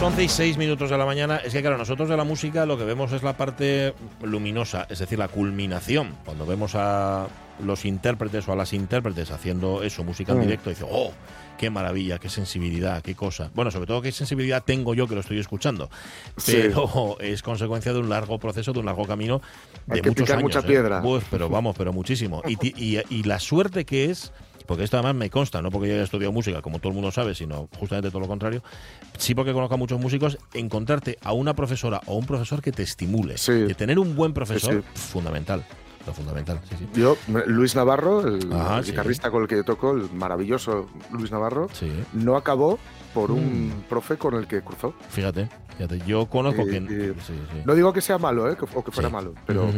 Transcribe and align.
Las 0.00 0.12
11 0.12 0.24
y 0.24 0.28
6 0.30 0.56
minutos 0.56 0.88
de 0.88 0.96
la 0.96 1.04
mañana, 1.04 1.36
es 1.44 1.52
que 1.52 1.60
claro, 1.60 1.76
nosotros 1.76 2.08
de 2.08 2.16
la 2.16 2.24
música 2.24 2.64
lo 2.64 2.78
que 2.78 2.84
vemos 2.84 3.12
es 3.12 3.22
la 3.22 3.36
parte 3.36 3.92
luminosa, 4.22 4.86
es 4.88 4.98
decir, 5.00 5.18
la 5.18 5.28
culminación. 5.28 6.14
Cuando 6.24 6.46
vemos 6.46 6.74
a 6.74 7.26
los 7.62 7.84
intérpretes 7.84 8.48
o 8.48 8.52
a 8.52 8.56
las 8.56 8.72
intérpretes 8.72 9.30
haciendo 9.30 9.82
eso, 9.82 10.02
música 10.02 10.32
en 10.32 10.38
Mm. 10.38 10.40
directo, 10.42 10.70
dice, 10.70 10.86
oh, 10.90 11.12
qué 11.58 11.68
maravilla, 11.68 12.18
qué 12.18 12.30
sensibilidad, 12.30 13.02
qué 13.02 13.14
cosa. 13.14 13.50
Bueno, 13.54 13.70
sobre 13.70 13.86
todo 13.86 14.00
qué 14.00 14.10
sensibilidad 14.10 14.62
tengo 14.64 14.94
yo 14.94 15.06
que 15.06 15.14
lo 15.16 15.20
estoy 15.20 15.38
escuchando. 15.38 15.90
Sí. 16.38 16.52
Pero 16.56 17.18
es 17.20 17.42
consecuencia 17.42 17.92
de 17.92 17.98
un 17.98 18.08
largo 18.08 18.38
proceso, 18.38 18.72
de 18.72 18.78
un 18.78 18.86
largo 18.86 19.04
camino 19.04 19.42
de 19.86 19.96
Hay 19.96 20.00
que 20.00 20.08
muchos 20.08 20.24
picar 20.24 20.38
años. 20.38 20.44
mucha 20.44 20.60
¿eh? 20.60 20.62
piedra. 20.70 21.02
Uf, 21.04 21.24
pero 21.30 21.50
vamos, 21.50 21.76
pero 21.76 21.92
muchísimo. 21.92 22.42
Y, 22.48 22.56
y- 22.96 23.02
y 23.10 23.22
la 23.24 23.38
suerte 23.38 23.84
que 23.84 24.06
es 24.06 24.32
porque 24.70 24.84
esto 24.84 24.98
además 24.98 25.16
me 25.16 25.28
consta, 25.30 25.60
no 25.60 25.68
porque 25.72 25.88
yo 25.88 25.94
haya 25.94 26.04
estudiado 26.04 26.30
música, 26.30 26.62
como 26.62 26.78
todo 26.78 26.90
el 26.90 26.94
mundo 26.94 27.10
sabe, 27.10 27.34
sino 27.34 27.68
justamente 27.76 28.08
todo 28.08 28.20
lo 28.20 28.28
contrario, 28.28 28.62
sí 29.18 29.34
porque 29.34 29.52
conozco 29.52 29.74
a 29.74 29.76
muchos 29.76 29.98
músicos, 29.98 30.38
encontrarte 30.54 31.18
a 31.24 31.32
una 31.32 31.54
profesora 31.54 32.00
o 32.06 32.14
un 32.14 32.24
profesor 32.24 32.62
que 32.62 32.70
te 32.70 32.84
estimule. 32.84 33.36
Sí. 33.36 33.50
De 33.52 33.74
tener 33.74 33.98
un 33.98 34.14
buen 34.14 34.32
profesor, 34.32 34.84
Sí, 34.94 35.00
fundamental. 35.10 35.66
Lo 36.06 36.14
fundamental, 36.14 36.60
sí, 36.68 36.76
sí. 36.78 36.88
Yo, 36.94 37.16
Luis 37.46 37.74
Navarro, 37.74 38.20
el 38.28 38.52
Ajá, 38.52 38.80
sí. 38.84 38.92
guitarrista 38.92 39.32
con 39.32 39.42
el 39.42 39.48
que 39.48 39.56
yo 39.56 39.64
toco, 39.64 39.90
el 39.90 40.08
maravilloso 40.12 40.88
Luis 41.10 41.32
Navarro, 41.32 41.66
Sí, 41.72 41.90
no 42.12 42.36
acabó 42.36 42.78
por 43.12 43.32
un 43.32 43.70
Mm. 43.70 43.82
profe 43.88 44.18
con 44.18 44.34
el 44.34 44.46
que 44.46 44.62
cruzó. 44.62 44.94
fíjate, 45.08 45.48
fíjate. 45.78 46.00
Yo 46.06 46.26
conozco 46.26 46.64
que. 46.64 46.78
sí, 47.26 47.34
sí. 47.52 47.62
No 47.64 47.74
digo 47.74 47.92
que 47.92 48.00
sea 48.02 48.18
malo, 48.18 48.48
¿eh? 48.48 48.56
que- 48.56 48.66
o 48.72 48.84
que 48.84 48.92
fuera 48.92 49.08
Sí. 49.08 49.12
malo, 49.16 49.34
pero. 49.46 49.68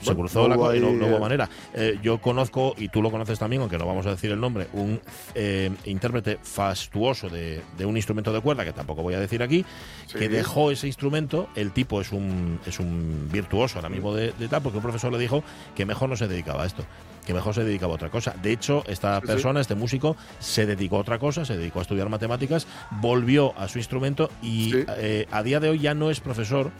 Se 0.00 0.06
bueno, 0.06 0.20
cruzó 0.20 0.42
no 0.42 0.48
la 0.48 0.56
hubo 0.56 0.74
y 0.74 0.80
no, 0.80 0.88
ahí, 0.88 0.94
no 0.94 1.06
hubo 1.06 1.18
manera. 1.18 1.48
Eh, 1.74 1.98
yo 2.02 2.18
conozco, 2.20 2.74
y 2.78 2.88
tú 2.88 3.02
lo 3.02 3.10
conoces 3.10 3.38
también, 3.38 3.62
aunque 3.62 3.78
no 3.78 3.86
vamos 3.86 4.06
a 4.06 4.10
decir 4.10 4.30
el 4.30 4.40
nombre, 4.40 4.68
un 4.72 5.00
eh, 5.34 5.70
intérprete 5.86 6.38
fastuoso 6.42 7.28
de, 7.28 7.60
de 7.76 7.86
un 7.86 7.96
instrumento 7.96 8.32
de 8.32 8.40
cuerda, 8.40 8.64
que 8.64 8.72
tampoco 8.72 9.02
voy 9.02 9.14
a 9.14 9.20
decir 9.20 9.42
aquí, 9.42 9.64
sí. 10.06 10.18
que 10.18 10.28
dejó 10.28 10.70
ese 10.70 10.86
instrumento. 10.86 11.48
El 11.56 11.72
tipo 11.72 12.00
es 12.00 12.12
un, 12.12 12.60
es 12.66 12.78
un 12.80 13.28
virtuoso 13.32 13.78
ahora 13.78 13.88
mismo 13.88 14.14
de, 14.14 14.32
de 14.38 14.48
tal, 14.48 14.62
porque 14.62 14.78
un 14.78 14.82
profesor 14.82 15.12
le 15.12 15.18
dijo 15.18 15.42
que 15.74 15.84
mejor 15.84 16.08
no 16.08 16.16
se 16.16 16.28
dedicaba 16.28 16.62
a 16.62 16.66
esto. 16.66 16.84
Que 17.26 17.34
mejor 17.34 17.54
se 17.54 17.62
dedicaba 17.62 17.92
a 17.92 17.96
otra 17.96 18.08
cosa. 18.10 18.34
De 18.42 18.52
hecho, 18.52 18.82
esta 18.86 19.16
Sí, 19.16 19.20
sí. 19.22 19.26
persona, 19.26 19.60
este 19.60 19.74
músico, 19.74 20.16
se 20.38 20.64
dedicó 20.64 20.96
a 20.96 21.00
otra 21.00 21.18
cosa, 21.18 21.44
se 21.44 21.56
dedicó 21.58 21.80
a 21.80 21.82
estudiar 21.82 22.08
matemáticas, 22.08 22.66
volvió 23.02 23.52
a 23.58 23.68
su 23.68 23.76
instrumento 23.78 24.30
y 24.40 24.70
Sí. 24.72 24.84
eh, 24.96 25.26
a 25.30 25.42
día 25.42 25.60
de 25.60 25.68
hoy 25.68 25.78
ya 25.78 25.92
no 25.92 26.10
es 26.10 26.20
profesor, 26.20 26.70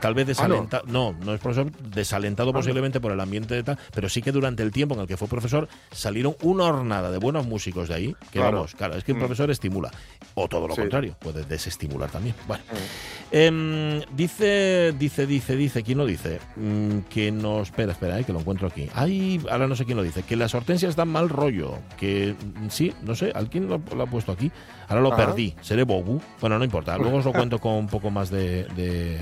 tal 0.00 0.14
vez 0.14 0.24
Ah, 0.40 0.46
no. 0.48 0.54
desalentado, 0.54 0.84
no. 0.86 1.12
no, 1.24 1.34
es 1.34 1.40
profesor, 1.40 1.70
desalentado 1.72 2.50
Ah, 2.50 2.52
no. 2.52 2.58
posiblemente 2.58 3.00
por 3.00 3.12
el 3.12 3.20
ambiente 3.20 3.54
de 3.54 3.62
tal, 3.62 3.78
pero 3.94 4.08
sí 4.08 4.22
que 4.22 4.32
durante 4.32 4.62
el 4.62 4.70
tiempo 4.70 4.94
en 4.94 5.00
el 5.02 5.06
que 5.06 5.16
fue 5.16 5.28
profesor 5.28 5.68
salieron 5.90 6.36
una 6.42 6.64
hornada 6.64 7.10
de 7.10 7.18
buenos 7.18 7.46
músicos 7.46 7.88
de 7.88 7.94
ahí, 7.94 8.16
que 8.32 8.38
Claro. 8.38 8.56
vamos, 8.58 8.74
claro, 8.74 8.96
es 8.96 9.04
que 9.04 9.12
un 9.12 9.18
Mm. 9.18 9.20
profesor 9.20 9.50
estimula, 9.50 9.90
o 10.34 10.48
todo 10.48 10.68
lo 10.68 10.74
Sí. 10.74 10.80
contrario, 10.82 11.16
puede 11.18 11.44
desestimular 11.44 12.10
también. 12.10 12.34
Bueno, 12.46 12.62
Mm. 12.70 13.18
Em, 13.30 14.00
dice, 14.16 14.92
dice, 14.98 15.26
dice, 15.26 15.54
dice, 15.56 15.82
¿quién 15.82 15.98
lo 15.98 16.06
dice? 16.06 16.40
Mm, 16.56 17.00
que 17.10 17.30
nos. 17.30 17.68
Espera, 17.68 17.92
espera, 17.92 18.18
eh, 18.18 18.24
que 18.24 18.32
lo 18.32 18.40
encuentro 18.40 18.66
aquí. 18.68 18.88
Ay, 18.94 19.40
ahora 19.50 19.66
no 19.66 19.76
sé 19.76 19.84
quién 19.84 19.96
lo 19.98 20.02
dice. 20.02 20.22
Que 20.22 20.34
las 20.36 20.54
hortensias 20.54 20.96
dan 20.96 21.08
mal 21.08 21.28
rollo. 21.28 21.78
Que 21.98 22.34
sí, 22.70 22.92
no 23.02 23.14
sé, 23.14 23.30
¿alguien 23.34 23.68
lo, 23.68 23.82
lo 23.94 24.02
ha 24.02 24.06
puesto 24.06 24.32
aquí? 24.32 24.50
Ahora 24.88 25.02
lo 25.02 25.12
Ajá. 25.12 25.26
perdí. 25.26 25.54
¿Seré 25.60 25.84
Bogu? 25.84 26.20
Bueno, 26.40 26.58
no 26.58 26.64
importa. 26.64 26.96
Luego 26.96 27.18
os 27.18 27.24
lo 27.24 27.32
cuento 27.32 27.58
con 27.58 27.72
un 27.74 27.86
poco 27.88 28.10
más 28.10 28.30
de, 28.30 28.64
de, 28.76 29.18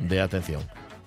de 0.00 0.20
atención. 0.20 0.60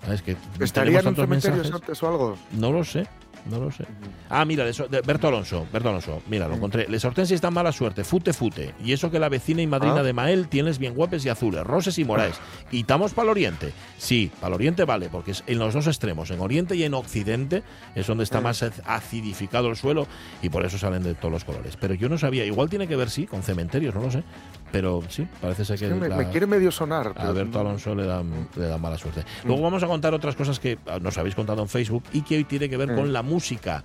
Ah, 0.08 0.14
Es 0.14 0.22
que 0.22 0.36
¿Estaría 0.60 0.92
en 1.00 1.06
un 1.08 1.14
tantos 1.14 1.24
cementerio 1.24 1.56
mensajes. 1.58 1.80
antes 1.82 2.02
o 2.02 2.08
algo? 2.08 2.36
No 2.52 2.72
lo 2.72 2.84
sé. 2.84 3.06
No 3.44 3.58
lo 3.58 3.72
sé. 3.72 3.84
Ah, 4.30 4.44
mira, 4.44 4.64
de, 4.64 4.70
de 4.88 5.00
Berto 5.00 5.26
Alonso, 5.26 5.66
Berto 5.72 5.88
Alonso, 5.88 6.22
mira, 6.28 6.46
lo 6.46 6.54
encontré. 6.54 6.86
Les 6.88 7.04
hortensias 7.04 7.40
dan 7.40 7.52
mala 7.52 7.72
suerte, 7.72 8.04
fute 8.04 8.32
fute. 8.32 8.72
Y 8.84 8.92
eso 8.92 9.10
que 9.10 9.18
la 9.18 9.28
vecina 9.28 9.60
y 9.62 9.66
madrina 9.66 9.96
Ah. 9.98 10.02
de 10.04 10.12
Mael 10.12 10.46
tienes 10.46 10.78
bien 10.78 10.94
guapes 10.94 11.24
y 11.24 11.28
azules, 11.28 11.64
roses 11.64 11.98
y 11.98 12.04
moraes. 12.04 12.36
Y 12.70 12.82
estamos 12.82 13.14
para 13.14 13.24
el 13.24 13.30
oriente. 13.30 13.72
Sí, 13.98 14.30
para 14.40 14.46
el 14.48 14.54
oriente 14.54 14.84
vale, 14.84 15.08
porque 15.10 15.32
es 15.32 15.42
en 15.48 15.58
los 15.58 15.74
dos 15.74 15.88
extremos, 15.88 16.30
en 16.30 16.38
oriente 16.38 16.76
y 16.76 16.84
en 16.84 16.94
occidente, 16.94 17.64
es 17.96 18.06
donde 18.06 18.22
está 18.22 18.40
más 18.40 18.62
acidificado 18.86 19.68
el 19.70 19.76
suelo 19.76 20.06
y 20.40 20.48
por 20.48 20.64
eso 20.64 20.78
salen 20.78 21.02
de 21.02 21.14
todos 21.14 21.32
los 21.32 21.44
colores. 21.44 21.76
Pero 21.80 21.94
yo 21.94 22.08
no 22.08 22.18
sabía, 22.18 22.44
igual 22.44 22.70
tiene 22.70 22.86
que 22.86 22.94
ver, 22.94 23.10
sí, 23.10 23.26
con 23.26 23.42
cementerios, 23.42 23.92
no 23.92 24.02
lo 24.02 24.10
sé. 24.12 24.22
Pero 24.72 25.02
sí, 25.08 25.26
parece 25.40 25.64
ser 25.66 25.74
Es 25.74 25.80
que, 25.82 25.88
me, 25.94 26.08
la- 26.08 26.16
me 26.16 26.30
quiere 26.30 26.46
medio 26.46 26.72
sonar. 26.72 27.08
a 27.08 27.12
pero- 27.14 27.34
Berto 27.34 27.60
Alonso 27.60 27.94
le 27.94 28.06
dan, 28.06 28.48
le 28.56 28.66
dan 28.66 28.80
mala 28.80 28.96
suerte. 28.98 29.22
Luego 29.44 29.62
vamos 29.62 29.82
a 29.82 29.86
contar 29.86 30.14
otras 30.14 30.34
cosas 30.34 30.58
que 30.58 30.78
ah, 30.86 30.98
nos 30.98 31.16
habéis 31.18 31.34
contado 31.34 31.60
en 31.62 31.68
Facebook 31.68 32.02
y 32.12 32.22
que 32.22 32.36
hoy 32.38 32.44
tiene 32.44 32.68
que 32.70 32.76
ver 32.78 32.90
Mm. 32.92 32.96
con 32.96 33.12
la 33.12 33.22
música, 33.22 33.84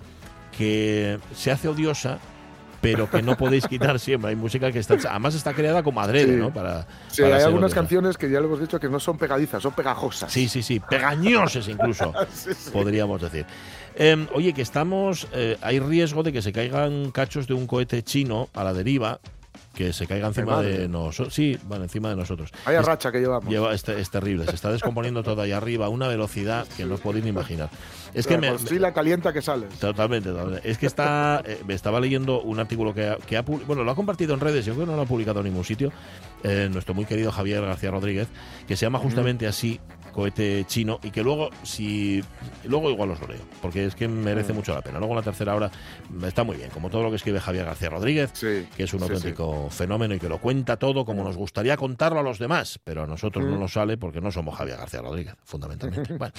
que 0.56 1.18
se 1.34 1.50
hace 1.50 1.68
odiosa, 1.68 2.18
pero 2.80 3.10
que 3.10 3.22
no 3.22 3.36
podéis 3.36 3.66
quitar 3.68 3.98
siempre. 3.98 4.30
Hay 4.30 4.36
música 4.36 4.72
que 4.72 4.78
está, 4.78 4.94
además 5.10 5.34
está 5.34 5.52
creada 5.52 5.82
como 5.82 6.00
adrede, 6.00 6.34
Sí. 6.34 6.40
¿no? 6.40 6.52
Para, 6.52 6.86
Sí, 7.08 7.22
para 7.22 7.36
hay 7.36 7.42
algunas 7.42 7.74
canciones 7.74 8.16
que 8.16 8.30
ya 8.30 8.40
lo 8.40 8.46
hemos 8.46 8.60
dicho 8.60 8.80
que 8.80 8.88
no 8.88 8.98
son 9.00 9.18
pegadizas, 9.18 9.62
son 9.62 9.72
pegajosas. 9.72 10.32
Sí, 10.32 10.48
sí, 10.48 10.62
sí, 10.62 10.80
pegañoses 10.80 11.68
incluso, 11.68 12.12
Sí, 12.32 12.50
sí. 12.54 12.70
podríamos 12.72 13.20
decir. 13.20 13.44
Em, 13.94 14.26
oye, 14.32 14.52
que 14.52 14.62
estamos, 14.62 15.26
eh, 15.32 15.58
hay 15.60 15.80
riesgo 15.80 16.22
de 16.22 16.32
que 16.32 16.40
se 16.40 16.52
caigan 16.52 17.10
cachos 17.10 17.46
de 17.48 17.54
un 17.54 17.66
cohete 17.66 18.02
chino 18.04 18.48
a 18.54 18.62
la 18.64 18.72
deriva, 18.72 19.18
que 19.78 19.92
se 19.92 20.08
caiga 20.08 20.26
encima 20.26 20.60
de 20.60 20.88
nosotros. 20.88 21.32
Sí, 21.32 21.56
bueno, 21.68 21.84
encima 21.84 22.08
de 22.10 22.16
nosotros. 22.16 22.50
Vaya 22.66 22.80
Es- 22.80 22.86
racha 22.86 23.12
que 23.12 23.20
llevamos. 23.20 23.48
Lleva, 23.48 23.72
es, 23.72 23.88
es 23.88 24.10
terrible, 24.10 24.44
se 24.46 24.56
está 24.56 24.72
descomponiendo 24.72 25.22
todo 25.22 25.40
ahí 25.40 25.52
arriba 25.52 25.86
a 25.86 25.88
una 25.88 26.08
velocidad 26.08 26.66
que 26.76 26.84
no 26.84 26.94
os 26.96 27.00
podéis 27.00 27.22
ni 27.24 27.30
imaginar. 27.30 27.70
Es 28.12 28.26
que 28.26 28.36
me, 28.38 28.58
Sí, 28.58 28.80
la 28.80 28.92
calienta 28.92 29.32
que 29.32 29.40
sales. 29.40 29.72
Totalmente, 29.78 30.30
totalmente. 30.30 30.68
Es 30.68 30.78
que 30.78 30.86
está, 30.86 31.42
eh, 31.46 31.60
me 31.64 31.74
estaba 31.74 32.00
leyendo 32.00 32.40
un 32.42 32.58
artículo 32.58 32.92
que 32.92 33.06
ha, 33.08 33.16
que 33.18 33.36
ha 33.36 33.42
bueno, 33.42 33.84
lo 33.84 33.90
ha 33.92 33.94
compartido 33.94 34.34
en 34.34 34.40
redes, 34.40 34.64
yo 34.66 34.74
creo 34.74 34.84
que 34.86 34.90
no 34.90 34.96
lo 34.96 35.02
ha 35.02 35.06
publicado 35.06 35.38
en 35.40 35.44
ningún 35.46 35.64
sitio, 35.64 35.92
eh, 36.42 36.68
nuestro 36.72 36.92
muy 36.94 37.04
querido 37.04 37.30
Javier 37.30 37.60
García 37.62 37.92
Rodríguez, 37.92 38.26
que 38.66 38.76
se 38.76 38.84
llama 38.84 38.98
justamente 38.98 39.46
así 39.46 39.80
cohete 40.18 40.64
chino 40.66 40.98
y 41.04 41.12
que 41.12 41.22
luego 41.22 41.48
si 41.62 42.24
luego 42.64 42.90
igual 42.90 43.12
os 43.12 43.20
lo 43.20 43.28
leo 43.28 43.38
porque 43.62 43.84
es 43.86 43.94
que 43.94 44.08
merece 44.08 44.52
Mm. 44.52 44.56
mucho 44.56 44.74
la 44.74 44.82
pena 44.82 44.98
luego 44.98 45.12
en 45.14 45.18
la 45.18 45.22
tercera 45.22 45.54
hora 45.54 45.70
está 46.26 46.42
muy 46.42 46.56
bien 46.56 46.70
como 46.70 46.90
todo 46.90 47.04
lo 47.04 47.10
que 47.10 47.16
escribe 47.16 47.38
Javier 47.38 47.66
García 47.66 47.88
Rodríguez 47.90 48.30
Sí, 48.34 48.66
que 48.76 48.82
es 48.82 48.92
un 48.94 48.98
sí, 49.00 49.06
sí. 49.06 49.12
auténtico 49.12 49.70
fenómeno 49.70 50.14
y 50.14 50.18
que 50.18 50.28
lo 50.28 50.38
cuenta 50.40 50.76
todo 50.76 51.04
como 51.04 51.22
nos 51.22 51.36
gustaría 51.36 51.76
contarlo 51.76 52.18
a 52.18 52.22
los 52.24 52.40
demás, 52.40 52.80
pero 52.82 53.04
a 53.04 53.06
nosotros 53.06 53.44
no 53.46 53.56
Mm. 53.56 53.60
nos 53.60 53.72
sale 53.74 53.96
porque 53.96 54.20
no 54.20 54.32
somos 54.32 54.56
Javier 54.56 54.76
García 54.78 55.02
Rodríguez, 55.02 55.34
fundamentalmente. 55.44 56.12
Bueno, 56.18 56.32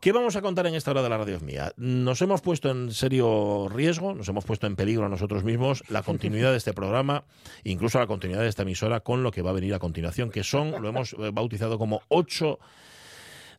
¿Qué 0.00 0.10
vamos 0.10 0.34
a 0.34 0.42
contar 0.42 0.66
en 0.66 0.74
esta 0.74 0.90
hora 0.90 1.02
de 1.02 1.08
la 1.08 1.16
radio 1.18 1.38
mía? 1.40 1.72
Nos 1.76 2.20
hemos 2.22 2.40
puesto 2.40 2.70
en 2.70 2.90
serio 2.90 3.68
riesgo, 3.72 4.14
nos 4.14 4.28
hemos 4.28 4.44
puesto 4.44 4.66
en 4.66 4.74
peligro 4.74 5.06
a 5.06 5.08
nosotros 5.08 5.44
mismos 5.44 5.84
la 5.88 6.02
continuidad 6.42 6.50
de 6.50 6.56
este 6.56 6.72
programa, 6.72 7.22
incluso 7.62 8.00
la 8.00 8.08
continuidad 8.08 8.40
de 8.42 8.48
esta 8.48 8.62
emisora 8.62 8.98
con 9.00 9.22
lo 9.22 9.30
que 9.30 9.42
va 9.42 9.50
a 9.50 9.52
venir 9.52 9.74
a 9.74 9.78
continuación, 9.78 10.30
que 10.30 10.42
son, 10.42 10.72
lo 10.82 10.88
hemos 10.88 11.12
eh, 11.12 11.30
bautizado 11.32 11.78
como 11.78 12.02
ocho 12.08 12.58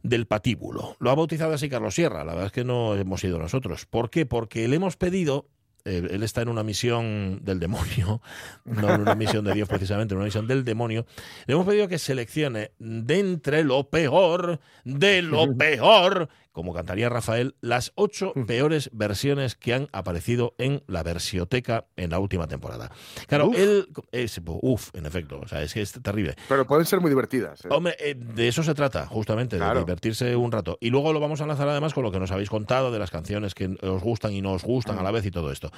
del 0.04 0.28
patíbulo. 0.28 0.96
Lo 1.00 1.10
ha 1.10 1.16
bautizado 1.16 1.54
así 1.54 1.70
Carlos 1.70 1.96
Sierra, 1.96 2.24
la 2.24 2.34
verdad 2.34 2.48
es 2.48 2.52
que 2.52 2.64
no 2.64 2.96
hemos 2.96 3.22
sido 3.22 3.40
nosotros. 3.40 3.86
¿Por 3.86 4.10
qué? 4.10 4.26
Porque 4.26 4.68
le 4.68 4.76
hemos 4.76 4.98
pedido, 4.98 5.48
él 5.86 6.22
está 6.24 6.42
en 6.42 6.50
una 6.50 6.64
misión 6.64 7.40
del 7.44 7.60
demonio, 7.60 8.22
no 8.66 8.94
en 8.94 9.02
una 9.02 9.16
misión 9.16 9.46
de 9.46 9.54
Dios 9.54 9.68
precisamente, 9.68 10.14
en 10.14 10.18
una 10.18 10.26
misión 10.26 10.46
del 10.46 10.64
demonio, 10.64 11.06
le 11.48 11.54
hemos 11.54 11.66
pedido 11.66 11.88
que 11.88 11.98
seleccione 11.98 12.72
de 12.80 13.20
entre 13.20 13.64
lo 13.64 13.90
peor, 13.90 14.60
de 14.84 15.22
lo 15.22 15.54
peor, 15.58 16.30
como 16.54 16.74
cantaría 16.74 17.10
Rafael, 17.10 17.56
las 17.60 17.92
ocho 17.96 18.34
peores 18.48 18.90
versiones 18.94 19.56
que 19.56 19.74
han 19.74 19.90
aparecido 19.92 20.56
en 20.58 20.84
la 20.88 21.04
versioteca 21.04 21.88
en 21.98 22.12
la 22.12 22.20
última 22.20 22.48
temporada. 22.48 22.92
Claro, 23.28 23.48
Uf. 23.48 23.58
él... 23.58 23.88
Es, 24.12 24.40
uf, 24.46 24.90
en 24.94 25.06
efecto, 25.06 25.42
o 25.44 25.48
sea, 25.48 25.62
es 25.64 25.74
que 25.74 25.82
es 25.82 25.92
terrible. 25.92 26.36
Pero 26.48 26.66
pueden 26.66 26.86
ser 26.86 27.02
muy 27.02 27.10
divertidas. 27.10 27.66
¿eh? 27.66 27.70
Hombre, 27.72 27.96
eh, 28.00 28.16
de 28.16 28.48
eso 28.48 28.64
se 28.64 28.74
trata, 28.74 29.08
justamente, 29.08 29.58
de 29.58 29.80
divertirse 29.80 30.36
un 30.36 30.52
rato. 30.52 30.78
Y 30.80 30.90
luego 30.92 31.12
lo 31.12 31.20
vamos 31.20 31.42
a 31.42 31.48
lanzar 31.48 31.68
además 31.68 31.94
con 31.94 32.04
lo 32.04 32.12
que 32.12 32.20
nos 32.20 32.32
habéis 32.32 32.50
contado 32.50 32.92
de 32.92 33.00
las 33.00 33.12
canciones 33.12 33.56
que 33.56 33.76
os 33.82 34.02
gustan 34.04 34.34
y 34.34 34.42
no 34.42 34.54
os 34.54 34.64
gustan 34.64 35.00
a 35.00 35.04
la 35.04 35.12
vez 35.12 35.26
y 35.26 35.32
todo 35.32 35.52
esto. 35.52 35.72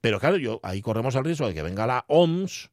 Pero 0.00 0.18
claro, 0.18 0.36
yo 0.38 0.60
ahí 0.62 0.80
corremos 0.80 1.14
el 1.14 1.24
riesgo 1.24 1.46
de 1.46 1.54
que 1.54 1.62
venga 1.62 1.86
la 1.86 2.04
OMS 2.08 2.70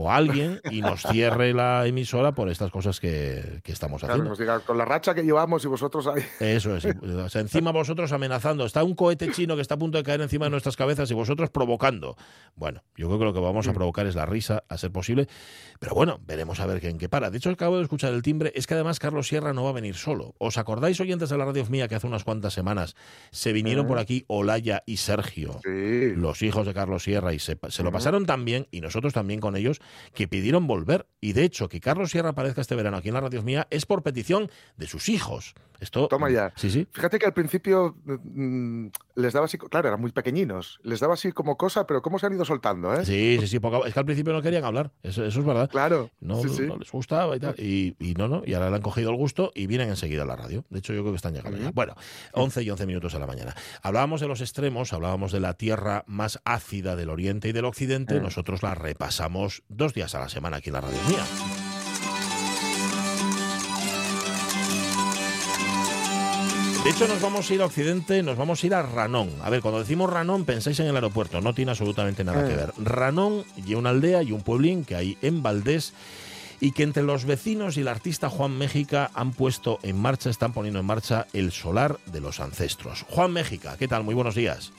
o 0.00 0.12
alguien 0.12 0.60
y 0.70 0.80
nos 0.80 1.02
cierre 1.02 1.52
la 1.52 1.84
emisora 1.86 2.30
por 2.32 2.48
estas 2.48 2.70
cosas 2.70 3.00
que, 3.00 3.60
que 3.64 3.72
estamos 3.72 4.00
Claro, 4.00 4.12
haciendo. 4.14 4.30
nos 4.30 4.38
diga, 4.38 4.60
con 4.60 4.78
la 4.78 4.84
racha 4.84 5.12
que 5.14 5.22
llevamos 5.24 5.64
y 5.64 5.66
vosotros 5.68 6.06
ahí. 6.06 6.22
Eso 6.38 6.76
es. 6.76 6.84
O 6.84 7.28
sea, 7.28 7.40
encima 7.40 7.72
vosotros 7.72 8.12
amenazando. 8.12 8.64
Está 8.64 8.84
un 8.84 8.94
cohete 8.94 9.30
chino 9.32 9.56
que 9.56 9.62
está 9.62 9.74
a 9.74 9.78
punto 9.78 9.98
de 9.98 10.04
caer 10.04 10.20
encima 10.20 10.46
de 10.46 10.50
nuestras 10.50 10.76
cabezas 10.76 11.10
y 11.10 11.14
vosotros 11.14 11.50
provocando. 11.50 12.16
Bueno, 12.54 12.84
yo 12.96 13.08
creo 13.08 13.18
que 13.18 13.24
lo 13.24 13.32
que 13.34 13.40
vamos 13.40 13.66
a 13.66 13.72
provocar 13.72 14.06
es 14.06 14.14
la 14.14 14.24
risa, 14.26 14.62
a 14.68 14.78
ser 14.78 14.92
posible. 14.92 15.26
Pero 15.80 15.94
bueno, 15.94 16.20
veremos 16.24 16.60
a 16.60 16.66
ver 16.66 16.80
qué- 16.80 16.88
en 16.90 16.98
qué 16.98 17.08
para. 17.08 17.30
De 17.30 17.38
hecho, 17.38 17.50
acabo 17.50 17.76
de 17.78 17.82
escuchar 17.82 18.12
el 18.14 18.22
timbre. 18.22 18.52
Es 18.54 18.66
que 18.68 18.74
además 18.74 18.98
Carlos 19.00 19.26
Sierra 19.26 19.52
no 19.52 19.64
va 19.64 19.70
a 19.70 19.72
venir 19.74 19.96
solo. 19.96 20.34
¿Os 20.38 20.58
acordáis, 20.58 21.00
oyentes 21.00 21.28
de 21.28 21.38
la 21.38 21.44
radio 21.44 21.64
mía, 21.66 21.88
que 21.88 21.96
hace 21.96 22.06
unas 22.06 22.22
cuantas 22.24 22.52
semanas 22.54 22.94
se 23.32 23.52
vinieron 23.52 23.86
por 23.88 23.98
aquí 23.98 24.24
Olaya 24.28 24.82
y 24.86 24.98
Sergio? 24.98 25.58
Sí. 25.64 26.12
los 26.14 26.42
hijos 26.42 26.66
de 26.66 26.74
Carlos 26.74 27.02
Sierra 27.02 27.32
y 27.32 27.38
se, 27.38 27.58
se 27.68 27.82
lo 27.82 27.90
pasaron 27.92 28.26
tan 28.26 28.44
bien, 28.44 28.66
y 28.70 28.80
nosotros 28.80 29.12
también 29.12 29.40
con 29.40 29.56
ellos, 29.56 29.80
que 30.14 30.28
pidieron 30.28 30.66
volver. 30.66 31.06
Y 31.20 31.32
de 31.32 31.44
hecho, 31.44 31.68
que 31.68 31.80
Carlos 31.80 32.10
Sierra 32.10 32.30
aparezca 32.30 32.60
este 32.60 32.74
verano 32.76 32.96
aquí 32.96 33.08
en 33.08 33.14
la 33.14 33.20
radio 33.20 33.42
mía 33.42 33.66
es 33.70 33.86
por 33.86 34.02
petición 34.02 34.50
de 34.76 34.86
sus 34.86 35.08
hijos. 35.08 35.54
Esto. 35.80 36.08
Toma 36.08 36.28
ya. 36.28 36.52
Sí, 36.56 36.70
sí. 36.70 36.88
Fíjate 36.90 37.20
que 37.20 37.26
al 37.26 37.32
principio 37.34 37.96
mm, 38.04 38.88
les 39.14 39.32
daba 39.32 39.46
así, 39.46 39.58
claro, 39.58 39.86
eran 39.88 40.00
muy 40.00 40.10
pequeñinos, 40.10 40.80
les 40.82 40.98
daba 40.98 41.14
así 41.14 41.30
como 41.30 41.56
cosa, 41.56 41.86
pero 41.86 42.02
cómo 42.02 42.18
se 42.18 42.26
han 42.26 42.32
ido 42.32 42.44
soltando, 42.44 42.92
¿eh? 42.94 43.04
Sí, 43.04 43.36
sí, 43.40 43.46
sí. 43.46 43.60
poco- 43.60 43.86
es 43.86 43.94
que 43.94 44.00
al 44.00 44.04
principio 44.06 44.32
no 44.32 44.42
querían 44.42 44.64
hablar. 44.64 44.90
Eso, 45.04 45.24
eso 45.24 45.38
es 45.38 45.46
verdad. 45.46 45.70
Claro. 45.70 46.10
No, 46.20 46.42
sí, 46.42 46.48
sí. 46.48 46.62
no 46.62 46.76
les 46.78 46.90
gustaba 46.90 47.36
y 47.36 47.40
tal. 47.40 47.54
Y, 47.58 47.94
y 48.00 48.14
no, 48.14 48.26
no. 48.26 48.42
Y 48.44 48.54
ahora 48.54 48.70
le 48.70 48.76
han 48.76 48.82
cogido 48.82 49.10
el 49.10 49.16
gusto 49.16 49.52
y 49.54 49.66
vienen 49.68 49.88
enseguida 49.88 50.22
a 50.22 50.26
la 50.26 50.34
radio. 50.34 50.64
De 50.68 50.80
hecho, 50.80 50.92
yo 50.92 51.02
creo 51.02 51.12
que 51.12 51.16
están 51.16 51.34
llegando 51.34 51.58
ya. 51.58 51.70
Bueno, 51.70 51.94
11 52.32 52.62
y 52.64 52.70
11 52.70 52.86
minutos 52.86 53.14
a 53.14 53.20
la 53.20 53.26
mañana. 53.28 53.54
Hablábamos 53.82 54.20
de 54.20 54.26
los 54.26 54.40
extremos, 54.40 54.92
hablábamos 54.92 55.30
de 55.30 55.38
la 55.40 55.54
tierra 55.54 56.02
más 56.08 56.40
ácida 56.44 56.96
del 56.96 57.10
oriente 57.10 57.48
y 57.48 57.52
del 57.52 57.64
occidente. 57.66 58.18
Mm. 58.18 58.22
Nosotros 58.24 58.64
la 58.64 58.74
repasamos 58.74 59.62
dos 59.68 59.94
días 59.94 60.14
a 60.14 60.20
la 60.20 60.28
semana 60.28 60.58
aquí 60.58 60.70
en 60.70 60.74
la 60.74 60.80
radio 60.80 60.98
mía. 61.08 61.24
De 66.84 66.90
hecho, 66.90 67.08
nos 67.08 67.20
vamos 67.20 67.50
a 67.50 67.54
ir 67.54 67.60
a 67.60 67.66
Occidente, 67.66 68.22
nos 68.22 68.36
vamos 68.38 68.62
a 68.62 68.66
ir 68.66 68.74
a 68.74 68.82
Ranón. 68.82 69.30
A 69.42 69.50
ver, 69.50 69.60
cuando 69.60 69.80
decimos 69.80 70.10
Ranón, 70.10 70.44
pensáis 70.44 70.78
en 70.80 70.86
el 70.86 70.94
aeropuerto, 70.94 71.40
no 71.40 71.52
tiene 71.52 71.72
absolutamente 71.72 72.24
nada 72.24 72.46
que 72.46 72.54
Eh. 72.54 72.56
ver. 72.56 72.72
Ranón 72.78 73.44
y 73.56 73.74
una 73.74 73.90
aldea 73.90 74.22
y 74.22 74.32
un 74.32 74.40
pueblín 74.42 74.84
que 74.84 74.94
hay 74.94 75.18
en 75.20 75.42
Valdés 75.42 75.92
y 76.60 76.70
que 76.72 76.84
entre 76.84 77.02
los 77.02 77.24
vecinos 77.24 77.76
y 77.76 77.80
el 77.82 77.88
artista 77.88 78.30
Juan 78.30 78.56
Méxica 78.56 79.10
han 79.14 79.32
puesto 79.32 79.80
en 79.82 79.98
marcha, 80.00 80.30
están 80.30 80.52
poniendo 80.52 80.80
en 80.80 80.86
marcha 80.86 81.26
el 81.34 81.52
solar 81.52 81.98
de 82.06 82.20
los 82.20 82.40
ancestros. 82.40 83.04
Juan 83.10 83.32
Méxica, 83.32 83.76
¿qué 83.76 83.86
tal? 83.86 84.02
Muy 84.04 84.14
buenos 84.14 84.34
días. 84.34 84.72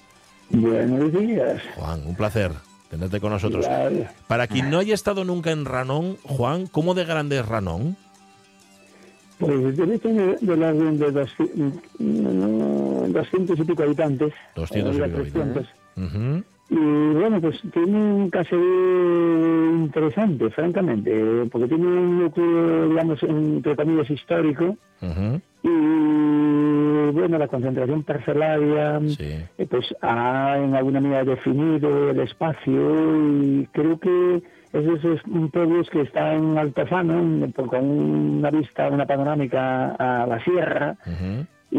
Buenos 0.49 1.13
días. 1.13 1.61
Juan, 1.75 2.01
un 2.07 2.15
placer 2.15 2.53
tenerte 2.89 3.19
con 3.19 3.31
nosotros. 3.31 3.65
Para 4.27 4.47
quien 4.47 4.69
no 4.69 4.79
haya 4.79 4.93
estado 4.93 5.23
nunca 5.23 5.51
en 5.51 5.65
Ranón, 5.65 6.17
Juan, 6.23 6.67
¿cómo 6.67 6.93
de 6.93 7.05
grande 7.05 7.39
es 7.39 7.47
Ranón? 7.47 7.95
Pues 9.37 9.77
debe 9.77 9.97
tener 9.99 10.37
del 10.39 10.63
orden 10.63 10.99
de 10.99 11.11
200, 11.11 11.83
mm, 11.99 13.11
200 13.13 13.59
y 13.59 13.63
pico 13.63 13.83
habitantes. 13.83 14.33
200 14.55 14.95
y 14.95 14.99
eh, 14.99 15.03
pico 15.03 15.15
300. 15.17 15.67
Ujú, 15.95 16.43
Y 16.71 16.75
bueno, 16.75 17.41
pues 17.41 17.59
tiene 17.73 17.97
un 18.13 18.29
caserío 18.29 19.71
interesante, 19.75 20.49
francamente, 20.51 21.45
porque 21.51 21.67
tiene 21.67 21.85
un 21.87 22.19
núcleo, 22.19 22.89
digamos, 22.89 23.23
entre 23.23 23.75
comillas, 23.75 24.09
histórico. 24.11 24.77
Y 25.63 27.11
bueno, 27.11 27.37
la 27.37 27.47
concentración 27.47 28.03
parcelaria, 28.03 28.99
Sí. 29.07 29.23
eh, 29.57 29.67
pues 29.69 29.93
ha 30.01 30.57
en 30.57 30.75
alguna 30.75 31.01
medida 31.01 31.23
definido 31.23 32.11
el 32.11 32.19
espacio 32.19 33.17
y 33.27 33.67
creo 33.71 33.99
que 33.99 34.43
es 34.71 34.85
de 34.85 34.93
esos 34.93 35.21
pueblos 35.51 35.89
que 35.89 36.01
está 36.01 36.33
en 36.35 36.57
Altozano, 36.57 37.51
con 37.55 37.85
una 37.85 38.51
vista, 38.51 38.87
una 38.89 39.05
panorámica 39.07 39.95
a 39.95 40.27
la 40.27 40.39
sierra 40.43 40.95
y 41.71 41.77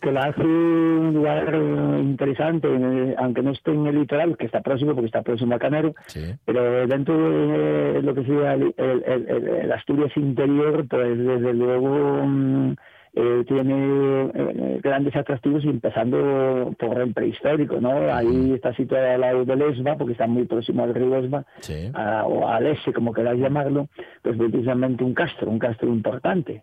que 0.00 0.12
la 0.12 0.26
hace 0.26 0.42
un 0.42 1.12
lugar 1.14 1.54
eh, 1.54 2.00
interesante, 2.00 2.68
eh, 2.70 3.14
aunque 3.18 3.42
no 3.42 3.50
esté 3.52 3.72
en 3.72 3.86
el 3.86 4.00
litoral, 4.00 4.36
que 4.36 4.46
está 4.46 4.60
próximo, 4.60 4.92
porque 4.94 5.06
está 5.06 5.22
próximo 5.22 5.54
a 5.54 5.58
Canero, 5.58 5.94
Sí. 6.06 6.20
pero 6.44 6.86
dentro 6.86 7.16
de 7.16 8.02
lo 8.02 8.14
que 8.14 8.24
sería 8.24 8.54
el, 8.54 8.74
el- 8.76 9.04
el- 9.06 9.28
el- 9.28 9.48
el 9.48 9.72
Asturias 9.72 10.16
interior, 10.16 10.86
pues 10.88 11.18
desde 11.18 11.52
luego 11.54 12.22
mm, 12.26 12.74
eh, 13.16 13.44
tiene 13.46 14.30
eh, 14.34 14.80
grandes 14.82 15.14
atractivos, 15.14 15.64
empezando 15.64 16.74
por 16.78 17.00
el 17.00 17.14
prehistórico, 17.14 17.80
¿no? 17.80 18.12
Ahí 18.12 18.52
está 18.54 18.74
situada 18.74 19.14
al 19.14 19.20
lado 19.20 19.44
del 19.44 19.62
Esba, 19.62 19.96
porque 19.96 20.12
está 20.14 20.26
muy 20.26 20.46
próximo 20.46 20.82
al 20.82 20.94
río 20.94 21.16
Esba, 21.18 21.44
Sí. 21.60 21.90
a- 21.94 22.24
o 22.26 22.48
al 22.48 22.66
Ese, 22.66 22.92
como 22.92 23.12
queráis 23.12 23.40
llamarlo, 23.40 23.86
pues 24.22 24.36
precisamente 24.36 25.04
un 25.04 25.14
castro, 25.14 25.48
un 25.48 25.60
castro 25.60 25.88
importante. 25.90 26.62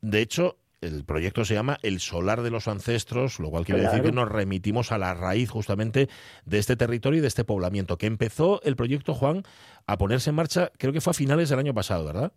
De 0.00 0.20
hecho, 0.20 0.56
el 0.86 1.04
proyecto 1.04 1.44
se 1.44 1.54
llama 1.54 1.78
El 1.82 2.00
Solar 2.00 2.42
de 2.42 2.50
los 2.50 2.68
Ancestros, 2.68 3.38
lo 3.40 3.50
cual 3.50 3.64
quiere 3.64 3.82
decir 3.82 4.02
que 4.02 4.12
nos 4.12 4.28
remitimos 4.30 4.92
a 4.92 4.98
la 4.98 5.14
raíz 5.14 5.50
justamente 5.50 6.08
de 6.44 6.58
este 6.58 6.76
territorio 6.76 7.18
y 7.18 7.22
de 7.22 7.28
este 7.28 7.44
poblamiento, 7.44 7.96
que 7.98 8.06
empezó 8.06 8.60
el 8.62 8.76
proyecto, 8.76 9.14
Juan, 9.14 9.42
a 9.86 9.98
ponerse 9.98 10.30
en 10.30 10.36
marcha, 10.36 10.70
creo 10.78 10.92
que 10.92 11.00
fue 11.00 11.10
a 11.12 11.14
finales 11.14 11.48
del 11.50 11.58
año 11.58 11.74
pasado, 11.74 12.04
¿verdad? 12.06 12.32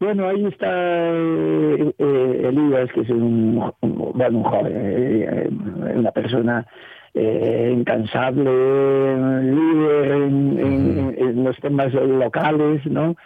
Bueno, 0.00 0.28
ahí 0.28 0.44
está 0.46 0.68
eh, 0.70 1.92
eh, 1.98 2.42
Elías, 2.48 2.88
que 2.94 3.00
es 3.00 3.10
un, 3.10 3.60
un- 3.80 4.12
bueno, 4.14 4.38
un 4.38 4.44
joven, 4.44 4.72
eh, 4.76 5.48
una 5.96 6.12
persona 6.12 6.64
eh, 7.14 7.74
incansable, 7.76 8.44
líder 9.42 10.12
en, 10.12 10.58
en- 10.60 11.14
en 11.18 11.44
los 11.44 11.56
temas 11.58 11.92
locales, 11.94 12.86
¿no? 12.86 13.16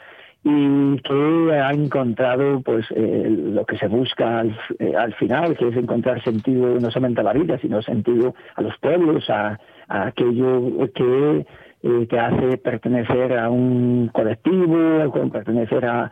Y 0.44 0.98
que 1.02 1.52
ha 1.52 1.70
encontrado, 1.70 2.60
pues, 2.62 2.86
eh, 2.96 3.26
lo 3.28 3.64
que 3.64 3.78
se 3.78 3.86
busca 3.86 4.40
al, 4.40 4.58
eh, 4.80 4.94
al 4.96 5.14
final, 5.14 5.56
que 5.56 5.68
es 5.68 5.76
encontrar 5.76 6.22
sentido 6.24 6.80
no 6.80 6.90
solamente 6.90 7.20
a 7.20 7.24
la 7.24 7.32
vida, 7.32 7.58
sino 7.58 7.80
sentido 7.80 8.34
a 8.56 8.62
los 8.62 8.76
pueblos, 8.78 9.30
a, 9.30 9.60
a 9.88 10.06
aquello 10.06 10.88
que 10.94 11.46
eh, 11.82 12.06
te 12.08 12.18
hace 12.18 12.58
pertenecer 12.58 13.38
a 13.38 13.50
un 13.50 14.08
colectivo, 14.12 15.12
pertenecer 15.32 15.84
a, 15.86 16.10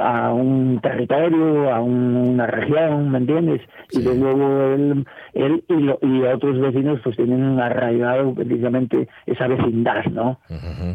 a 0.00 0.32
un 0.32 0.80
territorio, 0.82 1.72
a 1.74 1.80
un- 1.80 2.16
una 2.16 2.46
región, 2.46 3.10
¿me 3.10 3.18
entiendes? 3.18 3.60
Sí. 3.90 4.00
Y 4.00 4.04
de 4.04 4.14
luego 4.16 4.74
él, 4.74 5.04
él 5.34 5.64
y, 5.68 5.74
lo- 5.74 5.98
y 6.02 6.22
otros 6.22 6.58
vecinos 6.60 7.00
pues 7.02 7.16
tienen 7.16 7.58
arraigado 7.60 8.34
precisamente 8.34 9.08
esa 9.26 9.46
vecindad, 9.48 10.04
¿no? 10.06 10.38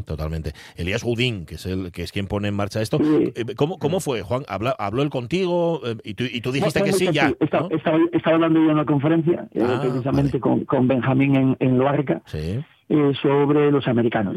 Totalmente. 0.05 0.51
Elías 0.75 1.03
Gudín, 1.03 1.45
que 1.45 1.55
es 1.55 1.65
el 1.65 1.91
que 1.91 2.03
es 2.03 2.11
quien 2.11 2.27
pone 2.27 2.47
en 2.47 2.55
marcha 2.55 2.81
esto. 2.81 2.97
Sí. 2.99 3.31
Eh, 3.35 3.55
¿Cómo, 3.55 3.77
cómo 3.79 3.99
fue, 3.99 4.21
Juan? 4.21 4.43
¿Habla- 4.47 4.75
¿Habló 4.79 5.01
él 5.03 5.09
contigo 5.09 5.81
eh, 5.85 5.95
y, 6.03 6.13
tú, 6.15 6.23
y 6.31 6.41
tú 6.41 6.51
dijiste 6.51 6.79
No, 6.79 6.85
que 6.85 6.93
sí 6.93 7.07
ya? 7.11 7.31
Estaba, 7.39 7.67
¿no? 7.69 7.75
estaba, 7.75 7.97
estaba 8.11 8.35
hablando 8.35 8.59
yo 8.59 8.65
en 8.67 8.71
una 8.71 8.85
conferencia, 8.85 9.47
eh, 9.53 9.61
Ah, 9.63 9.79
precisamente 9.81 10.39
vale. 10.39 10.41
con, 10.41 10.65
con 10.65 10.87
Benjamín 10.87 11.35
en, 11.35 11.57
en 11.59 11.77
Loarca, 11.77 12.21
Sí. 12.25 12.59
Eh, 12.95 13.11
sobre 13.23 13.71
los 13.71 13.87
americanos. 13.87 14.35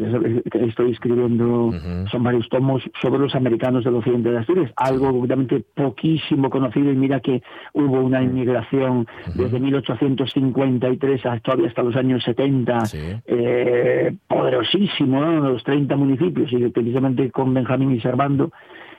Estoy 0.55 0.93
escribiendo, 0.93 1.73
son 2.11 2.23
varios 2.23 2.49
tomos 2.49 2.83
sobre 3.03 3.19
los 3.19 3.35
americanos 3.35 3.85
del 3.85 3.97
occidente 3.97 4.31
de 4.31 4.39
Asturias, 4.39 4.73
algo 4.77 5.09
obviamente 5.09 5.63
poquísimo 5.75 6.49
conocido 6.49 6.91
y 6.91 6.97
mira 6.97 7.21
que 7.21 7.43
hubo 7.75 8.01
una 8.01 8.23
inmigración 8.23 9.07
desde 9.35 9.61
1853 9.61 11.27
hasta, 11.27 11.41
todavía 11.41 11.69
hasta 11.69 11.83
los 11.83 11.97
años 11.97 12.25
70, 12.25 12.87
Sí. 12.87 12.99
eh, 13.27 14.17
poderosísimo, 14.27 15.21
¿no? 15.21 15.51
los 15.51 15.63
30 15.63 15.95
municipios 15.97 16.51
y 16.51 16.67
precisamente 16.71 17.31
con 17.31 17.53
Benjamín 17.53 17.93
y 17.93 18.01
Servando 18.01 18.53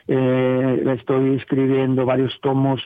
eh, 0.07 0.83
estoy 0.97 1.35
escribiendo 1.35 2.05
varios 2.05 2.39
tomos 2.41 2.81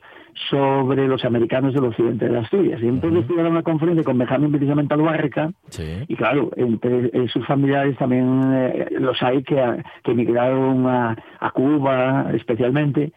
sobre 0.49 1.07
los 1.07 1.23
americanos 1.25 1.73
del 1.73 1.85
occidente 1.85 2.27
de 2.29 2.39
Asturias. 2.39 2.81
Y 2.81 2.87
entonces 2.87 3.25
fui 3.25 3.39
a 3.39 3.47
una 3.47 3.63
conferencia 3.63 4.03
con 4.03 4.17
Benjamín 4.17 4.51
precisamente 4.51 4.93
Albarca, 4.93 5.51
Sí. 5.69 6.03
y 6.07 6.15
claro, 6.15 6.51
entre 6.55 7.07
eh, 7.07 7.27
sus 7.31 7.45
familiares 7.45 7.97
también 7.97 8.41
eh, 8.53 8.87
los 8.99 9.21
hay 9.21 9.43
que, 9.43 9.55
que 10.03 10.11
emigraron 10.11 10.87
a, 10.87 11.15
a 11.39 11.51
Cuba 11.51 12.27
especialmente. 12.33 13.11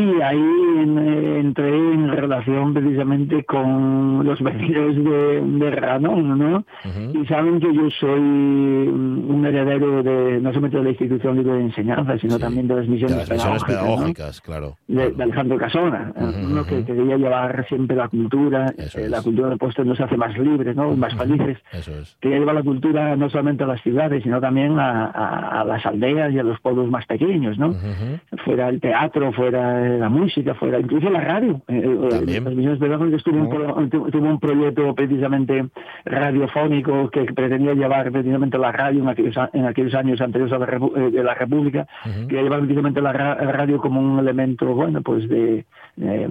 Y 0.00 0.20
ahí 0.22 0.38
en- 0.78 0.98
entré 0.98 1.76
en 1.76 2.08
relación 2.10 2.72
precisamente 2.72 3.42
con 3.44 4.24
los 4.24 4.40
vecinos 4.42 4.94
de, 4.94 5.40
de 5.42 5.70
Ranón, 5.72 6.38
¿no? 6.38 6.58
Ujú. 6.84 7.18
Y 7.20 7.26
saben 7.26 7.58
que 7.58 7.74
yo 7.74 7.90
soy 7.98 8.18
un 8.20 9.44
heredero 9.44 10.02
de, 10.04 10.40
no 10.40 10.50
solamente 10.50 10.76
de 10.78 10.84
la 10.84 10.90
institución 10.90 11.36
libre 11.36 11.54
de 11.54 11.60
enseñanza, 11.62 12.16
sino 12.18 12.34
Sí. 12.34 12.40
también 12.40 12.68
de 12.68 12.76
las 12.76 12.84
De 12.86 12.92
misiones, 12.92 13.16
las 13.16 13.30
misiones 13.30 13.64
pedagógicas, 13.64 13.82
¿no? 13.82 13.88
pedagógicas, 13.96 14.40
claro. 14.40 14.76
de, 14.86 14.94
claro. 14.94 15.10
de 15.16 15.22
Alejandro 15.24 15.58
Casona, 15.58 16.12
¿no? 16.16 16.28
Ujú, 16.28 16.46
uno 16.52 16.64
que 16.66 16.84
quería 16.84 17.16
llevar 17.16 17.66
siempre 17.68 17.96
la 17.96 18.08
cultura, 18.08 18.66
eh, 18.78 19.08
la 19.08 19.20
cultura 19.22 19.48
de 19.48 19.56
postre 19.56 19.84
nos 19.84 20.00
hace 20.00 20.16
más 20.16 20.36
libres, 20.38 20.76
¿no? 20.76 20.94
más 20.96 21.14
felices. 21.16 21.58
Eso 21.72 21.90
es. 21.98 22.16
Quería 22.20 22.38
llevar 22.38 22.54
la 22.54 22.62
cultura 22.62 23.16
no 23.16 23.28
solamente 23.30 23.64
a 23.64 23.66
las 23.66 23.82
ciudades, 23.82 24.22
sino 24.22 24.40
también 24.40 24.78
a, 24.78 25.06
a- 25.06 25.60
a 25.60 25.64
las 25.64 25.84
aldeas 25.84 26.32
y 26.32 26.38
a 26.38 26.42
los 26.44 26.60
pueblos 26.60 26.88
más 26.88 27.04
pequeños, 27.06 27.58
¿no? 27.58 27.74
Fuera 28.44 28.68
el 28.68 28.80
teatro, 28.80 29.32
fuera 29.32 29.87
la 29.96 30.08
música, 30.08 30.54
fuera 30.54 30.78
incluso 30.80 31.08
la 31.08 31.20
radio. 31.20 31.60
Eh, 31.68 31.82
eh, 31.84 32.08
También. 32.10 32.44
Las 32.44 32.54
misiones 32.54 32.78
pedagógicas 32.80 33.22
tuvo 33.22 33.38
un, 33.76 33.88
tu- 33.90 34.10
tuvo 34.10 34.28
un 34.28 34.40
proyecto 34.40 34.94
precisamente 34.94 35.68
radiofónico 36.04 37.08
que 37.10 37.24
pretendía 37.32 37.74
llevar 37.74 38.10
precisamente 38.10 38.58
la 38.58 38.72
radio 38.72 39.02
en 39.02 39.08
aquellos, 39.08 39.36
en 39.52 39.64
aquellos 39.66 39.94
años 39.94 40.20
anteriores 40.20 40.52
a 40.54 40.58
la, 40.58 40.66
eh, 40.66 41.10
de 41.10 41.22
la 41.24 41.34
República, 41.34 41.86
que 42.28 42.42
llevar 42.42 42.60
precisamente 42.60 43.00
la 43.00 43.12
ra- 43.12 43.34
radio 43.36 43.78
como 43.78 44.00
un 44.00 44.18
elemento, 44.18 44.66
bueno, 44.74 45.00
pues 45.02 45.28
de, 45.28 45.64
de, 45.96 46.28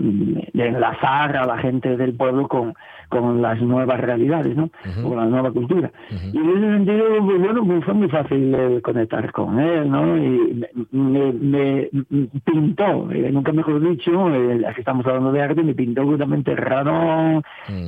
de 0.53 0.67
enlazar 0.67 1.35
a 1.37 1.45
la 1.45 1.57
gente 1.57 1.97
del 1.97 2.13
pueblo 2.13 2.47
con, 2.47 2.73
con 3.09 3.41
las 3.41 3.61
nuevas 3.61 3.99
realidades, 3.99 4.55
¿no? 4.55 4.69
Con 5.03 5.15
la 5.17 5.25
nueva 5.25 5.51
cultura. 5.51 5.91
Y 6.33 6.37
en 6.37 6.49
ese 6.49 6.59
sentido, 6.73 7.03
pues, 7.25 7.39
bueno, 7.39 7.81
fue 7.81 7.93
muy 7.93 8.09
fácil 8.09 8.53
eh, 8.55 8.81
conectar 8.81 9.31
con 9.31 9.59
él, 9.59 9.89
¿no? 9.89 10.17
Y 10.17 10.65
me, 10.91 11.31
me- 11.33 11.89
me 12.09 12.27
pintó, 12.45 13.11
eh, 13.11 13.29
nunca 13.31 13.51
mejor 13.51 13.79
dicho, 13.81 14.33
eh, 14.33 14.59
ya 14.61 14.73
que 14.73 14.81
estamos 14.81 15.05
hablando 15.05 15.31
de 15.31 15.41
arte, 15.41 15.63
me 15.63 15.73
pintó 15.73 16.03
justamente 16.05 16.55
Radón, 16.55 17.43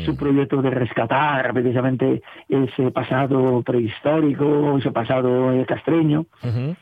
su 0.06 0.16
proyecto 0.16 0.62
de 0.62 0.70
rescatar 0.72 1.54
precisamente 1.54 2.22
ese 2.48 2.92
pasado 2.92 3.62
prehistórico, 3.64 4.78
ese 4.78 4.92
pasado 4.92 5.52
eh, 5.54 5.66
castreño. 5.66 6.26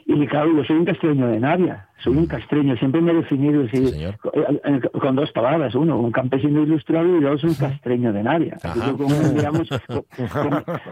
Y 0.06 0.26
claro, 0.28 0.56
yo 0.56 0.64
soy 0.64 0.78
un 0.78 0.86
castreño 0.86 1.28
de 1.28 1.40
Navia, 1.40 1.88
soy 2.00 2.16
un 2.18 2.28
castreño, 2.28 2.76
siempre 2.78 3.02
me 3.02 3.12
he 3.12 3.16
definido 3.16 3.64
así, 3.64 3.78
Sí, 3.78 3.92
señor. 3.94 4.16
eh, 4.34 4.62
eh, 4.66 4.82
con 5.00 5.16
dos 5.16 5.32
palabras, 5.32 5.74
uno, 5.76 6.00
un 6.00 6.12
campesino 6.12 6.62
ilustrado 6.64 7.18
y 7.18 7.22
dos, 7.22 7.44
un 7.44 7.56
castreño 7.56 8.14
de 8.14 8.24
Navia. 8.24 8.27
Que 8.28 8.94
con, 8.98 9.36
digamos, 9.36 9.70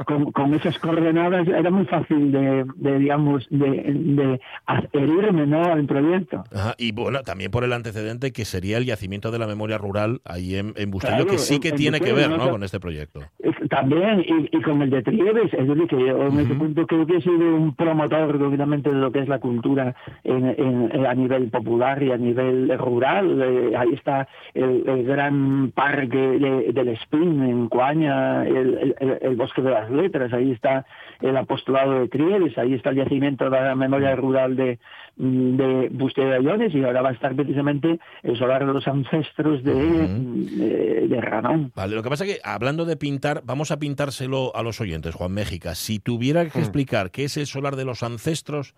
con, 0.06 0.32
con- 0.32 0.54
esas 0.54 0.78
coordenadas 0.80 1.48
era 1.48 1.70
muy 1.70 1.86
fácil 1.86 2.32
de, 2.32 2.66
de, 2.76 3.00
digamos, 3.00 3.46
de, 3.50 3.68
de 3.94 4.40
adherirme 4.66 5.46
¿no? 5.48 5.64
al 5.66 5.86
proyecto. 5.86 6.44
Ajá, 6.54 6.76
Y 6.78 6.92
bueno, 6.92 7.22
también 7.24 7.52
por 7.52 7.64
el 7.64 7.74
antecedente 7.74 8.32
que 8.32 8.46
sería 8.46 8.78
el 8.78 8.86
yacimiento 8.86 9.32
de 9.32 9.40
la 9.40 9.48
memoria 9.48 9.78
rural 9.78 10.22
ahí 10.26 10.56
en, 10.56 10.74
en 10.78 10.92
Bustillo, 10.92 11.16
Claro, 11.16 11.30
que 11.32 11.38
sí 11.38 11.56
en- 11.56 11.62
que 11.62 11.70
en 11.70 11.76
tiene 11.76 12.00
que 12.00 12.12
Bustillo, 12.12 12.30
ver 12.30 12.38
¿no? 12.38 12.46
¿no? 12.46 12.52
con 12.52 12.64
este 12.64 12.80
proyecto. 12.80 13.22
También, 13.70 14.20
y, 14.22 14.56
y 14.56 14.62
con 14.62 14.82
el 14.82 14.90
de 14.92 15.02
Trieves, 15.02 15.52
es 15.54 15.68
decir, 15.68 15.88
que 15.88 16.00
yo 16.00 16.28
en 16.28 16.40
ese 16.40 16.54
punto 16.54 16.86
creo 16.86 17.06
que 17.06 17.18
he 17.18 17.22
sido 17.22 17.56
un 17.56 17.76
promotor 17.76 18.42
obviamente 18.42 18.90
de 18.92 18.96
lo 18.96 19.12
que 19.12 19.20
es 19.20 19.28
la 19.28 19.40
cultura 19.40 19.96
en, 20.24 20.46
en- 20.46 20.92
en- 20.94 21.06
a 21.06 21.14
nivel 21.16 21.50
popular 21.50 22.02
y 22.04 22.12
a 22.12 22.18
nivel 22.18 22.72
rural. 22.78 23.42
Eh, 23.42 23.76
ahí 23.76 23.94
está 23.94 24.28
el, 24.54 24.84
el 24.88 25.04
gran 25.04 25.72
parque 25.74 26.18
de- 26.18 26.72
del 26.74 26.90
En 27.28 27.68
Coaña, 27.70 28.46
el, 28.46 28.96
el- 29.00 29.18
el- 29.22 29.36
Bosque 29.36 29.62
de 29.62 29.72
las 29.72 29.90
Letras, 29.92 30.32
ahí 30.34 30.52
está 30.52 30.86
el 31.22 31.36
apostolado 31.38 32.00
de 32.00 32.08
Trieves, 32.08 32.58
ahí 32.58 32.74
está 32.74 32.90
el 32.92 32.98
yacimiento 32.98 33.46
de 33.46 33.50
la 33.52 33.76
memoria 33.76 34.16
rural 34.16 34.56
de, 34.56 34.80
mm, 35.18 35.56
de 35.58 35.90
Buste 35.92 36.22
de 36.26 36.36
Ayones 36.36 36.74
y 36.74 36.84
ahora 36.84 37.02
va 37.02 37.10
a 37.10 37.14
estar 37.14 37.36
precisamente 37.36 38.00
el 38.24 38.38
solar 38.38 38.66
de 38.66 38.74
los 38.74 38.88
ancestros 38.88 39.64
de, 39.64 39.74
de, 39.74 41.08
de 41.08 41.22
Ranón. 41.22 41.72
Vale, 41.76 41.96
lo 41.96 42.04
que 42.04 42.10
pasa 42.10 42.26
es 42.26 42.36
que 42.36 42.42
hablando 42.44 42.86
de 42.86 42.98
pintar, 42.98 43.42
vamos 43.46 43.72
a 43.72 43.78
pintárselo 43.80 44.56
a 44.56 44.64
los 44.64 44.80
oyentes, 44.82 45.16
Juan 45.16 45.32
México. 45.32 45.70
Si 45.76 46.00
tuviera 46.00 46.46
que 46.50 46.60
explicar 46.60 47.12
qué 47.12 47.26
es 47.26 47.38
el 47.38 47.46
solar 47.48 47.76
de 47.76 47.86
los 47.86 48.04
ancestros, 48.04 48.74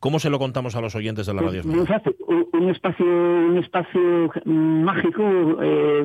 ¿cómo 0.00 0.18
se 0.18 0.30
lo 0.30 0.38
contamos 0.38 0.76
a 0.76 0.80
los 0.80 0.94
oyentes 0.94 1.26
de 1.26 1.34
la 1.34 1.42
radio? 1.42 1.62
Muy 1.64 1.86
fácil. 1.86 2.14
Un- 2.62 2.70
espacio, 2.70 3.04
un 3.06 3.58
espacio 3.58 4.30
mágico 4.44 5.22
eh, 5.62 6.00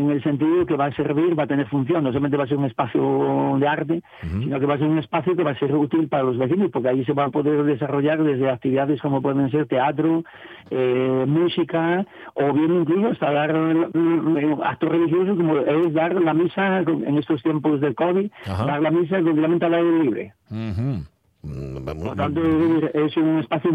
en 0.00 0.10
el 0.10 0.22
sentido 0.22 0.66
que 0.66 0.76
va 0.76 0.86
a 0.86 0.92
servir, 0.92 1.38
va 1.38 1.44
a 1.44 1.46
tener 1.46 1.66
función. 1.68 2.02
No 2.04 2.10
solamente 2.10 2.36
va 2.36 2.44
a 2.44 2.46
ser 2.46 2.56
un 2.58 2.64
espacio 2.64 3.56
de 3.58 3.66
arte, 3.68 4.02
sino 4.22 4.58
que 4.60 4.66
va 4.66 4.74
a 4.74 4.78
ser 4.78 4.88
un 4.88 4.98
espacio 4.98 5.36
que 5.36 5.42
va 5.44 5.52
a 5.52 5.58
ser 5.58 5.74
útil 5.74 6.08
para 6.08 6.22
los 6.24 6.38
vecinos, 6.38 6.70
porque 6.72 6.88
ahí 6.88 7.04
se 7.04 7.12
va 7.12 7.24
a 7.24 7.30
poder 7.30 7.64
desarrollar 7.64 8.22
desde 8.22 8.50
actividades 8.50 9.00
como 9.00 9.22
pueden 9.22 9.50
ser 9.50 9.66
teatro, 9.66 10.24
eh, 10.70 11.24
música, 11.26 12.04
o 12.34 12.52
bien 12.52 12.74
incluso 12.80 13.08
hasta 13.08 13.30
dar 13.32 13.54
mm, 13.54 14.60
actos 14.62 14.88
religiosos, 14.90 15.36
como 15.36 15.58
es 15.58 15.92
dar 15.94 16.14
la 16.20 16.34
misa 16.34 16.80
en 16.80 17.18
estos 17.18 17.42
tiempos 17.42 17.80
del 17.80 17.94
COVID, 17.94 18.30
Ajá. 18.46 18.66
dar 18.66 18.82
la 18.82 18.90
misa 18.90 19.16
completamente 19.22 19.66
al 19.66 19.74
aire 19.74 20.02
libre. 20.04 20.32
Por 21.40 21.84
vamos- 21.84 22.16
tanto, 22.16 22.40
es 22.94 23.16
un 23.16 23.38
espacio 23.38 23.70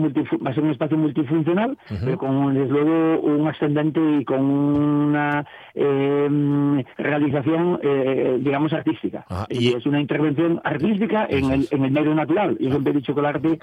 va 0.46 0.50
a 0.50 0.54
ser 0.54 0.64
un 0.64 0.72
espacio 0.72 0.98
multifuncional, 0.98 1.78
pero 2.04 2.18
con 2.18 2.54
desde 2.54 2.70
luego 2.72 3.22
un 3.22 3.48
ascendente 3.48 4.00
y 4.20 4.26
con 4.26 4.42
una 4.44 5.46
eh, 5.74 6.84
realización, 6.98 7.80
eh, 7.82 8.38
digamos, 8.42 8.74
artística. 8.74 9.26
Es 9.50 9.62
y- 9.62 9.74
es 9.74 9.86
una 9.86 10.02
intervención 10.02 10.60
artística 10.64 11.26
en 11.30 11.52
el, 11.52 11.68
en 11.72 11.86
el 11.86 11.92
medio 11.92 12.14
natural. 12.14 12.58
Yo 12.60 12.70
siempre 12.70 12.92
he 12.92 12.96
dicho 12.98 13.14
que 13.14 13.20
el 13.22 13.26
arte, 13.26 13.60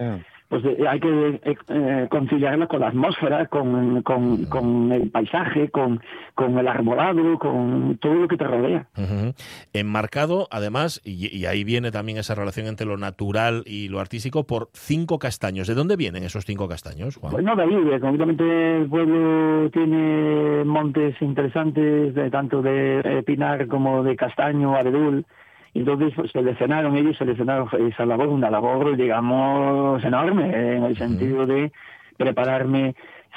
pues 0.49 0.65
eh, 0.65 0.79
hay 0.89 0.99
que 0.99 1.41
eh, 1.45 1.57
eh, 1.69 2.07
conciliarla 2.11 2.67
con 2.67 2.81
la 2.81 2.89
atmósfera, 2.89 3.47
con, 3.47 4.03
con, 4.03 4.47
con 4.47 4.91
el 4.93 5.11
paisaje, 5.11 5.69
con, 5.71 6.01
con 6.35 6.59
el 6.59 6.67
arbolado, 6.67 7.39
con 7.39 7.99
todo 8.01 8.15
lo 8.15 8.29
que 8.29 8.37
te 8.37 8.45
rodea. 8.45 8.89
Ujú. 8.97 9.35
Enmarcado, 9.73 10.49
además, 10.51 11.01
y, 11.05 11.35
y 11.37 11.47
ahí 11.47 11.65
viene 11.65 11.91
también 11.91 12.19
esa 12.19 12.35
relación 12.35 12.67
entre 12.67 12.87
lo 12.87 12.97
natural 12.97 13.63
y 13.67 13.89
lo 13.91 14.01
artístico, 14.01 14.45
por 14.47 14.69
cinco 14.73 15.19
castaños. 15.19 15.67
¿De 15.67 15.75
dónde 15.75 15.97
vienen 15.97 16.23
esos 16.25 16.45
cinco 16.47 16.69
castaños, 16.69 17.17
Juan? 17.17 17.33
Pues 17.33 17.45
no, 17.45 17.55
de 17.57 17.63
ahí, 17.65 17.75
eh, 17.75 18.01
concretamente 18.01 18.77
el 18.79 18.89
pueblo 18.89 19.69
tiene 19.71 20.65
montes 20.65 21.21
interesantes, 21.21 22.15
de, 22.15 22.31
tanto 22.31 22.63
de 22.63 23.01
eh, 23.05 23.23
pinar 23.25 23.67
como 23.69 24.03
de 24.03 24.17
castaño, 24.17 24.75
abedul. 24.77 25.27
Y 25.75 25.81
entonces 25.81 26.13
pues, 26.17 26.31
seleccionaron, 26.33 26.97
ellos 26.97 27.17
seleccionaron 27.17 27.69
esa 27.89 28.05
labor, 28.07 28.29
una 28.29 28.51
labor, 28.51 28.97
digamos, 28.97 30.03
enorme, 30.05 30.51
eh, 30.51 30.77
en 30.77 30.85
el 30.85 30.97
sentido 30.97 31.47
de 31.47 31.71
prepararme 32.17 32.95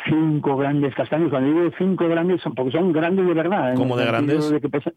cinco 0.10 0.58
grandes 0.58 0.94
castaños. 0.96 1.30
Cuando 1.30 1.50
digo 1.54 1.70
cinco 1.78 2.08
grandes, 2.08 2.42
son 2.42 2.56
porque 2.56 2.72
son 2.72 2.92
grandes 2.92 3.26
de 3.28 3.34
verdad. 3.34 3.76
¿Cómo 3.76 3.96
de 3.96 4.06
grandes? 4.06 4.50
de 4.50 4.60
que 4.60 4.68
pesan- 4.70 4.94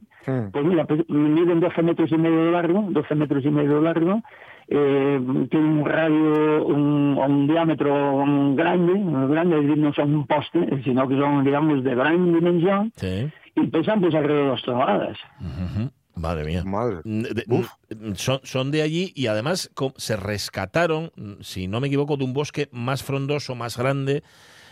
pues 0.50 0.64
mira, 0.64 0.84
pues, 0.86 1.08
miden 1.08 1.60
12 1.60 1.82
metros 1.82 2.10
y 2.10 2.16
medio 2.16 2.46
de 2.46 2.52
largo, 2.52 2.86
12 2.88 3.14
metros 3.14 3.44
y 3.44 3.50
medio 3.50 3.76
de 3.76 3.82
largo, 3.82 4.22
eh, 4.68 5.20
tienen 5.50 5.78
un 5.78 5.84
radio, 5.84 6.66
un, 6.66 7.18
un 7.18 7.46
diámetro 7.46 8.24
grande, 8.54 8.92
grande, 9.28 9.56
es 9.56 9.62
decir, 9.66 9.78
no 9.78 9.92
son 9.94 10.14
un 10.14 10.26
poste, 10.26 10.82
sino 10.84 11.06
que 11.08 11.16
son, 11.16 11.44
digamos, 11.44 11.84
de 11.84 11.94
gran 11.94 12.32
dimensión, 12.34 12.92
Sí. 12.96 13.28
y 13.54 13.66
pesan 13.68 14.00
pues 14.00 14.14
alrededor 14.14 14.44
de 14.44 14.48
dos 14.50 14.62
toneladas. 14.62 15.18
Madre 16.16 16.44
mía. 16.44 16.62
Madre. 16.64 16.96
De- 17.04 17.44
Uf. 17.48 17.68
Son, 18.14 18.40
son 18.42 18.70
de 18.70 18.80
allí 18.82 19.12
y 19.14 19.26
además 19.26 19.70
se 19.96 20.16
rescataron, 20.16 21.10
si 21.40 21.68
no 21.68 21.80
me 21.80 21.88
equivoco, 21.88 22.16
de 22.16 22.24
un 22.24 22.32
bosque 22.32 22.68
más 22.72 23.02
frondoso, 23.04 23.54
más 23.54 23.76
grande, 23.76 24.22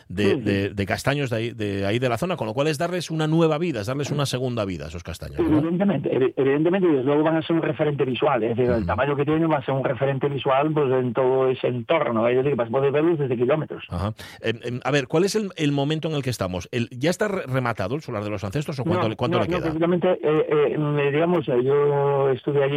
de, 0.09 0.37
de- 0.37 0.69
de 0.71 0.87
castaños 0.87 1.31
de 1.31 1.37
ahí, 1.37 1.51
de 1.53 1.87
ahí 1.87 1.99
de 1.99 2.09
la 2.09 2.19
zona, 2.19 2.37
con 2.37 2.47
lo 2.47 2.55
cual 2.55 2.69
es 2.69 2.79
darles 2.79 3.11
una 3.11 3.27
nueva 3.27 3.59
vida, 3.59 3.81
es 3.81 3.87
darles 3.87 4.11
una 4.11 4.27
segunda 4.27 4.65
vida 4.65 4.85
a 4.85 4.89
esos 4.89 5.03
castaños. 5.03 5.39
¿no? 5.41 5.59
Evidentemente, 5.59 6.11
evi- 6.11 6.33
evidentemente, 6.37 6.89
y 6.89 6.91
desde 6.93 7.05
luego 7.05 7.23
van 7.23 7.37
a 7.37 7.43
ser 7.43 7.57
un 7.57 7.63
referente 7.63 8.05
visual, 8.05 8.43
es 8.43 8.57
decir, 8.57 8.71
el 8.73 8.87
tamaño 8.87 9.17
que 9.17 9.25
tienen 9.25 9.51
va 9.51 9.57
a 9.59 9.65
ser 9.65 9.75
un 9.75 9.85
referente 9.85 10.29
visual 10.29 10.73
pues 10.73 10.91
en 10.93 11.13
todo 11.13 11.49
ese 11.49 11.69
entorno, 11.69 12.29
es 12.29 12.37
decir, 12.37 12.55
vas 12.57 12.69
a 12.69 12.71
poder 12.73 12.93
verlos 12.93 13.19
desde 13.19 13.37
kilómetros. 13.37 13.85
Ajá. 13.91 14.13
Em, 14.41 14.59
em, 14.65 14.81
a 14.85 14.91
ver, 14.91 15.07
¿cuál 15.09 15.25
es 15.25 15.35
el, 15.35 15.51
el 15.57 15.73
momento 15.73 16.09
en 16.09 16.15
el 16.15 16.23
que 16.23 16.31
estamos? 16.31 16.69
El- 16.73 16.89
¿Ya 16.91 17.11
está 17.11 17.29
re- 17.29 17.43
rematado 17.47 17.95
el 17.95 18.03
solar 18.03 18.25
de 18.25 18.31
los 18.31 18.45
ancestros 18.45 18.79
o 18.81 18.85
cuánto, 18.85 19.09
no, 19.09 19.17
cuánto 19.17 19.39
no, 19.39 19.45
le 19.45 19.51
no, 19.51 19.57
queda? 19.57 19.67
precisamente, 19.71 20.09
eh, 20.23 20.47
eh, 20.77 21.11
digamos, 21.13 21.49
eh, 21.49 21.63
yo 21.65 22.31
estuve 22.31 22.63
allí 22.63 22.75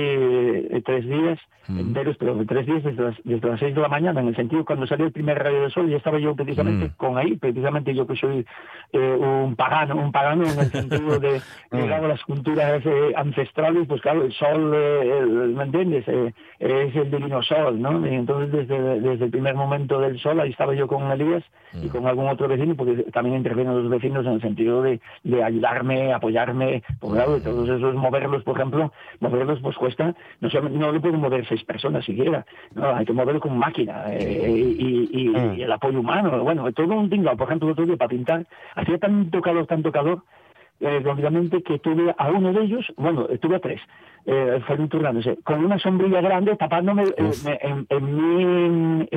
eh, 0.75 0.81
tres 0.85 1.05
días 1.05 1.39
Mm. 1.69 1.79
enteros, 1.79 2.15
pero 2.17 2.37
tres 2.47 2.65
días 2.65 2.81
desde 2.81 3.01
las, 3.03 3.15
desde 3.25 3.45
las 3.49 3.59
seis 3.59 3.75
de 3.75 3.81
la 3.81 3.89
mañana, 3.89 4.21
en 4.21 4.29
el 4.29 4.35
sentido 4.37 4.63
cuando 4.63 4.87
salió 4.87 5.05
el 5.05 5.11
primer 5.11 5.37
rayo 5.37 5.63
del 5.63 5.71
sol, 5.71 5.89
ya 5.89 5.97
estaba 5.97 6.17
yo 6.17 6.33
precisamente 6.33 6.85
Mm. 6.85 6.91
con 6.95 7.16
ahí, 7.17 7.35
precisamente 7.37 7.93
yo 7.93 8.05
que 8.07 8.15
soy 8.15 8.45
eh, 8.93 9.17
un 9.19 9.55
pagano, 9.55 9.95
un 9.95 10.11
pagano 10.11 10.43
en 10.45 10.59
el 10.59 10.71
sentido 10.71 11.19
de, 11.19 11.41
digamos, 11.71 12.07
las 12.09 12.23
culturas 12.23 12.81
eh, 12.85 13.13
ancestrales, 13.15 13.87
pues 13.87 14.01
claro, 14.01 14.23
el 14.23 14.31
sol, 14.33 14.71
eh, 14.75 15.17
el- 15.19 15.53
¿me 15.55 15.63
entiendes? 15.63 16.05
Eh, 16.07 16.33
es 16.59 16.95
el 16.95 17.11
divino 17.11 17.41
sol, 17.43 17.81
¿no? 17.81 18.05
Y 18.07 18.13
entonces 18.15 18.51
desde, 18.51 18.99
desde 19.01 19.25
el 19.25 19.31
primer 19.31 19.55
momento 19.55 19.99
del 19.99 20.17
sol, 20.19 20.39
ahí 20.39 20.51
estaba 20.51 20.73
yo 20.73 20.87
con 20.87 21.11
Elías 21.11 21.43
y 21.83 21.89
con 21.89 22.07
algún 22.07 22.27
otro 22.29 22.47
vecino, 22.47 22.75
porque 22.75 23.03
también 23.11 23.35
intervienen 23.37 23.75
los 23.75 23.89
vecinos 23.89 24.25
en 24.25 24.33
el 24.33 24.41
sentido 24.41 24.81
de, 24.81 24.99
de 25.23 25.43
ayudarme, 25.43 26.13
apoyarme, 26.13 26.81
porque 26.99 27.17
claro, 27.17 27.39
todos 27.41 27.69
esos 27.69 27.93
moverlos, 27.95 28.43
por 28.43 28.55
ejemplo, 28.57 28.91
moverlos 29.19 29.59
pues 29.61 29.75
cuesta, 29.75 30.15
no, 30.39 30.49
no 30.71 30.91
lo 30.91 31.01
pueden 31.01 31.19
mover 31.19 31.45
seis 31.47 31.63
personas 31.65 32.05
siquiera, 32.05 32.45
no, 32.73 32.95
hay 32.95 33.05
que 33.05 33.13
moverlo 33.13 33.39
con 33.41 33.57
máquina 33.57 34.05
eh, 34.11 34.49
y- 34.49 35.27
y 35.57 35.61
el 35.61 35.71
apoyo 35.71 35.99
humano, 35.99 36.41
bueno, 36.43 36.71
todo 36.71 36.93
un 36.95 37.06
tinglado, 37.09 37.37
por 37.37 37.47
ejemplo, 37.47 37.67
el 37.67 37.73
otro 37.73 37.85
día 37.85 37.97
para 37.97 38.09
pintar, 38.09 38.45
hacía 38.75 38.97
tanto 38.97 39.41
calor, 39.41 39.65
tanto 39.67 39.91
calor, 39.91 40.23
eh, 40.79 40.99
lógicamente 41.03 41.61
que 41.63 41.79
tuve 41.79 42.13
a 42.17 42.29
uno 42.29 42.53
de 42.53 42.61
ellos, 42.63 42.85
bueno, 42.97 43.27
tuve 43.41 43.55
a 43.55 43.59
tres, 43.59 43.81
eh, 44.25 44.59
fueron 44.67 44.89
turnándose, 44.89 45.37
con 45.43 45.63
una 45.63 45.79
sombrilla 45.79 46.21
grande 46.21 46.55
tapándome 46.55 47.03
eh, 47.03 47.59
en, 47.61 47.85
en 47.89 48.99
mi 48.99 49.07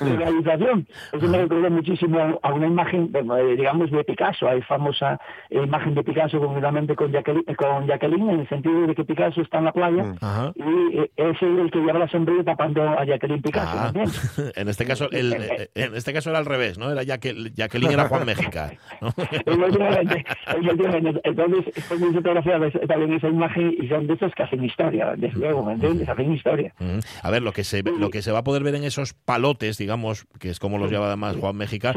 realización. 0.00 0.86
Eso 1.12 1.28
me 1.28 1.38
recordó 1.38 1.70
muchísimo 1.70 2.38
a 2.42 2.52
una 2.52 2.66
imagen, 2.66 3.10
eh, 3.14 3.54
digamos, 3.56 3.90
de 3.92 4.02
Picasso. 4.04 4.48
Hay 4.48 4.60
famosa 4.62 5.20
imagen 5.50 5.94
de 5.94 6.02
Picasso 6.02 6.40
concretamente 6.40 6.96
con 6.96 7.12
Jacqueline, 7.12 7.44
con 7.56 7.86
Jacqueline, 7.86 8.30
en 8.30 8.40
el 8.40 8.48
sentido 8.48 8.86
de 8.88 8.94
que 8.96 9.04
Picasso 9.04 9.40
está 9.40 9.58
en 9.58 9.64
la 9.66 9.72
playa 9.72 10.14
Ajá. 10.20 10.52
y 10.56 10.98
eh, 10.98 11.10
es 11.16 11.40
el 11.42 11.70
que 11.70 11.78
lleva 11.78 12.00
la 12.00 12.08
sombrilla 12.08 12.42
tapando 12.42 12.82
a 12.82 13.04
Jacqueline 13.04 13.40
Picasso. 13.42 13.92
¿me 13.94 14.02
Ah, 14.02 14.50
en 14.56 14.68
este 14.68 14.84
caso, 14.84 15.08
el- 15.12 15.32
eh, 15.34 15.68
en 15.76 15.94
este 15.94 16.12
caso 16.12 16.30
era 16.30 16.40
al 16.40 16.46
revés, 16.46 16.76
¿no? 16.78 16.90
Era 16.90 17.02
Jaque- 17.04 17.52
Jacqueline 17.54 17.92
era 17.92 18.08
Juan 18.08 18.26
México. 18.26 18.58
¿no? 19.00 19.08
Entonces, 21.24 21.76
estoy 21.76 21.98
muy 21.98 22.12
fotografiada 22.12 22.70
también 22.86 23.12
esa 23.14 23.28
imagen 23.28 23.74
y 23.80 23.88
son 23.88 24.06
de 24.06 24.14
esos 24.14 24.32
que 24.34 24.42
hacen 24.42 24.64
historia, 24.64 25.14
desde 25.16 25.38
luego, 25.38 25.64
¿me 25.64 25.72
entiendes? 25.74 26.08
Hacen 26.08 26.32
historia. 26.32 26.72
Mm. 26.78 26.98
A 27.22 27.30
ver, 27.30 27.42
lo 27.42 27.52
que 27.52 27.64
se 27.64 27.82
ve- 27.82 27.92
lo 27.98 28.10
que 28.10 28.22
se 28.22 28.32
va 28.32 28.38
a 28.38 28.44
poder 28.44 28.62
ver 28.62 28.74
en 28.74 28.84
esos 28.84 29.14
palotes, 29.14 29.78
digamos, 29.78 30.26
que 30.38 30.50
es 30.50 30.58
como 30.58 30.78
los 30.78 30.90
llama 30.90 31.06
además 31.06 31.36
Juan 31.36 31.56
México, 31.56 31.88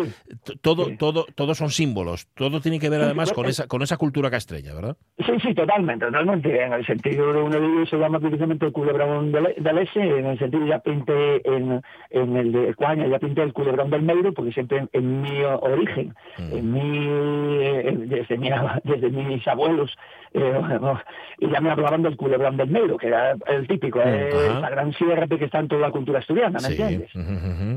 todo, 0.62 0.88
todo, 0.98 1.26
todo 1.36 1.56
son 1.56 1.70
símbolos. 1.70 2.28
Todo 2.36 2.62
tiene 2.62 2.80
que 2.80 2.90
ver 2.90 3.02
además 3.02 3.32
con 3.34 3.46
esa, 3.46 3.68
con 3.68 3.82
esa 3.82 3.98
cultura 3.98 4.30
castreña, 4.30 4.74
¿verdad? 4.74 4.98
Sí, 5.26 5.34
sí, 5.42 5.54
totalmente, 5.54 6.06
totalmente. 6.06 6.64
En 6.64 6.74
el 6.74 6.86
sentido 6.86 7.34
de 7.34 7.42
uno 7.42 7.60
de 7.60 7.66
ellos 7.66 7.90
se 7.90 7.98
llama 7.98 8.20
precisamente 8.20 8.66
el 8.66 8.72
culebrón 8.72 9.32
del, 9.32 9.48
S, 9.80 10.00
en 10.00 10.26
el 10.26 10.38
sentido 10.40 10.66
ya 10.66 10.80
pinté 10.80 11.42
en, 11.48 11.82
en 12.10 12.36
el 12.38 12.52
de 12.52 12.70
España, 12.70 13.08
ya 13.08 13.20
pinté 13.20 13.42
el 13.44 13.54
culebrón 13.54 13.90
del 13.90 14.02
Meiro, 14.04 14.34
porque 14.34 14.52
siempre 14.52 14.80
en, 14.80 14.90
en 14.94 15.22
mi 15.22 15.42
origen, 15.44 16.14
en 16.38 16.72
mi, 16.72 17.08
eh, 17.10 18.08
desde, 18.12 18.38
mi, 18.38 18.50
desde 18.84 19.10
mis 19.10 19.48
abuelos, 19.48 19.96
eh, 20.34 20.54
bueno, 20.60 21.00
y 21.40 21.50
ya 21.50 21.60
me 21.60 21.72
hablaban 21.72 22.04
del 22.04 22.16
culebrón 22.16 22.56
del 22.58 22.70
Meiro, 22.70 22.98
que 22.98 23.08
era 23.08 23.36
el 23.48 23.68
típico, 23.68 24.00
eh, 24.04 24.30
ajá. 24.50 24.60
la 24.62 24.70
gran 24.70 24.94
sierra 24.94 25.28
que 25.28 25.44
está 25.46 25.60
en 25.60 25.68
toda 25.68 25.82
la 25.82 25.92
cultura 25.92 26.20
asturiana, 26.20 26.52
¿me 26.54 26.60
Sí. 26.60 26.82
entiendes? 26.82 27.10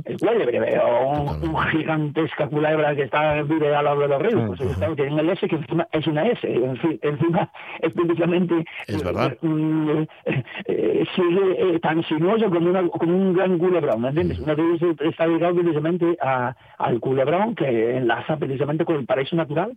El 0.05 0.19
cuélebre, 0.19 0.79
o 0.79 1.11
un, 1.23 1.49
un 1.49 1.59
gigantesca 1.69 2.47
culebra 2.49 2.95
que 2.95 3.03
está 3.03 3.43
vive 3.43 3.75
al 3.75 3.85
lado 3.85 4.01
de 4.01 4.09
los 4.09 4.23
ríos, 4.23 4.43
pues 4.59 4.97
tienen 4.97 5.19
el 5.19 5.31
S 5.31 5.49
que 5.49 5.57
encima 5.57 5.87
es 5.93 6.07
una 6.07 6.27
S, 6.29 6.47
en 6.53 6.77
fin, 6.77 6.99
encima 7.03 7.51
es 7.81 7.93
precisamente 7.93 8.65
Es 8.87 9.03
verdad. 9.03 9.37
mm, 9.43 9.91
eh, 10.27 10.45
eh, 10.67 11.05
sigue 11.17 11.75
eh, 11.75 11.81
tan 11.81 12.03
sinuoso 12.05 12.49
como, 12.51 12.71
una, 12.71 12.87
como 12.89 13.17
un 13.17 13.33
gran 13.35 13.59
culebrón, 13.59 14.01
¿me 14.03 14.09
entiendes? 14.09 14.39
Ellos 14.47 14.81
está 15.01 15.27
ligado 15.27 15.55
precisamente 15.57 16.17
a, 16.23 16.55
al 16.79 17.01
culebrón 17.01 17.55
que 17.55 17.97
enlaza 17.97 18.37
precisamente 18.37 18.85
con 18.85 18.97
el 18.97 19.07
paraíso 19.07 19.37
natural. 19.37 19.73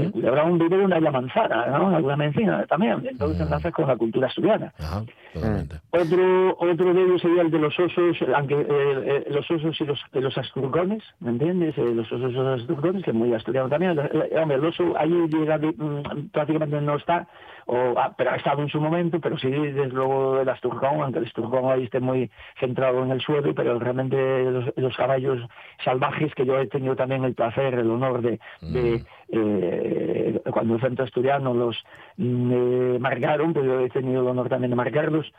El 0.00 0.12
culebrón 0.12 0.58
vive 0.58 0.76
de 0.78 0.84
una 0.84 0.98
llamanzara, 1.00 1.66
¿no? 1.78 1.94
Alguna 1.96 2.16
mencina 2.16 2.64
también, 2.66 3.02
entonces 3.08 3.40
enlaza 3.40 3.70
con 3.72 3.86
la 3.88 3.96
cultura 3.96 4.26
asturiana. 4.28 4.72
Ajá, 4.78 5.02
totalmente. 5.32 5.76
Otro, 5.90 6.56
otro 6.58 6.94
de 6.94 7.02
ellos 7.02 7.20
sería 7.20 7.42
el 7.42 7.50
de 7.50 7.58
los 7.58 7.78
osos, 7.78 8.16
aunque 8.34 8.54
eh, 8.54 8.66
eh, 8.68 9.24
los 9.30 9.50
osos 9.50 9.80
y 9.80 9.84
los, 9.84 10.00
eh, 10.12 10.20
los 10.20 10.36
asturgones, 10.38 11.02
¿me 11.20 11.30
entiendes? 11.30 11.76
Eh, 11.78 11.94
los 11.94 12.10
osos 12.12 12.30
y 12.30 12.34
los 12.34 12.60
asturgones, 12.60 13.02
que 13.04 13.10
es 13.10 13.16
muy 13.16 13.32
asturiano 13.34 13.68
también. 13.68 13.92
El, 13.92 13.98
el- 14.32 14.38
hombre, 14.38 14.56
el 14.56 14.64
oso 14.64 14.94
ahí 14.98 15.10
llega 15.28 15.58
de- 15.58 15.72
mm, 15.76 16.28
prácticamente 16.32 16.80
no 16.80 16.96
está, 16.96 17.26
o, 17.66 17.94
ah, 17.96 18.14
pero 18.16 18.30
ha 18.32 18.36
estado 18.36 18.62
en 18.62 18.68
su 18.68 18.80
momento, 18.80 19.20
pero 19.20 19.38
sí, 19.38 19.50
desde 19.50 19.86
luego 19.88 20.40
el 20.40 20.48
asturgón, 20.48 21.02
aunque 21.02 21.18
el 21.20 21.26
asturgón 21.26 21.70
ahí 21.72 21.84
esté 21.84 22.00
muy 22.00 22.30
centrado 22.60 23.02
en 23.04 23.10
el 23.10 23.20
suelo, 23.20 23.54
pero 23.54 23.78
realmente 23.78 24.16
los, 24.50 24.72
los 24.76 24.96
caballos 24.96 25.40
salvajes, 25.84 26.34
que 26.34 26.44
yo 26.46 26.58
he 26.58 26.66
tenido 26.66 26.94
también 26.96 27.24
el 27.24 27.34
placer, 27.34 27.74
el 27.74 27.90
honor 27.90 28.20
de, 28.22 28.38
de, 28.60 29.02
eh, 29.32 30.40
cuando 30.50 30.74
el 30.74 30.80
centro 30.80 31.04
asturiano 31.04 31.54
los 31.54 31.76
mm, 32.16 32.52
eh, 32.52 32.98
marcaron, 33.00 33.52
pues 33.52 33.64
yo 33.66 33.80
he 33.80 33.90
tenido 33.90 34.22
el 34.22 34.28
honor 34.28 34.48
también 34.48 34.70
de 34.70 34.76
marcarlos, 34.76 35.30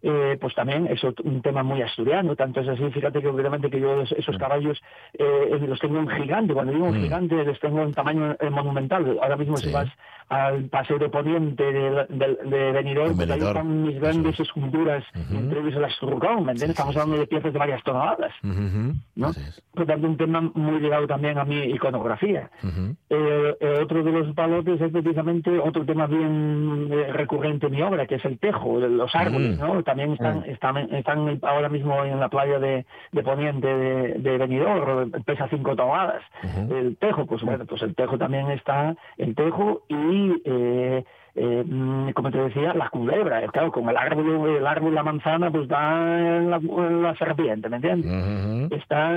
eh, 0.00 0.38
pues 0.40 0.54
también 0.54 0.86
es 0.86 1.02
un 1.02 1.42
tema 1.42 1.64
muy 1.64 1.82
asturiano, 1.82 2.36
tanto 2.36 2.60
es 2.60 2.68
así, 2.68 2.88
fíjate 2.90 3.20
que 3.20 3.26
obviamente 3.28 3.68
que 3.68 3.80
yo 3.80 4.02
es- 4.02 4.12
esos 4.12 4.38
caballos 4.38 4.80
eh, 5.14 5.58
los 5.66 5.80
tengo 5.80 5.98
en 5.98 6.08
gigante, 6.08 6.54
cuando 6.54 6.72
digo 6.72 6.86
en 6.86 7.02
gigante 7.02 7.44
los 7.44 7.58
tengo 7.58 7.82
en 7.82 7.92
tamaño 7.94 8.36
eh, 8.38 8.48
monumental, 8.50 9.18
ahora 9.20 9.36
mismo 9.36 9.58
Sí. 9.58 9.66
si 9.68 9.72
vas 9.72 9.88
al 10.28 10.64
paseo 10.64 10.98
de 10.98 11.08
Poniente 11.08 11.62
de, 11.64 12.06
de, 12.08 12.38
de 12.48 12.72
Benidorm, 12.72 13.10
En 13.10 13.16
pues 13.16 13.30
ahí 13.30 13.38
están 13.40 13.82
mis 13.82 13.98
grandes 14.00 14.34
es. 14.34 14.40
esculturas, 14.40 15.04
entre 15.32 15.60
ellos 15.60 15.74
el 15.76 15.84
asturgón, 15.84 16.44
¿me 16.44 16.52
entiendes? 16.52 16.60
Sí, 16.60 16.70
Estamos 16.70 16.96
hablando 16.96 17.18
de 17.20 17.26
piezas 17.26 17.52
de 17.52 17.58
varias 17.58 17.82
toneladas. 17.82 18.32
Ujú. 18.44 18.94
¿no? 19.16 19.26
Así 19.28 19.40
es. 19.40 19.62
Por 19.74 19.86
tanto, 19.86 20.06
un 20.06 20.16
tema 20.16 20.40
muy 20.54 20.80
ligado 20.80 21.06
también 21.06 21.38
a 21.38 21.44
mi 21.44 21.56
iconografía. 21.64 22.50
Eh, 23.10 23.56
eh, 23.60 23.80
otro 23.82 24.02
de 24.02 24.12
los 24.12 24.34
palotes 24.34 24.80
es 24.80 24.92
precisamente 24.92 25.58
otro 25.58 25.84
tema 25.86 26.06
bien 26.06 26.88
eh, 26.92 27.12
recurrente 27.12 27.66
en 27.66 27.72
mi 27.72 27.82
obra, 27.82 28.06
que 28.06 28.16
es 28.16 28.24
el 28.24 28.38
tejo, 28.38 28.78
los 28.78 29.14
árboles, 29.14 29.58
Mm. 29.58 29.60
¿no? 29.60 29.82
También 29.82 30.12
están, 30.12 30.44
están, 30.44 30.76
están 30.94 31.38
ahora 31.42 31.68
mismo 31.68 32.04
en 32.04 32.20
la 32.20 32.28
playa 32.28 32.58
de, 32.58 32.84
de 33.12 33.22
Poniente 33.22 33.66
de, 33.66 34.14
de 34.18 34.38
Benidorm, 34.38 35.10
pesa 35.24 35.48
cinco 35.48 35.74
toneladas. 35.76 36.22
El 36.70 36.96
tejo, 36.98 37.24
pues 37.26 37.42
bueno, 37.42 37.64
pues 37.66 37.80
el 37.82 37.94
tejo 37.94 38.18
también 38.18 38.50
está, 38.50 38.94
el 39.16 39.34
tejo 39.34 39.82
y... 39.88 40.17
Eh, 40.44 41.04
eh, 41.40 42.12
como 42.14 42.30
te 42.32 42.38
decía, 42.38 42.74
la 42.74 42.88
culebra, 42.90 43.44
eh, 43.44 43.48
claro, 43.52 43.70
con 43.70 43.88
el 43.88 43.96
árbol, 43.96 44.56
el 44.56 44.66
árbol, 44.66 44.92
la 44.94 45.04
manzana, 45.04 45.50
pues 45.52 45.68
da 45.68 46.40
la, 46.40 46.56
en 46.56 47.02
la 47.02 47.14
serpiente, 47.16 47.68
¿me 47.68 47.76
entiendes? 47.76 48.10
Está 48.72 49.08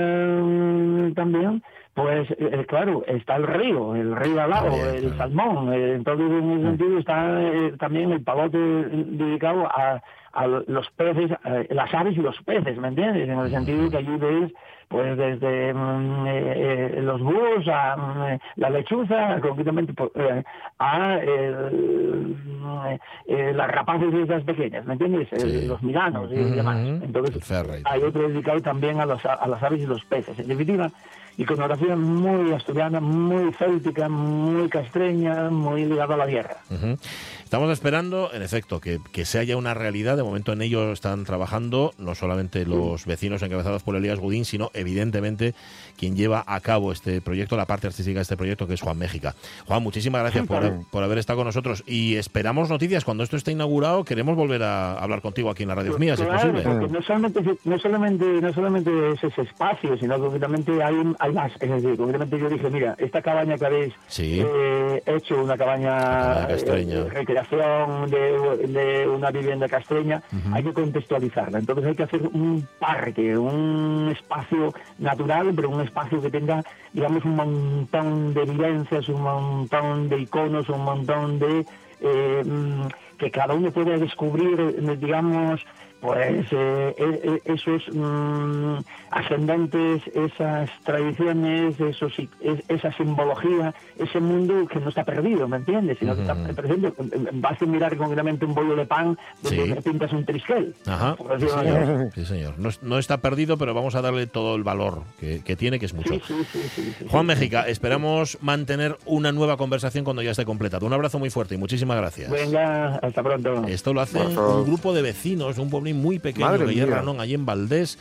también, 1.14 1.62
pues 1.94 2.28
eh, 2.38 2.64
claro, 2.68 3.02
está 3.06 3.36
el 3.36 3.46
río, 3.46 3.96
el 3.96 4.14
río 4.14 4.40
al 4.40 4.50
lado, 4.50 4.68
el 4.94 5.16
salmón. 5.16 5.72
eh, 5.74 5.94
entonces, 5.94 6.30
en 6.30 6.50
ese 6.52 6.62
sentido, 6.62 6.98
está 6.98 7.42
eh, 7.42 7.72
también 7.78 8.12
el 8.12 8.22
palote 8.22 8.56
dedicado 8.58 9.66
a, 9.66 10.00
a 10.32 10.46
los 10.46 10.90
peces, 10.92 11.30
eh, 11.44 11.66
las 11.70 11.92
aves 11.92 12.16
y 12.16 12.20
los 12.20 12.40
peces, 12.42 12.78
¿me 12.78 12.88
entiendes? 12.88 13.28
En 13.28 13.38
el 13.38 13.50
sentido 13.50 13.90
que 13.90 13.96
ayudes, 13.96 14.52
pues 14.92 15.16
desde 15.16 15.72
mm, 15.72 16.26
eh, 16.26 16.92
eh, 16.98 17.02
los 17.02 17.20
búhos 17.22 17.66
a 17.66 17.96
mm, 17.96 18.38
la 18.56 18.68
lechuza, 18.70 19.40
concretamente 19.40 19.94
eh, 20.16 20.44
a 20.78 21.16
mm, 21.16 22.98
eh, 23.26 23.52
las 23.54 23.70
rapaces 23.70 24.12
esas 24.12 24.44
pequeñas, 24.44 24.84
¿me 24.84 24.92
entiendes? 24.92 25.32
Eh, 25.32 25.38
Sí. 25.62 25.66
los 25.66 25.82
milanos 25.82 26.30
y 26.30 26.36
demás. 26.36 26.76
Entonces, 26.78 27.50
hay 27.84 28.02
otro 28.02 28.28
dedicado 28.28 28.60
también 28.60 29.00
a, 29.00 29.06
los, 29.06 29.24
a 29.24 29.46
las 29.48 29.62
aves 29.62 29.80
y 29.82 29.86
los 29.86 30.04
peces. 30.04 30.38
En 30.38 30.46
definitiva, 30.48 30.90
iconografía 31.38 31.96
muy 31.96 32.52
asturiana, 32.52 33.00
muy 33.00 33.52
céltica, 33.54 34.08
muy 34.08 34.68
castreña, 34.68 35.50
muy 35.50 35.84
ligada 35.84 36.14
a 36.14 36.18
la 36.18 36.26
tierra. 36.26 36.56
Ujú. 36.70 36.98
Estamos 37.44 37.70
esperando, 37.70 38.30
en 38.32 38.40
efecto, 38.42 38.80
que, 38.80 38.98
que 39.12 39.26
sea 39.26 39.42
ya 39.42 39.58
una 39.58 39.74
realidad. 39.74 40.16
De 40.16 40.22
momento 40.22 40.52
en 40.54 40.62
ello 40.62 40.90
están 40.92 41.24
trabajando 41.24 41.92
no 41.98 42.14
solamente 42.14 42.64
los 42.64 43.04
vecinos 43.04 43.42
encabezados 43.42 43.82
por 43.82 43.94
Elías 43.94 44.18
Gudín, 44.18 44.46
sino 44.46 44.70
evidentemente 44.72 45.54
quien 45.98 46.16
lleva 46.16 46.42
a 46.46 46.60
cabo 46.60 46.92
este 46.92 47.20
proyecto, 47.20 47.56
la 47.58 47.66
parte 47.66 47.88
artística 47.88 48.18
de 48.18 48.22
este 48.22 48.36
proyecto, 48.38 48.66
que 48.66 48.74
es 48.74 48.80
Juan 48.80 48.96
México. 48.96 49.30
Juan, 49.66 49.82
muchísimas 49.82 50.22
gracias 50.22 50.46
por, 50.46 50.60
claro. 50.60 50.84
por 50.90 51.02
haber 51.04 51.18
estado 51.18 51.38
con 51.38 51.46
nosotros 51.46 51.84
y 51.86 52.16
esperamos 52.16 52.70
noticias. 52.70 53.04
Cuando 53.04 53.22
esto 53.22 53.36
esté 53.36 53.52
inaugurado, 53.52 54.04
queremos 54.04 54.34
volver 54.34 54.62
a 54.62 54.94
hablar 54.94 55.20
contigo 55.20 55.50
aquí 55.50 55.62
en 55.64 55.68
la 55.68 55.74
Radio 55.74 55.98
Mía, 55.98 56.16
si 56.16 56.22
es 56.22 56.28
posible. 56.28 56.64
no 56.64 57.02
solamente, 57.02 57.42
no 57.64 57.78
solamente, 57.78 58.24
no 58.40 58.52
solamente 58.54 59.10
es 59.12 59.24
ese 59.24 59.42
espacio, 59.42 59.98
sino 59.98 60.16
que 60.30 60.82
hay, 60.82 60.94
un- 60.94 61.16
hay 61.22 61.32
más. 61.32 61.52
Es 61.60 61.70
decir, 61.70 61.96
concretamente 61.96 62.36
yo 62.38 62.48
dije, 62.48 62.68
mira, 62.68 62.96
esta 62.98 63.22
cabaña 63.22 63.56
que 63.56 63.64
habéis 63.66 63.94
Sí. 64.08 64.42
eh, 64.44 65.00
hecho, 65.06 65.40
una 65.42 65.56
cabaña, 65.56 66.48
castreña. 66.48 66.94
eh, 66.96 67.08
recreación 67.10 68.10
de, 68.10 68.66
de 68.66 69.08
una 69.08 69.30
vivienda 69.30 69.68
castreña, 69.68 70.20
hay 70.52 70.64
que 70.64 70.72
contextualizarla. 70.72 71.60
Entonces 71.60 71.86
hay 71.86 71.94
que 71.94 72.02
hacer 72.02 72.22
un 72.26 72.66
parque, 72.80 73.38
un 73.38 74.08
espacio 74.10 74.74
natural, 74.98 75.52
pero 75.54 75.70
un 75.70 75.80
espacio 75.82 76.20
que 76.20 76.30
tenga, 76.30 76.64
digamos, 76.92 77.24
un 77.24 77.36
montón 77.36 78.34
de 78.34 78.44
vivencias, 78.44 79.08
un 79.08 79.22
montón 79.22 80.08
de 80.08 80.18
iconos, 80.18 80.68
un 80.68 80.82
montón 80.84 81.38
de... 81.38 81.64
eh, 82.00 82.42
mm, 82.44 82.88
que 83.18 83.30
cada 83.30 83.54
uno 83.54 83.70
pueda 83.70 83.96
descubrir, 83.96 84.58
eh, 84.60 84.96
digamos, 84.96 85.64
pues 86.02 86.46
eh, 86.50 86.94
eh, 86.98 87.20
eh, 87.24 87.40
esos 87.44 87.82
mm, 87.94 88.78
ascendentes, 89.12 90.02
esas 90.14 90.68
tradiciones, 90.84 91.78
esos, 91.80 92.12
es- 92.18 92.62
esa 92.68 92.92
simbología, 92.92 93.72
ese 93.96 94.18
mundo 94.18 94.66
que 94.66 94.80
no 94.80 94.88
está 94.88 95.04
perdido, 95.04 95.46
¿me 95.46 95.58
entiendes? 95.58 95.98
Sino 96.00 96.16
que 96.16 96.22
está 96.22 96.34
presente. 96.34 96.92
Vas 97.34 97.62
a 97.62 97.66
mirar 97.66 97.96
concretamente 97.96 98.44
un 98.44 98.52
bollo 98.54 98.74
de 98.74 98.84
pan 98.84 99.16
donde 99.42 99.76
Sí. 99.76 99.80
pintas 99.90 100.12
un 100.12 100.24
triskel. 100.24 100.74
Ajá, 100.86 101.16
sí 101.38 101.46
señor. 101.48 102.10
Sí, 102.14 102.24
señor. 102.26 102.58
No, 102.58 102.70
no 102.82 102.98
está 102.98 103.18
perdido, 103.18 103.56
pero 103.56 103.72
vamos 103.72 103.94
a 103.94 104.02
darle 104.02 104.26
todo 104.26 104.56
el 104.56 104.64
valor 104.64 105.02
que, 105.20 105.40
que 105.44 105.54
tiene, 105.54 105.78
que 105.78 105.86
es 105.86 105.94
mucho. 105.94 106.14
Sí, 106.14 106.20
sí, 106.26 106.34
sí, 106.52 106.58
sí, 106.74 106.94
sí, 106.98 107.04
Juan 107.08 107.22
sí. 107.22 107.26
México, 107.28 107.58
esperamos 107.68 108.38
mantener 108.40 108.96
una 109.06 109.30
nueva 109.30 109.56
conversación 109.56 110.02
cuando 110.02 110.22
ya 110.22 110.32
esté 110.32 110.44
completado. 110.44 110.84
Un 110.84 110.92
abrazo 110.94 111.20
muy 111.20 111.30
fuerte 111.30 111.54
y 111.54 111.58
muchísimas 111.58 111.96
gracias. 111.96 112.28
Venga, 112.28 112.96
hasta 112.96 113.22
pronto. 113.22 113.62
Esto 113.68 113.94
lo 113.94 114.00
hace 114.00 114.18
un 114.26 114.64
grupo 114.64 114.92
de 114.92 115.02
vecinos, 115.02 115.58
un 115.58 115.70
pueblo 115.70 115.91
muy 115.92 116.18
pequeño 116.18 116.46
Madre 116.46 116.66
que 116.66 116.74
mía. 116.74 116.86
Ranón, 116.86 117.20
allí 117.20 117.34
en 117.34 117.46
Valdés, 117.46 117.98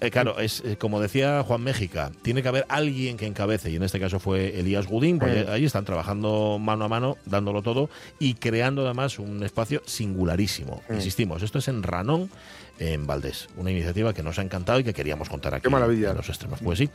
eh, 0.00 0.10
claro, 0.10 0.38
es 0.38 0.62
eh, 0.64 0.76
como 0.78 1.00
decía 1.00 1.42
Juan 1.42 1.62
Méxica, 1.62 2.10
tiene 2.22 2.42
que 2.42 2.48
haber 2.48 2.64
alguien 2.68 3.18
que 3.18 3.26
encabece, 3.26 3.70
y 3.70 3.76
en 3.76 3.82
este 3.82 4.00
caso 4.00 4.18
fue 4.18 4.58
Elías 4.58 4.86
Gudín, 4.86 5.18
porque 5.18 5.46
ahí 5.50 5.64
están 5.66 5.84
trabajando 5.84 6.58
mano 6.58 6.86
a 6.86 6.88
mano, 6.88 7.18
dándolo 7.26 7.62
todo 7.62 7.90
y 8.18 8.34
creando 8.34 8.84
además 8.84 9.18
un 9.18 9.42
espacio 9.42 9.82
singularísimo. 9.84 10.82
Insistimos, 10.90 11.42
esto 11.42 11.58
es 11.58 11.68
en 11.68 11.82
Ranón, 11.82 12.30
en 12.78 13.06
Valdés, 13.06 13.48
una 13.58 13.70
iniciativa 13.70 14.14
que 14.14 14.22
nos 14.22 14.38
ha 14.38 14.42
encantado 14.42 14.80
y 14.80 14.84
que 14.84 14.94
queríamos 14.94 15.28
contar 15.28 15.54
aquí 15.54 15.64
Qué 15.64 15.68
maravilla. 15.68 16.12
en 16.12 16.16
los 16.16 16.28
extremos. 16.30 16.60
Pues 16.64 16.78
sí. 16.78 16.88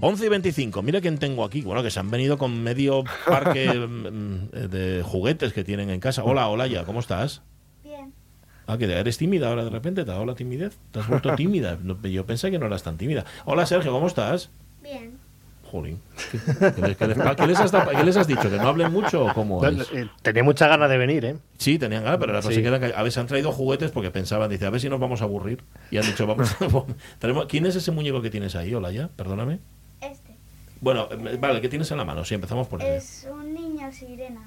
11 0.00 0.24
y 0.24 0.28
25, 0.30 0.80
mira 0.82 1.02
quién 1.02 1.18
tengo 1.18 1.44
aquí. 1.44 1.60
Bueno, 1.60 1.82
que 1.82 1.90
se 1.90 2.00
han 2.00 2.10
venido 2.10 2.38
con 2.38 2.62
medio 2.62 3.04
parque 3.26 3.68
mm, 3.68 4.68
de 4.70 5.02
juguetes 5.04 5.52
que 5.52 5.64
tienen 5.64 5.90
en 5.90 6.00
casa. 6.00 6.24
Hola, 6.24 6.48
hola 6.48 6.66
ya, 6.66 6.84
¿cómo 6.84 7.00
estás? 7.00 7.42
Ah, 8.68 8.76
que 8.76 8.84
eres 8.84 9.16
tímida 9.16 9.48
ahora 9.48 9.64
de 9.64 9.70
repente, 9.70 10.04
te 10.04 10.10
ha 10.10 10.14
dado 10.14 10.26
la 10.26 10.34
timidez. 10.34 10.76
Te 10.92 11.00
has 11.00 11.08
vuelto 11.08 11.34
tímida. 11.34 11.78
No, 11.82 12.00
Yo 12.02 12.26
pensé 12.26 12.50
que 12.50 12.58
no 12.58 12.66
eras 12.66 12.82
tan 12.82 12.98
tímida. 12.98 13.24
Hola 13.46 13.64
Sergio, 13.64 13.90
¿cómo 13.92 14.06
estás? 14.06 14.50
Bien. 14.82 15.12
Jolín. 15.70 15.98
¿Qué, 16.32 16.38
qué 16.74 16.80
les, 16.82 16.96
qué 16.96 17.06
les- 17.08 17.36
qué 17.36 17.46
les 17.46 17.58
has, 17.60 17.72
dado- 17.72 17.90
qué 17.90 18.02
les 18.04 18.16
has 18.16 18.26
dicho? 18.26 18.42
¿Que 18.50 18.56
no 18.56 18.68
hablen 18.68 18.92
mucho 18.92 19.24
o 19.24 19.32
cómo 19.34 19.64
es? 19.66 19.90
Eh, 19.92 20.08
Tenía 20.22 20.42
mucha 20.42 20.66
ganas 20.68 20.88
de 20.90 20.96
venir, 20.98 21.24
¿eh? 21.24 21.36
Sí, 21.58 21.78
tenían 21.78 22.04
ganas, 22.04 22.18
pero 22.18 22.32
la 22.32 22.40
cosa 22.40 22.54
Sí. 22.54 22.60
que 22.62 22.68
era 22.68 22.78
que 22.78 22.94
a 22.94 23.02
ver, 23.02 23.10
se 23.12 23.20
han 23.20 23.26
traído 23.26 23.52
juguetes 23.52 23.90
porque 23.90 24.10
pensaban, 24.10 24.48
dice, 24.50 24.64
a 24.66 24.70
ver 24.70 24.80
si 24.80 24.88
nos 24.88 25.00
vamos 25.00 25.20
a 25.22 25.24
aburrir. 25.24 25.62
Y 25.90 25.96
han 25.98 26.06
dicho, 26.06 26.26
vamos. 26.26 26.54
Tenemos, 27.18 27.46
¿Quién 27.46 27.64
es 27.66 27.74
ese 27.76 27.90
muñeco 27.90 28.20
que 28.22 28.30
tienes 28.30 28.54
ahí? 28.54 28.72
Hola 28.74 28.92
ya, 28.92 29.08
perdóname. 29.08 29.58
Este 30.00 30.34
Bueno, 30.80 31.08
vale, 31.38 31.60
¿qué 31.62 31.68
tienes 31.70 31.90
en 31.90 31.98
la 31.98 32.04
mano? 32.04 32.24
Sí, 32.24 32.34
empezamos 32.34 32.66
por 32.68 32.80
ese. 32.82 32.96
es 32.96 33.28
un 33.30 33.52
niño 33.54 33.90
sirena. 33.92 34.40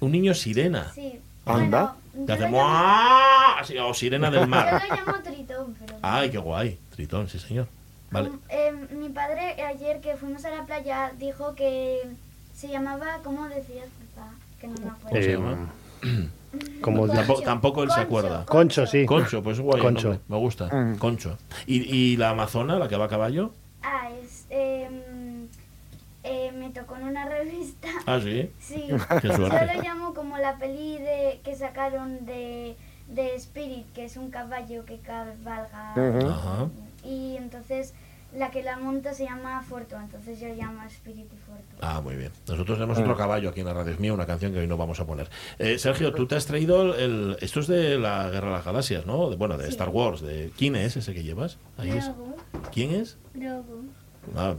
Un 0.00 0.10
niño 0.12 0.34
sirena. 0.34 0.90
Sí. 0.94 1.18
Anda. 1.46 1.80
Bueno, 1.80 1.99
Yo 2.14 2.24
hace 2.34 2.42
lo 2.42 2.46
llamo- 2.48 2.50
¡mua! 2.62 3.58
Así, 3.60 3.78
o 3.78 3.94
sirena 3.94 4.30
del 4.30 4.40
Yo 4.40 4.46
mar. 4.48 4.82
lo 4.88 4.96
llamo 4.96 5.18
tritón, 5.22 5.76
pero... 5.78 5.98
Ay, 6.02 6.30
qué 6.30 6.38
guay. 6.38 6.78
Tritón, 6.90 7.28
sí, 7.28 7.38
señor. 7.38 7.66
Vale. 8.10 8.30
Um, 8.30 8.38
eh, 8.48 8.72
mi 8.92 9.08
padre 9.10 9.62
ayer 9.62 10.00
que 10.00 10.16
fuimos 10.16 10.44
a 10.44 10.50
la 10.50 10.64
playa 10.66 11.12
dijo 11.18 11.54
que 11.54 12.00
se 12.54 12.68
llamaba, 12.68 13.18
¿cómo 13.22 13.48
decías, 13.48 13.86
papá? 14.14 14.30
Que 14.60 14.66
no 14.66 14.74
me 14.80 14.90
acuerdo. 14.90 15.10
¿Cómo 15.10 15.22
se 15.22 15.30
Eh, 15.30 15.36
llama? 15.36 15.72
Como. 16.80 17.06
Tampoco, 17.08 17.42
tampoco 17.42 17.82
él 17.84 17.90
se 17.90 17.94
Concho. 17.94 18.06
acuerda. 18.06 18.44
Concho, 18.46 18.86
sí. 18.86 19.06
Concho, 19.06 19.40
pues 19.42 19.60
guay. 19.60 19.80
Concho. 19.80 20.08
nombre, 20.08 20.24
Me 20.28 20.36
gusta. 20.36 20.66
Mm. 20.66 20.96
Concho. 20.98 21.38
¿Y, 21.66 21.82
y 21.94 22.16
la 22.16 22.30
amazona, 22.30 22.76
la 22.76 22.88
que 22.88 22.96
va 22.96 23.04
a 23.04 23.08
caballo? 23.08 23.52
Ah, 23.82 24.08
es... 24.20 24.46
em, 24.50 25.46
eh, 26.24 26.50
me 26.52 26.70
tocó 26.70 26.96
en 26.96 27.04
una 27.04 27.26
revista. 27.28 27.88
Ah, 28.06 28.18
sí. 28.20 28.50
Sí. 28.58 28.88
Qué 29.22 29.28
Yo 29.28 29.36
suerte. 29.36 29.74
lo 29.76 29.82
llamo 29.82 30.09
como 30.20 30.36
la 30.36 30.58
peli 30.58 30.98
de, 30.98 31.40
que 31.42 31.54
sacaron 31.56 32.26
de, 32.26 32.76
de 33.08 33.34
Spirit, 33.36 33.90
que 33.94 34.04
es 34.04 34.18
un 34.18 34.30
caballo 34.30 34.84
que 34.84 34.98
cabalga. 34.98 35.94
Ajá. 36.28 36.68
Y 37.02 37.36
entonces 37.36 37.94
la 38.36 38.50
que 38.50 38.62
la 38.62 38.76
monta 38.76 39.14
se 39.14 39.24
llama 39.24 39.62
Forto, 39.62 39.96
entonces 39.98 40.38
yo 40.38 40.48
llamo 40.54 40.82
Spirit 40.84 41.24
y 41.32 41.36
Forto. 41.38 41.64
Ah, 41.80 42.02
muy 42.02 42.16
bien. 42.16 42.30
Nosotros 42.46 42.76
tenemos 42.76 42.98
otro 42.98 43.16
caballo 43.16 43.48
aquí 43.48 43.60
en 43.60 43.66
la 43.66 43.72
radio 43.72 43.92
es 43.94 43.98
mía, 43.98 44.12
una 44.12 44.26
canción 44.26 44.52
que 44.52 44.58
hoy 44.58 44.66
no 44.66 44.76
vamos 44.76 45.00
a 45.00 45.06
poner. 45.06 45.30
Eh, 45.58 45.78
Sergio, 45.78 46.12
tú 46.12 46.26
te 46.26 46.36
has 46.36 46.44
traído 46.44 46.94
el, 46.94 47.38
Esto 47.40 47.60
es 47.60 47.66
de 47.66 47.98
la 47.98 48.28
Guerra 48.28 48.48
de 48.48 48.52
las 48.56 48.64
Galaxias, 48.66 49.06
¿no? 49.06 49.30
De- 49.30 49.36
bueno, 49.36 49.56
de 49.56 49.64
Sí. 49.64 49.70
Star 49.70 49.88
Wars. 49.88 50.20
De, 50.20 50.52
¿Quién 50.58 50.76
es 50.76 50.96
ese 50.98 51.14
que 51.14 51.22
llevas? 51.22 51.56
Ahí 51.78 51.90
es. 51.90 52.04
Grogu. 52.04 52.36
¿Quién 52.70 52.92
es? 52.94 53.16
Grogu. 53.34 53.84
Ah, 54.36 54.54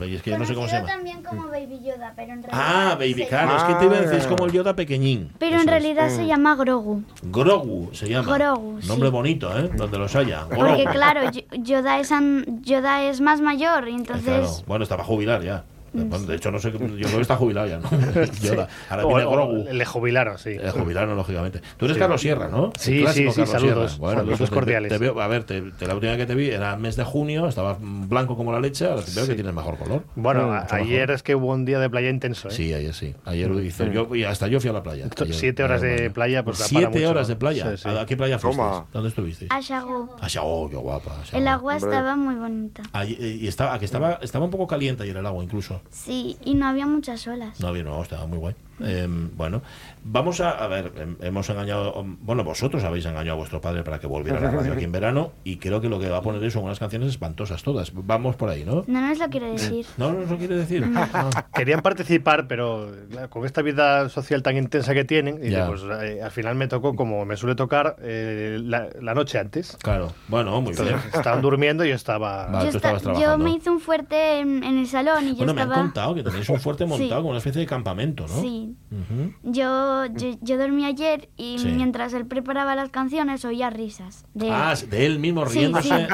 es 0.00 0.22
que 0.22 0.30
yo 0.30 0.38
no 0.38 0.44
sé 0.44 0.54
cómo 0.54 0.66
se 0.66 0.74
llama. 0.76 0.88
también 0.88 1.22
como 1.22 1.46
Baby 1.48 1.80
Yoda, 1.84 2.12
pero 2.16 2.32
en 2.32 2.42
realidad... 2.42 2.50
Ah, 2.52 2.94
Baby, 2.98 3.26
claro, 3.28 3.56
es 3.56 3.62
que 3.64 3.74
te 3.74 3.84
iba 3.84 3.96
a 3.96 4.00
decir, 4.00 4.18
es 4.18 4.26
como 4.26 4.46
el 4.46 4.52
Yoda 4.52 4.74
pequeñín. 4.74 5.30
Pero 5.38 5.52
Eso 5.56 5.62
en 5.62 5.68
es. 5.68 5.70
realidad 5.72 6.08
se 6.10 6.26
llama 6.26 6.56
Grogu. 6.56 7.02
Grogu 7.22 7.90
se 7.94 8.08
llama. 8.08 8.34
Grogu, 8.36 8.80
sí. 8.82 8.88
Nombre 8.88 9.10
bonito, 9.10 9.56
¿eh? 9.56 9.70
Donde 9.76 9.98
los 9.98 10.16
haya. 10.16 10.46
Porque 10.48 10.82
Grogu. 10.82 10.90
claro, 10.90 11.30
Yo- 11.30 11.42
Yoda 11.62 11.98
es, 12.00 12.10
an- 12.10 12.62
Yoda 12.62 13.02
es 13.04 13.20
más 13.20 13.40
mayor 13.40 13.88
y 13.88 13.94
entonces... 13.94 14.24
claro. 14.24 14.50
Bueno, 14.66 14.82
estaba 14.82 15.02
a 15.02 15.06
jubilar 15.06 15.42
ya. 15.42 15.64
Bueno, 16.04 16.26
de 16.26 16.36
hecho, 16.36 16.50
no 16.50 16.58
sé, 16.58 16.70
yo 16.72 16.78
creo 16.78 16.96
que 17.16 17.20
está 17.20 17.36
jubilado 17.36 17.66
ya, 17.66 17.78
¿no? 17.78 17.88
Yoda. 18.42 18.68
Ahora 18.90 19.04
viene 19.06 19.24
o 19.24 19.30
Grogu. 19.30 19.64
le 19.72 19.84
jubilaron, 19.84 20.38
sí. 20.38 20.50
Eh, 20.50 20.70
jubilaron, 20.72 21.16
lógicamente. 21.16 21.60
Tú 21.76 21.84
eres 21.86 21.96
Carlos 21.98 22.20
Sierra, 22.20 22.48
¿no? 22.48 22.66
El 22.74 22.80
Sí, 22.80 23.04
sí, 23.08 23.12
sí, 23.14 23.24
Carlos 23.26 23.48
saludos. 23.50 23.92
Sierra. 23.92 24.14
Saludos 24.14 24.38
pues 24.38 24.50
te- 24.50 24.54
cordiales. 24.54 24.88
te 24.90 24.98
veo- 24.98 25.20
a 25.20 25.26
ver, 25.28 25.44
te- 25.44 25.60
te- 25.72 25.86
la 25.86 25.94
última 25.94 26.12
vez 26.12 26.20
que 26.20 26.26
te 26.26 26.34
vi 26.34 26.48
era 26.50 26.76
mes 26.76 26.96
de 26.96 27.04
junio, 27.04 27.46
estabas 27.48 27.78
blanco 27.80 28.36
como 28.36 28.52
la 28.52 28.60
leche, 28.60 28.86
ahora 28.86 29.02
te 29.02 29.10
veo 29.12 29.26
que 29.26 29.34
tienes 29.34 29.54
mejor 29.54 29.76
color. 29.78 30.04
Bueno, 30.16 30.48
Mm, 30.48 30.50
a- 30.52 30.60
mucho 30.62 30.74
ayer 30.74 31.00
mejor. 31.00 31.10
es 31.14 31.22
que 31.22 31.34
hubo 31.34 31.52
un 31.52 31.64
día 31.64 31.78
de 31.78 31.90
playa 31.90 32.10
intenso, 32.10 32.48
¿eh? 32.48 32.52
Sí, 32.52 32.72
ayer 32.74 32.94
sí. 32.94 33.14
Ayer 33.24 33.50
hice, 33.64 33.90
yo, 33.92 34.14
y 34.14 34.24
hasta 34.24 34.46
yo 34.48 34.60
fui 34.60 34.70
a 34.70 34.72
la 34.72 34.82
playa. 34.82 35.08
Ayer, 35.20 35.34
siete 35.34 35.62
horas 35.62 35.80
de 35.80 35.96
mía. 36.02 36.10
playa, 36.12 36.44
pues 36.44 36.58
da 36.58 36.64
para 36.64 36.78
Siete 36.80 36.98
mucho. 36.98 37.10
horas 37.10 37.28
de 37.28 37.36
playa. 37.36 37.76
Sí, 37.76 37.82
sí. 37.84 37.88
¿A 37.88 38.06
qué 38.06 38.16
playa 38.16 38.38
fuiste? 38.38 38.60
Toma. 38.62 38.86
¿Dónde 38.92 39.08
estuviste? 39.10 39.46
A. 39.50 39.56
Ah, 39.58 40.28
Xiao, 40.28 40.68
qué 40.70 40.76
guapa. 40.76 41.12
El 41.32 41.48
agua 41.48 41.76
estaba 41.76 42.16
muy 42.16 42.34
bonita. 42.36 42.82
Eh, 43.04 43.38
y 43.42 43.46
estaba, 43.48 43.74
a 43.74 43.78
que 43.78 43.84
estaba, 43.84 44.18
estaba 44.22 44.44
un 44.44 44.50
poco 44.50 44.66
caliente 44.66 45.02
ayer 45.02 45.16
el 45.16 45.26
agua 45.26 45.42
incluso. 45.44 45.80
Sí, 45.90 46.36
y 46.44 46.54
no 46.54 46.66
había 46.66 46.86
muchas 46.86 47.26
olas. 47.26 47.60
No, 47.60 47.72
bien, 47.72 47.86
no, 47.86 48.02
estaba 48.02 48.26
muy 48.26 48.38
guay. 48.38 48.54
Eh, 48.80 49.06
bueno, 49.36 49.62
vamos 50.04 50.40
a, 50.40 50.50
a 50.50 50.66
ver, 50.68 50.92
em- 50.96 51.16
hemos 51.20 51.48
engañado, 51.50 52.04
bueno, 52.20 52.44
vosotros 52.44 52.84
habéis 52.84 53.04
engañado 53.06 53.32
a 53.32 53.36
vuestro 53.38 53.60
padre 53.60 53.82
para 53.82 53.98
que 53.98 54.06
volviera 54.06 54.38
a 54.38 54.40
la 54.42 54.50
radio 54.50 54.72
aquí 54.72 54.84
en 54.84 54.92
verano 54.92 55.32
y 55.44 55.56
creo 55.56 55.80
que 55.80 55.88
lo 55.88 55.98
que 55.98 56.08
va 56.08 56.18
a 56.18 56.22
poner 56.22 56.42
es 56.44 56.52
son 56.52 56.64
unas 56.64 56.78
canciones 56.78 57.08
espantosas 57.08 57.62
todas. 57.62 57.92
Vamos 57.94 58.36
por 58.36 58.48
ahí, 58.50 58.64
¿no? 58.64 58.84
No 58.86 59.00
nos 59.00 59.18
lo 59.18 59.28
quiero 59.28 59.50
decir. 59.50 59.86
No, 59.96 60.12
no, 60.12 60.24
no 60.26 60.38
quiere 60.38 60.56
decir. 60.56 60.86
No. 60.86 61.00
Querían 61.54 61.80
participar, 61.82 62.46
pero 62.48 62.90
claro, 63.10 63.30
con 63.30 63.44
esta 63.44 63.62
vida 63.62 64.08
social 64.08 64.42
tan 64.42 64.56
intensa 64.56 64.94
que 64.94 65.04
tienen, 65.04 65.36
y 65.42 65.54
pues 65.54 65.82
eh, 66.02 66.20
al 66.22 66.30
final 66.30 66.54
me 66.54 66.68
tocó, 66.68 66.94
como 66.94 67.24
me 67.24 67.36
suele 67.36 67.54
tocar, 67.54 67.96
eh, 68.00 68.58
la, 68.62 68.88
la 69.00 69.14
noche 69.14 69.38
antes. 69.38 69.76
Claro, 69.82 70.12
bueno, 70.28 70.60
muy 70.60 70.72
bien. 70.72 70.86
Entonces, 70.86 71.14
estaban 71.14 71.42
durmiendo 71.42 71.84
y 71.84 71.88
yo 71.88 71.94
estaba... 71.94 72.46
Vale. 72.46 72.66
Yo, 72.66 72.70
tú 72.72 72.76
estabas 72.78 73.02
yo 73.02 73.10
trabajando. 73.12 73.44
me 73.44 73.50
hice 73.52 73.70
un 73.70 73.80
fuerte 73.80 74.40
en, 74.40 74.62
en 74.64 74.78
el 74.78 74.86
salón 74.86 75.24
y 75.26 75.30
yo 75.30 75.36
Bueno, 75.38 75.54
me 75.54 75.62
han 75.62 75.68
estaba... 75.68 75.82
contado 75.84 76.14
que 76.14 76.22
tenéis 76.22 76.48
un 76.48 76.60
fuerte 76.60 76.84
montado, 76.86 77.08
Sí. 77.08 77.14
como 77.16 77.28
una 77.30 77.38
especie 77.38 77.60
de 77.60 77.66
campamento, 77.66 78.26
¿no? 78.28 78.40
Sí. 78.40 78.67
Yo, 79.42 80.06
yo, 80.06 80.36
yo 80.40 80.58
dormí 80.58 80.84
ayer 80.84 81.28
y 81.36 81.58
Sí. 81.58 81.68
mientras 81.68 82.12
él 82.14 82.26
preparaba 82.26 82.74
las 82.74 82.90
canciones 82.90 83.44
oía 83.44 83.70
risas. 83.70 84.24
De 84.34 84.46
él. 84.48 84.52
Ah, 84.54 84.74
de 84.88 85.06
él 85.06 85.18
mismo 85.18 85.46
Sí, 85.46 85.58
riéndose. 85.58 85.88
sí. 85.88 85.94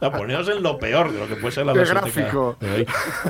La 0.00 0.12
poneos 0.12 0.48
en 0.48 0.62
lo 0.62 0.78
peor 0.78 1.12
de 1.12 1.18
lo 1.18 1.28
que 1.28 1.36
puede 1.36 1.52
ser 1.52 1.66
la 1.66 1.72
Qué 1.72 1.84
gráfico. 1.84 2.56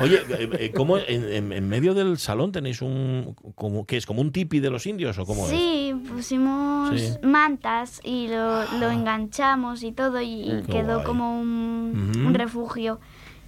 Oye, 0.01 0.17
eh, 0.31 0.49
eh, 0.59 0.73
¿cómo 0.75 0.99
en, 0.99 1.69
medio 1.69 1.95
del 1.95 2.19
salón 2.19 2.53
tenéis 2.53 2.83
un 2.83 3.35
como 3.55 3.87
que 3.87 3.97
es 3.97 4.07
como 4.07 4.21
un 4.21 4.33
tipi 4.33 4.61
de 4.61 4.71
los 4.71 4.87
indios 4.87 5.19
o 5.19 5.25
cómo 5.27 5.45
es? 5.45 5.51
Sí, 5.51 5.95
pusimos 6.09 7.01
Sí. 7.01 7.15
mantas 7.23 8.01
y 8.05 8.29
lo, 8.29 8.65
lo 8.79 8.91
enganchamos 8.91 9.83
y 9.83 9.93
todo 9.93 10.21
y, 10.21 10.63
Qué 10.67 10.73
quedó 10.73 10.95
guay. 10.97 11.07
como 11.07 11.41
un 11.41 12.33
refugio. 12.35 13.01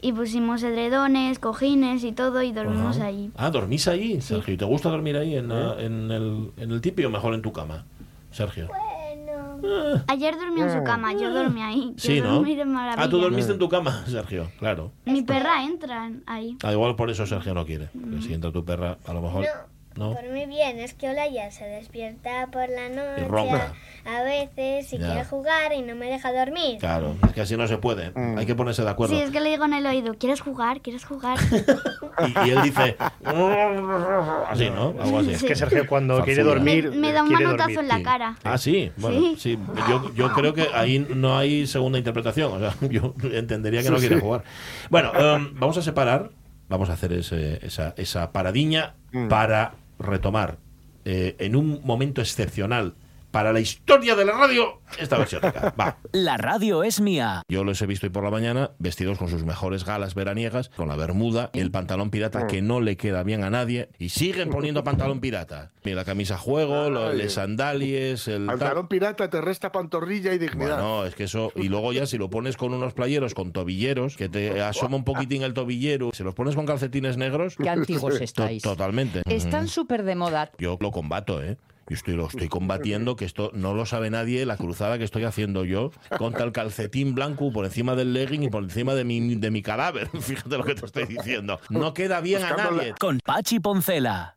Y 0.02 0.12
pusimos 0.12 0.62
edredones, 0.62 1.38
cojines 1.38 2.04
y 2.04 2.12
todo 2.12 2.42
y 2.42 2.52
dormimos 2.52 2.96
Ajá. 2.98 3.06
ahí. 3.06 3.30
Ah, 3.36 3.50
¿dormís 3.50 3.88
ahí, 3.88 4.20
Sergio? 4.20 4.54
¿Y 4.54 4.56
te 4.56 4.64
gusta 4.64 4.90
dormir 4.90 5.16
ahí 5.16 5.34
en, 5.36 5.48
la- 5.48 5.80
en 5.80 6.10
el, 6.10 6.50
en 6.56 6.70
el 6.70 6.80
tipi 6.80 7.04
o 7.04 7.10
mejor 7.10 7.34
en 7.34 7.42
tu 7.42 7.52
cama, 7.52 7.84
Sergio? 8.30 8.68
Bueno. 8.68 10.02
Ayer 10.08 10.36
dormí 10.36 10.60
en 10.60 10.70
su 10.72 10.84
cama, 10.84 11.12
yo 11.14 11.32
dormí 11.32 11.62
ahí. 11.62 11.92
Yo 11.96 11.98
Sí, 11.98 12.20
¿no? 12.20 12.42
de. 12.42 12.62
Ah, 12.96 13.08
tú 13.08 13.18
dormiste 13.18 13.52
en 13.52 13.58
tu 13.58 13.68
cama, 13.68 14.04
Sergio, 14.06 14.50
claro. 14.58 14.92
Mi 15.06 15.22
perra 15.22 15.64
entra 15.64 16.10
ahí. 16.26 16.56
Ah, 16.62 16.72
igual 16.72 16.94
por 16.94 17.10
eso 17.10 17.24
Sergio 17.26 17.54
no 17.54 17.64
quiere. 17.64 17.88
porque 17.92 18.20
si 18.22 18.34
entra 18.34 18.52
tu 18.52 18.64
perra, 18.64 18.98
a 19.06 19.12
lo 19.14 19.22
mejor. 19.22 19.44
¿No? 19.44 19.75
Por 19.96 20.30
muy 20.30 20.46
bien, 20.46 20.78
es 20.78 20.94
que 20.94 21.08
Olaya 21.08 21.50
se 21.50 21.64
despierta 21.64 22.46
por 22.52 22.68
la 22.68 22.88
noche 22.88 23.26
ronca. 23.28 23.72
a 24.04 24.22
veces 24.22 24.92
y 24.92 24.98
Ya. 24.98 25.06
quiere 25.06 25.24
jugar 25.24 25.72
y 25.72 25.82
no 25.82 25.94
me 25.96 26.06
deja 26.10 26.32
dormir. 26.32 26.78
Claro, 26.78 27.16
es 27.26 27.32
que 27.32 27.40
así 27.40 27.56
no 27.56 27.66
se 27.66 27.78
puede. 27.78 28.12
Hay 28.36 28.46
que 28.46 28.54
ponerse 28.54 28.82
de 28.82 28.90
acuerdo. 28.90 29.14
Sí, 29.16 29.20
es 29.22 29.30
que 29.30 29.40
le 29.40 29.50
digo 29.50 29.64
en 29.64 29.72
el 29.74 29.86
oído, 29.86 30.14
¿quieres 30.14 30.40
jugar? 30.40 30.80
¿Quieres 30.80 31.04
jugar? 31.04 31.38
Y, 32.18 32.48
y 32.48 32.50
él 32.50 32.62
dice. 32.62 32.96
Así, 34.48 34.70
¿no? 34.70 34.94
Algo 35.00 35.18
así. 35.18 35.32
Es 35.32 35.42
que 35.42 35.54
Sergio 35.54 35.86
cuando 35.86 36.22
quiere 36.24 36.42
Farfulla. 36.44 36.64
me, 36.64 36.82
dormir... 36.82 36.98
me 37.00 37.12
da 37.12 37.22
un 37.22 37.30
manotazo 37.32 37.56
dormir. 37.74 37.78
en 37.80 37.88
la 37.88 37.96
Sí. 37.96 38.02
cara. 38.02 38.36
Ah, 38.44 38.58
sí. 38.58 38.90
Bueno, 38.96 39.20
sí. 39.20 39.36
Sí. 39.38 39.58
Yo, 39.88 40.14
yo 40.14 40.32
creo 40.32 40.54
que 40.54 40.66
ahí 40.74 40.98
no 41.14 41.36
hay 41.36 41.66
segunda 41.66 41.98
interpretación. 41.98 42.52
O 42.52 42.58
sea, 42.58 42.74
yo 42.88 43.14
entendería 43.32 43.82
que 43.82 43.90
no 43.90 43.98
quiere 43.98 44.18
jugar. 44.20 44.44
Bueno, 44.90 45.12
em, 45.14 45.54
vamos 45.58 45.76
a 45.76 45.82
separar. 45.82 46.30
Vamos 46.68 46.90
a 46.90 46.94
hacer 46.94 47.12
ese- 47.12 47.64
esa, 47.64 47.94
esa 47.96 48.32
paradiña 48.32 48.94
para 49.28 49.74
retomar 49.98 50.58
eh, 51.04 51.36
en 51.38 51.56
un 51.56 51.80
momento 51.84 52.20
excepcional 52.20 52.94
para 53.36 53.52
la 53.52 53.60
historia 53.60 54.16
de 54.16 54.24
la 54.24 54.32
radio 54.32 54.80
esta 54.98 55.18
versión. 55.18 55.42
Va. 55.78 55.98
La 56.12 56.38
radio 56.38 56.82
es 56.82 57.02
mía. 57.02 57.42
Yo 57.50 57.64
los 57.64 57.82
he 57.82 57.86
visto 57.86 58.06
hoy 58.06 58.10
por 58.10 58.24
la 58.24 58.30
mañana 58.30 58.70
vestidos 58.78 59.18
con 59.18 59.28
sus 59.28 59.44
mejores 59.44 59.84
galas 59.84 60.14
veraniegas, 60.14 60.70
con 60.70 60.88
la 60.88 60.96
bermuda 60.96 61.50
y 61.52 61.60
el 61.60 61.70
pantalón 61.70 62.08
pirata 62.08 62.46
que 62.46 62.62
no 62.62 62.80
le 62.80 62.96
queda 62.96 63.24
bien 63.24 63.44
a 63.44 63.50
nadie 63.50 63.90
y 63.98 64.08
siguen 64.08 64.48
poniendo 64.48 64.84
pantalón 64.84 65.20
pirata. 65.20 65.72
Y 65.84 65.90
la 65.90 66.06
camisa 66.06 66.38
juego, 66.38 66.88
los 66.88 67.14
les 67.14 67.34
sandalies, 67.34 68.26
el 68.26 68.46
tal. 68.46 68.58
Pantalón 68.58 68.88
pirata 68.88 69.28
te 69.28 69.42
resta 69.42 69.70
pantorrilla 69.70 70.32
y 70.32 70.38
dignidad. 70.38 70.76
Bueno, 70.80 71.04
es 71.04 71.14
que 71.14 71.24
eso. 71.24 71.52
Y 71.56 71.68
luego 71.68 71.92
ya 71.92 72.06
si 72.06 72.16
lo 72.16 72.30
pones 72.30 72.56
con 72.56 72.72
unos 72.72 72.94
playeros 72.94 73.34
con 73.34 73.52
tobilleros, 73.52 74.16
que 74.16 74.30
te 74.30 74.62
asoma 74.62 74.96
un 74.96 75.04
poquitín 75.04 75.42
el 75.42 75.52
tobillero, 75.52 76.08
si 76.14 76.22
los 76.22 76.34
pones 76.34 76.54
con 76.54 76.64
calcetines 76.64 77.18
negros. 77.18 77.56
Qué 77.56 77.68
antiguos 77.68 78.18
estáis. 78.22 78.62
totalmente. 78.62 79.20
Están 79.26 79.68
súper 79.68 80.04
de 80.04 80.14
moda. 80.14 80.50
Yo 80.56 80.78
lo 80.80 80.90
combato, 80.90 81.42
¿eh? 81.42 81.58
Yo 81.88 81.94
estoy, 81.94 82.14
lo 82.14 82.26
estoy 82.26 82.48
combatiendo, 82.50 83.16
que 83.16 83.24
esto 83.24 83.50
no 83.54 83.74
lo 83.74 83.86
sabe 83.86 84.10
nadie, 84.10 84.44
la 84.46 84.56
cruzada 84.56 84.98
que 84.98 85.04
estoy 85.04 85.24
haciendo 85.24 85.64
yo 85.64 85.90
contra 86.18 86.44
el 86.44 86.52
calcetín 86.52 87.14
blanco 87.14 87.52
por 87.52 87.64
encima 87.64 87.94
del 87.94 88.12
legging 88.12 88.42
y 88.44 88.48
por 88.48 88.62
encima 88.62 88.94
de 88.94 89.04
mi, 89.04 89.36
de 89.36 89.50
mi 89.50 89.62
cadáver. 89.62 90.08
Fíjate 90.20 90.56
lo 90.56 90.64
que 90.64 90.74
te 90.74 90.86
estoy 90.86 91.06
diciendo. 91.06 91.60
No 91.68 91.94
queda 91.94 92.20
bien 92.20 92.42
a 92.42 92.56
nadie. 92.56 92.94
Con 92.98 93.20
Pachi 93.24 93.60
Poncela. 93.60 94.35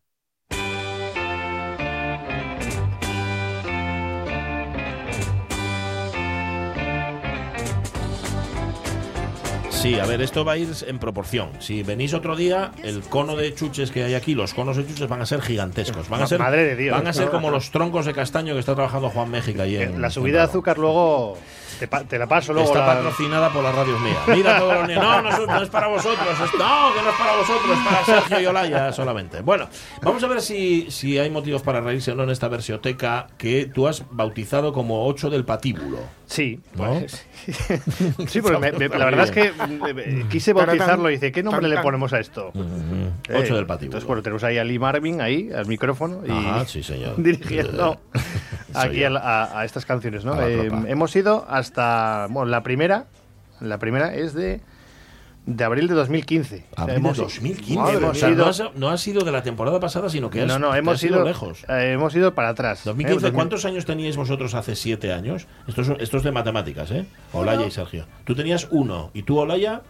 Sí, 9.81 9.97
a 9.97 10.05
ver, 10.05 10.21
esto 10.21 10.43
va 10.43 10.51
a 10.53 10.57
ir 10.57 10.67
en 10.87 10.99
proporción. 10.99 11.51
Si 11.59 11.83
venís 11.83 12.13
otro 12.13 12.35
día, 12.35 12.73
el 12.83 12.99
cono 12.99 13.37
de 13.37 13.55
chuches 13.55 13.91
que 13.91 14.03
hay 14.03 14.13
aquí, 14.13 14.35
los 14.35 14.53
conos 14.53 14.75
de 14.75 14.85
chuches 14.85 15.07
van 15.07 15.21
a 15.21 15.25
ser 15.25 15.41
gigantescos. 15.41 16.09
Van 16.09 16.21
a 16.21 16.27
ser, 16.27 16.37
madre 16.37 16.65
de 16.65 16.75
Dios. 16.75 16.97
Van 16.97 17.07
a 17.07 17.13
ser 17.13 17.29
como 17.29 17.49
los 17.49 17.71
troncos 17.71 18.05
de 18.05 18.13
castaño 18.13 18.55
que 18.55 18.59
está 18.59 18.75
trabajando 18.75 19.09
Juan 19.09 19.31
México 19.31 19.61
ahí 19.61 19.77
en 19.77 20.01
La 20.01 20.09
subida 20.09 20.39
de 20.39 20.43
en 20.43 20.49
azúcar 20.49 20.77
luego 20.77 21.37
te, 21.79 21.87
pa- 21.87 22.03
te 22.03 22.19
la 22.19 22.27
paso 22.27 22.53
luego. 22.53 22.67
Está 22.69 22.85
la- 22.85 22.93
patrocinada 22.95 23.49
por 23.49 23.63
las 23.63 23.73
radios 23.73 23.99
mías. 24.01 24.17
Mira 24.27 24.59
todos 24.59 24.73
los 24.75 24.87
niños. 24.87 25.03
No, 25.03 25.21
no, 25.21 25.29
es- 25.29 25.47
no 25.47 25.61
es 25.63 25.69
para 25.69 25.87
vosotros. 25.87 26.27
es- 26.33 26.59
no, 26.59 26.93
que 26.93 27.01
no 27.01 27.09
es 27.09 27.15
para 27.17 27.35
vosotros, 27.37 27.77
es 27.77 27.85
para 27.87 28.05
Sergio 28.05 28.39
y 28.41 28.45
Olaya 28.45 28.91
solamente. 28.91 29.41
Bueno, 29.41 29.67
vamos 30.01 30.23
a 30.23 30.27
ver 30.27 30.41
si, 30.41 30.91
si 30.91 31.17
hay 31.17 31.29
motivos 31.29 31.61
para 31.61 31.81
reírse 31.81 32.11
o 32.11 32.15
no 32.15 32.23
en 32.23 32.29
esta 32.29 32.47
versioteca 32.47 33.27
que 33.37 33.65
tú 33.73 33.87
has 33.87 34.03
bautizado 34.11 34.73
como 34.73 35.05
8 35.07 35.29
del 35.29 35.45
patíbulo. 35.45 35.97
Sí, 36.27 36.59
¿No? 36.75 36.89
pues, 36.99 37.25
sí, 38.27 38.41
porque 38.41 38.59
me- 38.59 38.71
me- 38.73 38.89
la 38.89 39.05
verdad 39.05 39.25
es 39.25 39.31
que 39.31 39.51
mm, 39.51 39.85
eh, 39.97 40.25
quise 40.29 40.53
bautizarlo 40.53 41.09
y 41.09 41.13
dice, 41.13 41.31
¿qué 41.31 41.41
nombre 41.41 41.67
le 41.67 41.77
ponemos 41.79 42.13
a 42.13 42.19
esto? 42.19 42.51
8 42.53 42.63
Eh, 43.29 43.41
del 43.55 43.65
patíbulo. 43.65 43.85
Entonces, 43.97 44.05
bueno, 44.07 44.21
tenemos 44.21 44.43
ahí 44.43 44.57
a 44.59 44.63
Lee 44.63 44.77
Marvin, 44.77 45.21
ahí, 45.21 45.49
al 45.51 45.65
micrófono, 45.65 46.21
y 46.27 46.31
Ajá, 46.31 46.65
sí, 46.65 46.83
señor. 46.83 47.13
dirigiendo 47.17 47.99
aquí 48.75 49.03
a, 49.03 49.09
la- 49.09 49.19
a- 49.21 49.59
a 49.61 49.65
estas 49.65 49.85
canciones, 49.85 50.23
¿no? 50.23 50.39
Eh, 50.39 50.69
hemos 50.87 51.15
ido 51.15 51.45
hasta, 51.49 51.68
bueno, 51.75 52.45
la 52.45 52.63
primera, 52.63 53.05
la 53.59 53.77
primera 53.79 54.13
es 54.15 54.33
de, 54.33 54.61
de 55.45 55.63
abril 55.63 55.87
de 55.87 55.93
2015. 55.95 56.65
O 56.71 56.75
sea, 56.75 56.83
Abril 56.83 56.97
hemos- 56.97 57.17
de 57.17 57.23
2015. 57.23 57.75
Madre 57.75 57.97
o 57.97 57.99
mía. 58.01 58.13
sea, 58.13 58.29
ido- 58.29 58.43
no, 58.43 58.49
has, 58.49 58.63
no 58.75 58.89
has 58.89 59.01
sido 59.01 59.23
de 59.23 59.31
la 59.31 59.43
temporada 59.43 59.79
pasada, 59.79 60.09
sino 60.09 60.29
que 60.29 60.41
has, 60.41 60.47
no, 60.47 60.59
no, 60.59 60.75
hemos 60.75 61.03
ido 61.03 61.17
ido 61.17 61.25
lejos. 61.25 61.63
eh, 61.67 61.91
hemos 61.93 62.15
ido 62.15 62.33
para 62.35 62.49
atrás. 62.49 62.83
2015, 62.85 63.17
Eh, 63.19 63.21
2000. 63.29 63.35
¿cuántos 63.35 63.65
años 63.65 63.85
teníais 63.85 64.15
vosotros 64.17 64.53
hace 64.53 64.75
siete 64.75 65.11
años? 65.13 65.47
Esto 65.67 65.81
es, 65.81 65.89
esto 65.99 66.17
es 66.17 66.23
de 66.23 66.31
matemáticas, 66.31 66.91
¿eh? 66.91 67.05
Olaya 67.33 67.65
y 67.65 67.71
Sergio. 67.71 68.05
Tú 68.25 68.35
tenías 68.35 68.67
uno. 68.71 69.11
¿Y 69.13 69.23
tú, 69.23 69.39
Olaya? 69.39 69.81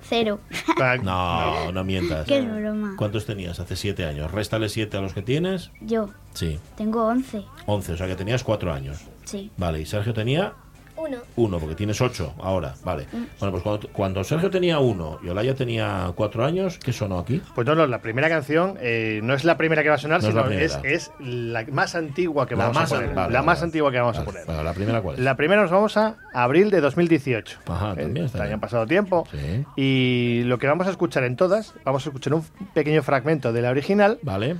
Cero. 0.00 0.38
Ah, 0.80 0.96
No, 1.02 1.72
no 1.72 1.82
mientas. 1.84 2.24
Qué 2.26 2.40
broma. 2.40 2.94
¿Cuántos 2.96 3.26
tenías 3.26 3.58
hace 3.58 3.74
siete 3.74 4.04
años? 4.04 4.30
Réstale 4.30 4.68
siete 4.68 4.96
a 4.96 5.00
los 5.00 5.12
que 5.12 5.22
tienes. 5.22 5.70
Yo 5.80 6.10
Sí, 6.34 6.58
tengo 6.76 7.04
11. 7.04 7.42
11, 7.66 7.92
o 7.92 7.96
sea 7.96 8.06
que 8.06 8.14
tenías 8.14 8.44
cuatro 8.44 8.72
años. 8.72 9.00
Sí. 9.24 9.50
Vale, 9.56 9.80
y 9.80 9.86
Sergio 9.86 10.14
tenía 10.14 10.52
Uno. 10.98 11.18
uno, 11.36 11.58
porque 11.58 11.74
tienes 11.74 12.00
ocho 12.00 12.34
ahora. 12.42 12.74
Vale. 12.84 13.06
Bueno, 13.38 13.52
pues 13.52 13.62
cuando, 13.62 13.88
cuando 13.92 14.24
Sergio 14.24 14.50
tenía 14.50 14.78
uno 14.80 15.18
y 15.22 15.28
Olaya 15.28 15.54
tenía 15.54 16.12
cuatro 16.14 16.44
años, 16.44 16.78
¿qué 16.78 16.92
sonó 16.92 17.18
aquí? 17.18 17.40
Pues 17.54 17.66
no, 17.66 17.74
no, 17.74 17.86
la 17.86 18.00
primera 18.02 18.28
canción 18.28 18.76
eh, 18.80 19.20
no 19.22 19.34
es 19.34 19.44
la 19.44 19.56
primera 19.56 19.82
que 19.82 19.88
va 19.88 19.94
a 19.94 19.98
sonar, 19.98 20.22
No 20.22 20.28
es 20.28 20.34
la 20.34 20.42
sino 20.48 20.58
es, 20.60 20.78
es 20.84 21.10
la 21.20 21.64
más 21.70 21.94
antigua 21.94 22.46
que 22.46 22.56
La 22.56 22.64
vamos 22.64 22.76
más 22.82 22.92
a 22.92 22.94
poner. 22.96 23.10
an- 23.10 23.14
vale, 23.16 23.32
la 23.32 23.38
vale, 23.38 23.46
más 23.46 23.58
vale. 23.58 23.66
antigua 23.66 23.90
que 23.92 23.98
vamos 23.98 24.16
Vale, 24.16 24.22
a 24.22 24.32
poner. 24.32 24.46
bueno, 24.46 24.62
¿La 24.62 24.72
primera 24.74 25.00
cuál 25.02 25.14
es? 25.16 25.20
La 25.22 25.36
primera 25.36 25.62
nos 25.62 25.70
vamos 25.70 25.96
a 25.96 26.16
abril 26.34 26.70
de 26.70 26.80
2018. 26.80 27.58
Ajá, 27.66 27.94
también 27.94 28.26
está 28.26 28.48
Eh, 28.48 28.52
han 28.52 28.60
pasado 28.60 28.86
tiempo. 28.86 29.26
Sí. 29.30 29.64
Y 29.76 30.42
lo 30.44 30.58
que 30.58 30.66
vamos 30.66 30.86
a 30.86 30.90
escuchar 30.90 31.24
en 31.24 31.36
todas, 31.36 31.74
vamos 31.84 32.04
a 32.04 32.08
escuchar 32.10 32.34
un 32.34 32.42
pequeño 32.74 33.02
fragmento 33.02 33.52
de 33.52 33.62
la 33.62 33.70
original 33.70 34.18
Vale. 34.22 34.56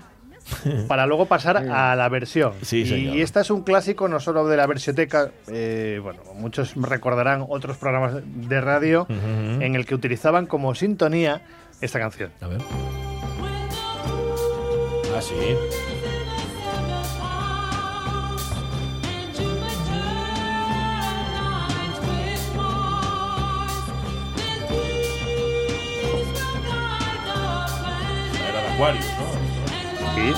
para 0.89 1.07
luego 1.07 1.27
pasar 1.27 1.57
a 1.57 1.97
la 1.97 2.09
versión. 2.09 2.53
Sí, 2.63 2.87
señor. 2.87 3.17
y 3.17 3.23
esta 3.23 3.41
es 3.41 3.51
un 3.51 3.63
clásico 3.63 4.09
no 4.09 4.21
solo 4.21 4.47
de 4.47 4.57
la 4.57 4.67
versioteca, 4.67 5.31
eh, 5.49 6.01
bueno, 6.03 6.21
muchos 6.35 6.75
recordarán 6.77 7.45
otros 7.49 7.77
programas 7.77 8.23
de 8.25 8.61
radio 8.61 9.07
en 9.09 9.75
el 9.75 9.87
que 9.87 9.95
utilizaban 9.95 10.47
como 10.47 10.75
sintonía 10.75 11.43
esta 11.81 11.99
canción. 11.99 12.31
A 12.41 12.49
ver. 12.49 12.61
Ah, 15.17 15.21
sí. 15.21 15.35
Era 28.49 28.77
Sí. 30.19 30.35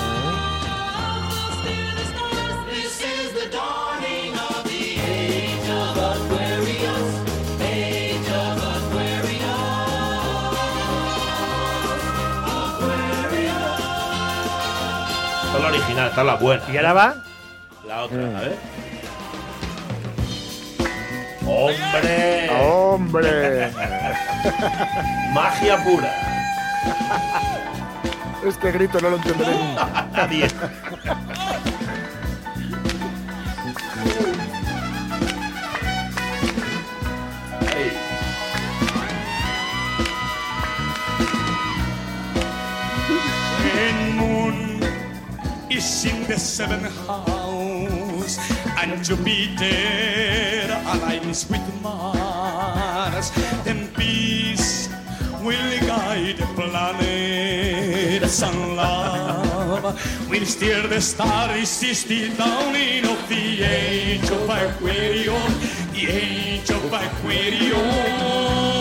Esta 15.42 15.56
es 15.56 15.62
la 15.62 15.68
original, 15.68 16.08
esta 16.08 16.20
es 16.20 16.26
la 16.26 16.34
buena. 16.34 16.62
Y 16.70 16.76
ahora 16.76 16.92
va 16.92 17.14
La 17.88 18.02
otra, 18.02 18.18
a 18.18 18.40
ver. 18.42 18.56
¡Hombre! 21.46 22.50
¡Hombre! 22.62 23.70
¡Magia 25.32 25.82
pura! 25.82 26.12
Este 28.44 28.72
grito 28.72 28.98
no 29.00 29.10
lo 29.10 29.16
entenderé 29.16 29.52
nunca. 29.52 30.08
Nadie. 30.16 30.48
Moon 44.16 44.80
is 45.70 46.04
in 46.04 46.26
the 46.26 46.38
seventh 46.38 46.86
house, 47.06 48.38
and 48.80 49.02
Jupiter 49.04 50.70
aligns 50.86 51.48
with 51.50 51.82
Mars. 51.82 53.30
Then 53.64 53.88
peace 53.94 54.88
will 55.42 55.80
guide 55.86 56.36
the 56.38 56.46
planets, 56.54 57.99
We'll 58.10 58.28
steer 60.44 60.88
the 60.88 61.00
stierde 61.00 61.00
stari 61.00 61.64
si 61.64 62.24
in 62.24 62.34
downino 62.34 63.16
Di 63.28 63.62
echo 63.62 64.34
pa 64.46 64.58
querion, 64.80 65.54
of 65.92 66.08
echo 66.08 66.80
pa 66.88 66.98
querion 67.22 68.79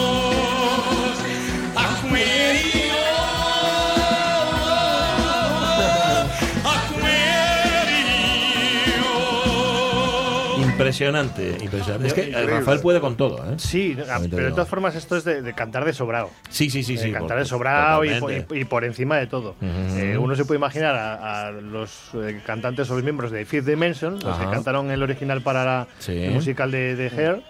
Impresionante, 10.89 11.58
impresionante. 11.62 12.08
Es 12.08 12.13
que 12.13 12.30
eh, 12.32 12.45
Rafael 12.45 12.80
puede 12.80 12.99
con 12.99 13.15
todo, 13.15 13.38
¿eh? 13.49 13.56
Sí, 13.58 13.95
te 13.95 14.04
pero 14.30 14.45
de 14.45 14.52
todas 14.52 14.67
formas 14.67 14.95
esto 14.95 15.15
es 15.15 15.23
de, 15.23 15.41
de 15.41 15.54
cantar 15.54 15.86
de 15.86 15.93
sobrado. 15.93 16.30
Sí, 16.49 16.69
sí, 16.69 16.84
sí, 16.84 16.95
De 16.95 17.04
sí. 17.04 17.12
cantar 17.12 17.30
por- 17.38 17.39
de 17.39 17.45
sobrado 17.45 18.04
y, 18.06 18.10
por- 18.10 18.19
totalmente. 18.21 18.58
y- 18.58 18.62
y 18.62 18.65
por 18.65 18.84
encima 18.86 19.17
de 19.17 19.28
todo. 19.28 19.56
Eh, 19.62 20.17
uno 20.19 20.36
se 20.36 20.45
puede 20.45 20.58
imaginar 20.58 20.95
a, 20.95 21.47
a 21.47 21.52
los 21.52 22.10
eh, 22.15 22.41
cantantes 22.45 22.89
o 22.89 22.95
los 22.95 23.04
miembros 23.04 23.32
de 23.32 23.45
Fifth 23.45 23.65
Dimension, 23.67 24.19
los 24.19 24.38
que 24.38 24.45
cantaron 24.45 24.89
el 24.91 25.04
original 25.04 25.41
para 25.41 25.63
la, 25.65 25.88
Sí. 25.99 26.13
el 26.17 26.32
musical 26.32 26.71
de, 26.71 26.95
de 26.95 27.08
Hair, 27.10 27.43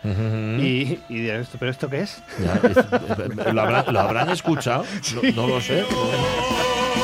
y, 0.61 0.99
y 1.09 1.21
dirán, 1.21 1.41
¿esto, 1.41 1.57
¿pero 1.59 1.71
esto 1.71 1.89
qué 1.89 2.01
es? 2.01 2.21
Ya, 2.43 2.59
es- 2.69 3.53
¿lo, 3.53 3.61
habrán, 3.61 3.85
lo 3.93 3.99
habrán 3.99 4.29
escuchado? 4.29 4.83
No, 5.15 5.31
no 5.43 5.47
lo 5.47 5.61
sé. 5.61 5.83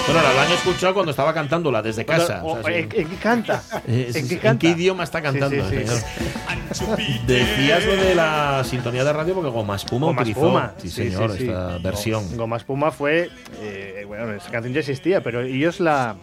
Bueno, 0.07 0.21
lo 0.21 0.27
habrán 0.27 0.51
escuchado 0.51 0.93
cuando 0.93 1.09
estaba 1.11 1.33
cantándola 1.33 1.81
desde 1.81 2.05
casa. 2.05 2.41
O- 2.43 2.53
o 2.59 2.63
sea, 2.63 2.71
sí. 2.71 2.79
¿en, 2.79 2.89
en 3.01 3.07
qué 3.09 3.15
canta? 3.15 3.63
Eh, 3.87 4.11
¿En 4.13 4.27
qué 4.27 4.35
¿En 4.35 4.39
canta? 4.39 4.59
qué 4.61 4.67
idioma 4.69 5.03
está 5.03 5.21
cantando? 5.21 5.67
Sí, 5.69 5.75
sí, 5.77 5.83
sí. 5.87 6.75
señor? 6.75 6.97
Decías 7.25 7.85
lo 7.85 7.95
de 7.95 8.15
la 8.15 8.63
sintonía 8.63 9.03
de 9.03 9.13
radio 9.13 9.33
porque 9.33 9.49
Goma 9.49 9.75
Espuma 9.75 10.07
Goma 10.07 10.21
utilizó. 10.21 10.39
Espuma. 10.41 10.73
Sí, 10.77 10.89
señor, 10.89 11.31
sí, 11.31 11.37
sí. 11.39 11.43
esta 11.47 11.77
versión. 11.79 12.37
Goma 12.37 12.57
Espuma 12.57 12.91
fue. 12.91 13.29
eh, 13.61 14.03
bueno, 14.07 14.31
esa 14.33 14.51
canción 14.51 14.73
ya 14.73 14.81
existía, 14.81 15.21
pero 15.23 15.41
ellos 15.41 15.79
la, 15.79 16.15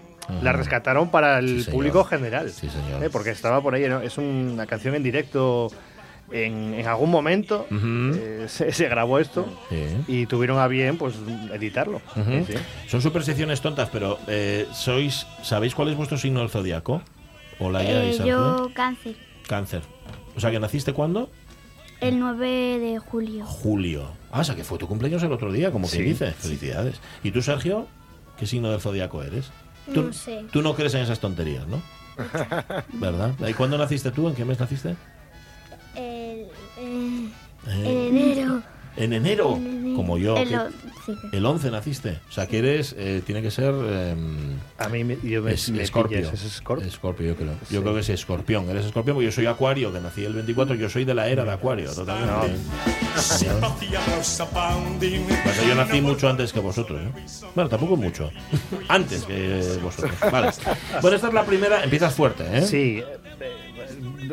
la 0.42 0.52
rescataron 0.52 1.10
para 1.10 1.38
el 1.40 1.66
público 1.70 2.04
general. 2.04 2.50
Sí, 2.50 2.68
señor. 2.68 3.02
Eh, 3.02 3.10
Porque 3.10 3.30
estaba 3.30 3.60
por 3.60 3.74
ahí, 3.74 3.88
¿no? 3.88 4.00
es 4.00 4.16
una 4.16 4.66
canción 4.66 4.94
en 4.94 5.02
directo. 5.02 5.70
En, 6.32 6.74
en 6.74 6.86
algún 6.86 7.10
momento 7.10 7.66
eh, 7.70 8.46
se, 8.48 8.72
se 8.72 8.88
grabó 8.88 9.18
esto 9.18 9.46
Sí. 9.68 9.84
y 10.08 10.26
tuvieron 10.26 10.58
a 10.58 10.66
bien 10.66 10.96
pues 10.98 11.14
editarlo. 11.52 12.00
Ujú. 12.16 12.44
Sí, 12.46 12.54
sí. 12.54 12.58
Son 12.88 13.02
supersticiones 13.02 13.60
tontas, 13.60 13.88
pero 13.92 14.18
eh, 14.28 14.66
sois 14.72 15.26
¿sabéis 15.42 15.74
cuál 15.74 15.88
es 15.88 15.96
vuestro 15.96 16.16
signo 16.16 16.40
del 16.40 16.48
zodiaco? 16.48 17.02
Hola, 17.58 17.82
ya, 17.82 18.02
Eh, 18.04 18.18
yo 18.24 18.70
cáncer. 18.74 19.14
Cáncer. 19.46 19.82
O 20.34 20.40
sea, 20.40 20.50
que 20.50 20.58
naciste 20.58 20.92
cuándo? 20.92 21.30
El 22.00 22.18
9 22.18 22.78
de 22.80 22.98
julio. 22.98 23.44
Julio. 23.44 24.08
Ah, 24.32 24.40
o 24.40 24.44
sea, 24.44 24.56
que 24.56 24.64
fue 24.64 24.78
tu 24.78 24.88
cumpleaños 24.88 25.22
el 25.22 25.30
otro 25.32 25.52
día, 25.52 25.70
como 25.70 25.86
Sí. 25.86 26.02
dice. 26.02 26.32
Felicidades. 26.32 27.00
¿Y 27.22 27.30
tú, 27.30 27.42
Sergio? 27.42 27.86
¿Qué 28.38 28.46
signo 28.46 28.70
del 28.70 28.80
zodiaco 28.80 29.22
eres? 29.22 29.50
Tú, 29.92 30.02
No 30.04 30.12
sé. 30.12 30.44
Tú 30.50 30.62
no 30.62 30.74
crees 30.74 30.94
en 30.94 31.02
esas 31.02 31.20
tonterías, 31.20 31.66
¿no? 31.68 31.80
¿Verdad? 32.94 33.34
¿Y 33.48 33.52
cuándo 33.54 33.78
naciste 33.78 34.10
tú? 34.10 34.28
¿En 34.28 34.34
qué 34.34 34.44
mes 34.44 34.58
naciste? 34.58 34.96
Eh, 37.68 38.08
en 38.08 38.16
enero. 38.16 38.62
en 38.96 39.12
enero, 39.12 39.56
En 39.56 39.66
enero. 39.66 39.96
como 39.96 40.18
yo. 40.18 40.36
El 40.36 40.48
que- 40.48 40.56
o- 40.56 40.68
sí, 41.06 41.12
el 41.32 41.46
11 41.46 41.70
naciste. 41.70 42.18
O 42.28 42.32
sea, 42.32 42.46
que 42.46 42.58
eres, 42.58 42.94
eh, 42.98 43.22
tiene 43.24 43.40
que 43.42 43.50
ser... 43.50 43.72
em, 43.74 44.56
A 44.78 44.88
mí 44.88 45.02
me, 45.04 45.16
yo 45.22 45.42
me, 45.42 45.52
es 45.54 45.70
me 45.70 45.82
Escorpio. 45.82 46.18
pillas, 46.18 46.32
es 46.34 46.44
Escorpio. 46.44 46.86
Escorpio, 46.86 47.26
yo 47.28 47.36
creo. 47.36 47.52
Sí. 47.68 47.74
Yo 47.74 47.82
creo 47.82 47.94
que 47.94 48.00
es 48.00 48.08
escorpión. 48.08 48.68
Eres 48.70 48.86
escorpión 48.86 49.14
porque 49.16 49.26
yo 49.26 49.32
soy 49.32 49.46
acuario, 49.46 49.92
que 49.92 50.00
nací 50.00 50.24
el 50.24 50.34
24. 50.34 50.74
Yo 50.76 50.88
soy 50.88 51.04
de 51.04 51.14
la 51.14 51.28
era 51.28 51.44
de 51.44 51.52
acuario, 51.52 51.90
totalmente. 51.92 52.56
Pasa, 55.44 55.62
yo 55.68 55.74
nací 55.74 56.00
mucho 56.00 56.28
antes 56.28 56.52
que 56.52 56.60
vosotros. 56.60 57.00
¿eh? 57.00 57.10
Bueno, 57.54 57.68
tampoco 57.70 57.96
mucho. 57.96 58.30
Antes 58.88 59.24
que 59.24 59.78
vosotros. 59.82 60.12
Vale. 60.30 60.50
Bueno, 61.00 61.16
esta 61.16 61.28
es 61.28 61.34
la 61.34 61.44
primera. 61.44 61.82
Empiezas 61.84 62.14
fuerte, 62.14 62.44
¿eh? 62.52 62.62
Sí. 62.62 63.02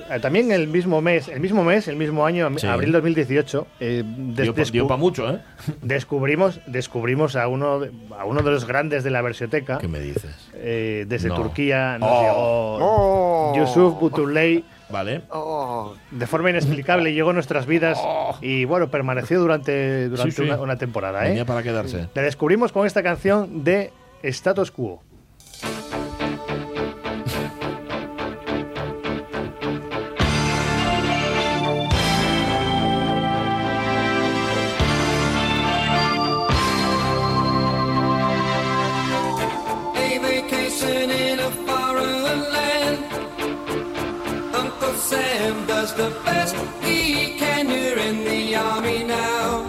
Eh, 0.10 0.20
También 0.22 0.52
el 0.52 0.68
mismo 0.68 1.02
mes, 1.02 1.28
el 1.28 1.40
mismo 1.40 1.64
mes, 1.64 1.88
el 1.88 1.96
mismo 1.96 2.26
año, 2.26 2.50
Sí. 2.58 2.68
abril 2.68 2.92
2018, 2.92 3.68
eh, 3.80 4.04
des- 4.06 4.44
Dio, 4.44 4.54
pa- 4.56 4.62
descu- 4.62 4.72
dio 4.72 4.88
pa' 4.88 4.98
mucho, 4.98 5.30
¿eh? 5.30 5.40
descubrimos, 5.82 6.60
descubrimos 6.68 7.36
a 7.36 7.48
uno, 7.48 7.80
de, 7.80 7.92
a 8.18 8.26
uno 8.26 8.42
de 8.42 8.52
los 8.52 8.66
grandes 8.66 9.04
de 9.04 9.10
la 9.12 9.22
versioteca. 9.22 9.78
¿Qué 9.80 9.88
me 9.88 10.00
dices? 10.00 10.50
Eh, 10.56 11.06
desde 11.08 11.30
No. 11.30 11.36
Turquía 11.36 11.98
nos 12.00 12.10
Oh. 12.12 12.22
llegó 12.22 12.34
¡Oh! 12.82 13.54
Yusuf 13.58 14.00
Butuley. 14.00 14.64
Vale. 14.92 15.22
Oh, 15.30 15.94
De 16.10 16.26
forma 16.26 16.50
inexplicable 16.50 17.14
llegó 17.14 17.30
a 17.30 17.34
nuestras 17.34 17.68
vidas 17.68 18.00
y 18.42 18.66
bueno, 18.66 18.90
permaneció 18.90 19.40
durante, 19.40 20.10
durante 20.10 20.32
Sí, 20.32 20.38
sí. 20.38 20.50
Una, 20.50 20.60
una 20.60 20.78
temporada. 20.78 21.24
¿eh? 21.26 21.30
Venía 21.30 21.46
para 21.46 21.62
quedarse. 21.62 22.08
Le 22.16 22.22
descubrimos 22.24 22.72
con 22.72 22.88
esta 22.88 23.04
canción 23.04 23.64
de 23.64 23.94
Status 24.24 24.72
Quo. 24.72 25.04
Best 46.30 46.56
he 46.84 47.00
can. 47.42 47.70
You're 47.70 48.00
in 48.10 48.18
the 48.30 48.42
army 48.56 49.00
now. 49.04 49.66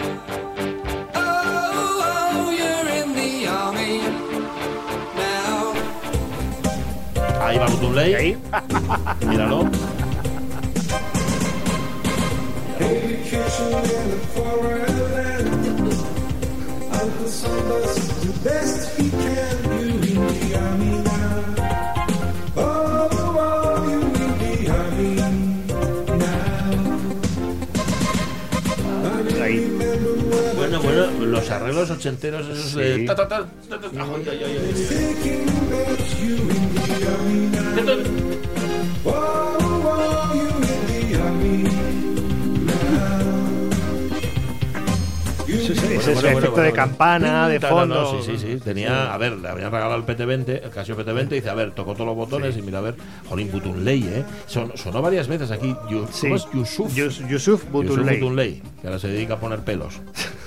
Oh, 1.14 2.08
oh, 2.12 2.50
you're 2.60 2.88
in 3.00 3.08
the 3.20 3.32
army 3.60 3.94
now. 5.22 5.56
Ahí 7.44 7.56
va 7.58 7.66
Butunley. 7.72 8.10
Ahí. 8.14 8.30
Míralo. 9.28 9.60
Ahí. 18.44 18.99
Los 31.50 31.62
arreglos 31.62 31.90
ochenteros 31.90 32.46
esos 32.48 32.74
de... 32.74 32.96
Sí. 32.96 33.04
ta, 33.06 33.14
ta, 33.14 33.28
ta, 33.28 33.46
ta, 33.68 33.78
ta, 33.80 33.88
ay, 33.92 34.28
ay, 34.30 34.44
ay, 34.44 34.44
ay, 34.44 34.74
ay. 34.74 35.90
Ta, 37.74 37.84
ta. 37.84 37.92
Ese, 45.48 45.74
Bueno, 45.74 46.00
es 46.00 46.06
el 46.06 46.14
bueno, 46.14 46.28
efecto 46.28 46.50
bueno, 46.52 46.62
de 46.62 46.70
bueno. 46.70 46.74
campana, 46.74 47.48
de 47.48 47.58
Ta, 47.58 47.70
no, 47.70 47.76
fondo. 47.76 47.94
no, 48.12 48.22
sí, 48.22 48.38
sí, 48.38 48.38
sí. 48.38 48.60
Tenía, 48.62 49.12
a 49.12 49.18
ver, 49.18 49.32
le 49.32 49.48
habían 49.48 49.72
regalado 49.72 49.96
el 49.96 50.06
PT20, 50.06 50.62
el 50.64 50.70
Casio 50.70 50.96
PT20, 50.96 51.26
y 51.32 51.34
dice, 51.36 51.50
a 51.50 51.54
ver, 51.54 51.72
tocó 51.72 51.94
todos 51.94 52.06
los 52.06 52.14
botones 52.16 52.56
y 52.56 52.62
mira, 52.62 52.78
a 52.78 52.82
ver, 52.82 52.94
Jolín 53.28 53.50
Butunley, 53.50 54.04
¿eh? 54.04 54.24
Son- 54.46 54.70
sonó 54.76 55.02
varias 55.02 55.26
veces 55.26 55.50
aquí. 55.50 55.74
Yu- 55.90 56.06
Sí. 56.12 56.20
¿Cómo 56.28 56.36
es? 56.36 56.46
Yusuf. 56.54 56.94
Yus- 56.94 57.18
Yusuf 57.18 57.28
Yusuf 57.30 57.64
Butuley. 57.70 58.20
Butunley, 58.20 58.62
que 58.80 58.86
ahora 58.86 58.98
se 59.00 59.08
dedica 59.08 59.34
a 59.34 59.40
poner 59.40 59.60
pelos. 59.60 60.00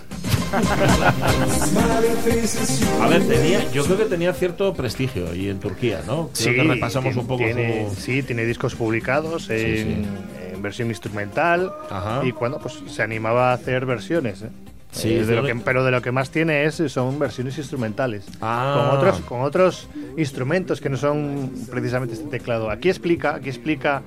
a 3.02 3.08
ver, 3.08 3.24
tenía, 3.28 3.72
yo 3.72 3.84
creo 3.86 3.98
que 3.98 4.06
tenía 4.06 4.34
cierto 4.34 4.74
prestigio 4.74 5.34
y 5.36 5.50
en 5.50 5.60
Turquía, 5.60 6.02
¿no? 6.06 6.30
Creo 6.38 6.54
que 6.56 6.64
repasamos 6.74 7.16
un 7.16 7.28
poco 7.28 7.44
tiene, 7.44 7.90
su- 7.90 7.96
Sí, 7.96 8.24
tiene 8.24 8.46
discos 8.46 8.76
publicados 8.76 9.50
en, 9.50 10.06
en 10.54 10.62
versión 10.62 10.90
instrumental 10.90 11.72
Ajá. 11.90 12.22
y 12.26 12.32
cuando 12.32 12.60
pues 12.60 12.82
se 12.88 13.02
animaba 13.04 13.52
a 13.52 13.54
hacer 13.54 13.86
versiones. 13.86 14.42
¿eh? 14.44 14.50
Sí, 14.92 15.14
Eh, 15.14 15.26
de 15.26 15.36
lo 15.36 15.44
que, 15.44 15.56
pero 15.56 15.84
de 15.84 15.90
lo 15.92 16.02
que 16.02 16.12
más 16.12 16.30
tiene 16.30 16.66
es 16.66 16.76
son 16.88 17.18
versiones 17.18 17.58
instrumentales 17.58 18.26
Ah. 18.42 18.76
con 18.92 18.98
otros 19.00 19.20
con 19.22 19.42
otros 19.42 19.88
instrumentos 20.18 20.80
que 20.82 20.90
no 20.90 20.98
son 20.98 21.52
precisamente 21.72 22.14
este 22.14 22.28
teclado. 22.28 22.70
Aquí 22.70 22.90
explica 22.90 23.36
aquí 23.36 23.50
explica 23.50 24.04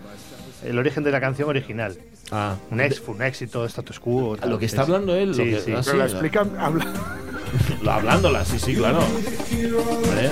el 0.65 0.79
origen 0.79 1.03
de 1.03 1.11
la 1.11 1.21
canción 1.21 1.49
original. 1.49 1.97
Ah, 2.33 2.57
Un, 2.71 2.81
ex, 2.81 3.01
fue 3.01 3.15
un 3.15 3.23
éxito, 3.23 3.65
status 3.67 4.01
quo. 4.01 4.35
a 4.35 4.37
tal. 4.39 4.51
lo 4.51 4.59
que 4.59 4.67
está 4.67 4.83
Es- 4.83 4.89
hablando 4.89 5.15
él, 5.15 5.35
Sí, 5.35 5.45
lo 5.45 5.45
que, 5.45 5.63
sí. 5.63 5.73
ah, 5.73 5.83
sí, 5.83 5.91
pero 5.91 5.99
la 5.99 6.05
explican, 6.07 6.51
habla- 6.59 6.87
lo- 7.83 7.91
hablándola, 7.93 8.45
sí, 8.45 8.59
sí, 8.59 8.75
claro. 8.75 8.99
Vale. 9.01 10.31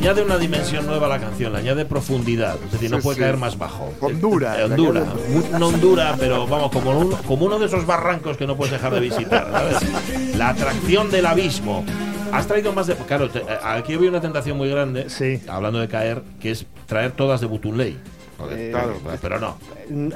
Añade 0.00 0.22
una 0.22 0.38
dimensión 0.38 0.86
nueva 0.86 1.06
a 1.06 1.10
la 1.10 1.18
canción, 1.20 1.52
le 1.52 1.58
añade 1.58 1.84
profundidad, 1.84 2.56
es 2.64 2.72
decir, 2.72 2.90
no 2.90 2.96
Sí, 2.98 3.02
puede 3.02 3.16
sí. 3.16 3.20
caer 3.22 3.36
más 3.36 3.58
bajo. 3.58 3.92
Hondura, 4.00 4.54
Eh, 4.54 4.58
le 4.58 4.64
Hondura, 4.64 5.00
añade- 5.02 5.28
Mu- 5.52 5.58
no 5.58 5.66
Hondura, 5.68 6.16
pero 6.18 6.46
vamos, 6.46 6.70
como 6.72 6.98
uno, 6.98 7.18
como 7.26 7.44
uno 7.46 7.58
de 7.58 7.66
esos 7.66 7.84
barrancos 7.84 8.36
que 8.38 8.46
no 8.46 8.56
puedes 8.56 8.72
dejar 8.72 8.94
de 8.94 9.00
visitar, 9.00 9.46
¿sabes? 9.52 10.36
La 10.36 10.48
atracción 10.50 11.10
del 11.10 11.26
abismo. 11.26 11.84
Has 12.32 12.46
traído 12.46 12.72
más 12.72 12.86
de. 12.86 12.94
Claro, 12.94 13.28
te- 13.28 13.40
eh, 13.40 13.44
aquí 13.62 13.92
había 13.94 14.08
una 14.08 14.20
tentación 14.22 14.56
muy 14.56 14.70
grande, 14.70 15.10
Sí. 15.10 15.42
hablando 15.48 15.80
de 15.80 15.88
caer, 15.88 16.22
que 16.40 16.52
es 16.52 16.64
traer 16.86 17.12
todas 17.12 17.40
de 17.42 17.46
Butunley. 17.46 17.98
Eh, 18.52 18.68
claro. 18.72 18.94
Pero 19.20 19.38
no, 19.38 19.58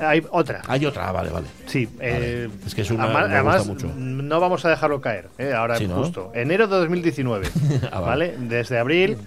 Hay 0.00 0.24
otra. 0.30 0.62
hay 0.66 0.86
otra, 0.86 1.08
ah, 1.10 1.12
vale, 1.12 1.28
vale. 1.28 1.46
Sí, 1.66 1.86
eh, 2.00 2.48
Es 2.66 2.74
que 2.74 2.80
es 2.80 2.90
una- 2.90 3.04
además, 3.04 3.28
me 3.28 3.40
gusta 3.42 3.50
además, 3.50 3.66
mucho. 3.66 3.92
no 3.96 4.40
vamos 4.40 4.64
a 4.64 4.70
dejarlo 4.70 5.02
caer, 5.02 5.28
eh, 5.36 5.52
ahora 5.52 5.76
Sí, 5.76 5.86
¿no? 5.86 5.96
justo. 5.96 6.30
Enero 6.34 6.66
de 6.66 6.76
2019, 6.76 7.48
Ah, 7.92 8.00
vale. 8.00 8.32
¿vale? 8.32 8.34
Desde 8.48 8.78
abril 8.78 9.18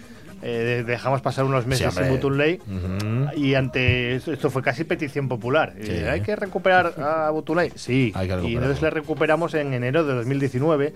eh, 0.41 0.84
dejamos 0.86 1.21
pasar 1.21 1.45
unos 1.45 1.65
meses 1.65 1.88
hombre. 1.88 2.04
sin 2.06 2.13
Butuley 2.13 2.60
Ujú. 2.60 3.38
y 3.39 3.56
ante 3.56 4.15
esto, 4.15 4.32
esto 4.34 4.50
fue 4.50 4.62
casi 4.62 4.84
petición 4.84 5.28
popular. 5.28 5.73
Eh, 5.78 5.84
Sí. 5.86 6.04
Hay 6.08 6.21
que 6.21 6.36
recuperar 6.36 6.93
a 7.02 7.30
Butuley, 7.32 7.71
sí. 7.76 8.12
Hay 8.15 8.28
que 8.28 8.47
y 8.47 8.56
entonces 8.56 8.82
le 8.82 8.89
recuperamos 8.89 9.54
en 9.54 9.73
enero 9.73 10.04
de 10.06 10.13
2019 10.15 10.93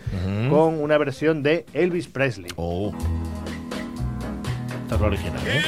Ujú. 0.48 0.50
con 0.56 0.74
una 0.82 0.98
versión 0.98 1.44
de 1.44 1.66
Elvis 1.74 2.08
Presley. 2.08 2.52
Oh. 2.56 2.94
Esta 4.84 4.96
es 4.96 5.02
la 5.02 5.08
original, 5.08 5.42
¿eh? 5.48 5.62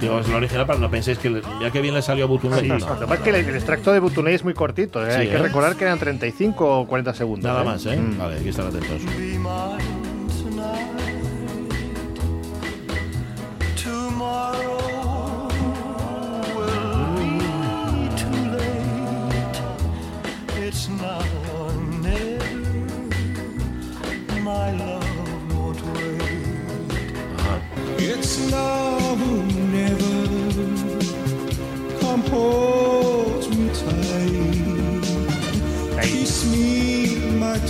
Digo, 0.00 0.18
es 0.18 0.28
la 0.28 0.36
original 0.36 0.66
para 0.66 0.78
no 0.78 0.90
penséis 0.90 1.16
que 1.18 1.40
ya 1.62 1.70
que 1.70 1.80
bien 1.80 1.94
le 1.94 2.02
salió 2.02 2.24
a 2.24 2.28
Butunley. 2.28 2.60
Sí, 2.60 2.68
no, 2.68 2.78
lo 2.78 2.84
que 2.86 2.92
no, 2.92 2.98
pasa 3.00 3.14
es 3.14 3.20
que 3.20 3.30
el, 3.30 3.36
el 3.36 3.54
extracto 3.54 3.90
de 3.92 4.00
Butuley 4.00 4.34
es 4.34 4.44
muy 4.44 4.52
cortito. 4.52 5.02
eh, 5.06 5.10
Sí, 5.12 5.20
Hay 5.20 5.28
que 5.28 5.36
¿eh? 5.36 5.38
recordar 5.38 5.76
que 5.76 5.84
eran 5.84 5.98
35 5.98 6.80
o 6.80 6.86
40 6.86 7.14
segundos. 7.14 7.44
Nada 7.50 7.62
¿eh? 7.62 7.64
más, 7.64 7.86
¿eh? 7.86 7.96
Mm. 7.96 8.18
Vale, 8.18 8.36
hay 8.36 8.42
que 8.42 8.50
estar 8.50 8.66
atentos. 8.66 9.00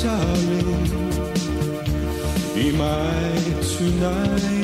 Darling. 0.04 0.84
Be 2.54 2.72
mine 2.72 3.60
tonight. 3.62 4.63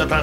Never. 0.00 0.22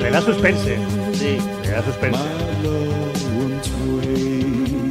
Le 0.00 0.10
da 0.10 0.20
suspense. 0.20 0.78
Sí. 1.14 1.38
Le 1.64 1.70
da 1.70 1.82
suspense. 1.82 2.18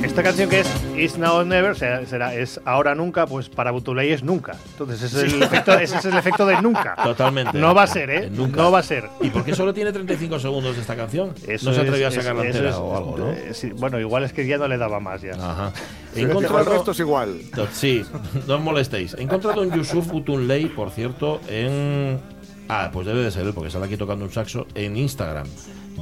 Esta 0.03 0.23
canción 0.23 0.49
que 0.49 0.61
es 0.61 0.67
Is 0.97 1.17
Now 1.17 1.37
or 1.37 1.45
Never, 1.45 1.75
será, 1.75 2.33
es 2.33 2.59
ahora 2.65 2.95
nunca, 2.95 3.25
pues 3.27 3.49
para 3.49 3.71
Butuley 3.71 4.11
es 4.11 4.23
nunca. 4.23 4.55
Entonces 4.71 5.01
ese 5.03 5.25
es, 5.27 5.33
el 5.33 5.43
efecto, 5.43 5.73
ese 5.73 5.97
es 5.97 6.05
el 6.05 6.17
efecto 6.17 6.45
de 6.45 6.61
nunca. 6.61 6.95
Totalmente. 7.03 7.57
No 7.59 7.73
va 7.73 7.83
a 7.83 7.87
ser, 7.87 8.09
¿eh? 8.09 8.29
Nunca. 8.31 8.61
No 8.61 8.71
va 8.71 8.79
a 8.79 8.83
ser. 8.83 9.09
¿Y 9.21 9.29
por 9.29 9.43
qué 9.45 9.53
solo 9.55 9.73
tiene 9.73 9.91
35 9.91 10.39
segundos 10.39 10.75
de 10.75 10.81
esta 10.81 10.95
canción? 10.95 11.33
Eso 11.47 11.69
no 11.69 11.75
se 11.75 11.81
es- 11.81 11.87
atrevió 11.87 12.07
a 12.07 12.11
sacar 12.11 12.35
la 12.35 12.45
entera 12.45 12.69
es- 12.69 12.75
o 12.75 12.97
algo, 12.97 13.17
¿no? 13.17 13.31
eh, 13.31 13.51
sí, 13.53 13.69
bueno, 13.71 13.99
igual 13.99 14.23
es 14.23 14.33
que 14.33 14.45
ya 14.45 14.57
no 14.57 14.67
le 14.67 14.77
daba 14.77 14.99
más 14.99 15.21
ya. 15.21 15.33
Ajá. 15.33 15.71
He 16.15 16.21
El 16.21 16.29
encontrado, 16.31 16.63
resto 16.65 16.91
es 16.91 16.99
igual. 16.99 17.39
Sí, 17.71 18.03
no 18.47 18.55
os 18.55 18.61
molestéis. 18.61 19.13
He 19.13 19.21
encontrado 19.21 19.61
un 19.61 19.71
Yusuf 19.71 20.07
Butunley, 20.07 20.65
por 20.67 20.89
cierto, 20.91 21.39
en. 21.47 22.19
Ah, 22.67 22.89
pues 22.91 23.05
debe 23.05 23.21
de 23.21 23.31
ser 23.31 23.45
él, 23.45 23.53
porque 23.53 23.69
sale 23.69 23.85
aquí 23.85 23.97
tocando 23.97 24.23
un 24.25 24.31
saxo 24.31 24.65
en 24.75 24.95
Instagram. 24.97 25.45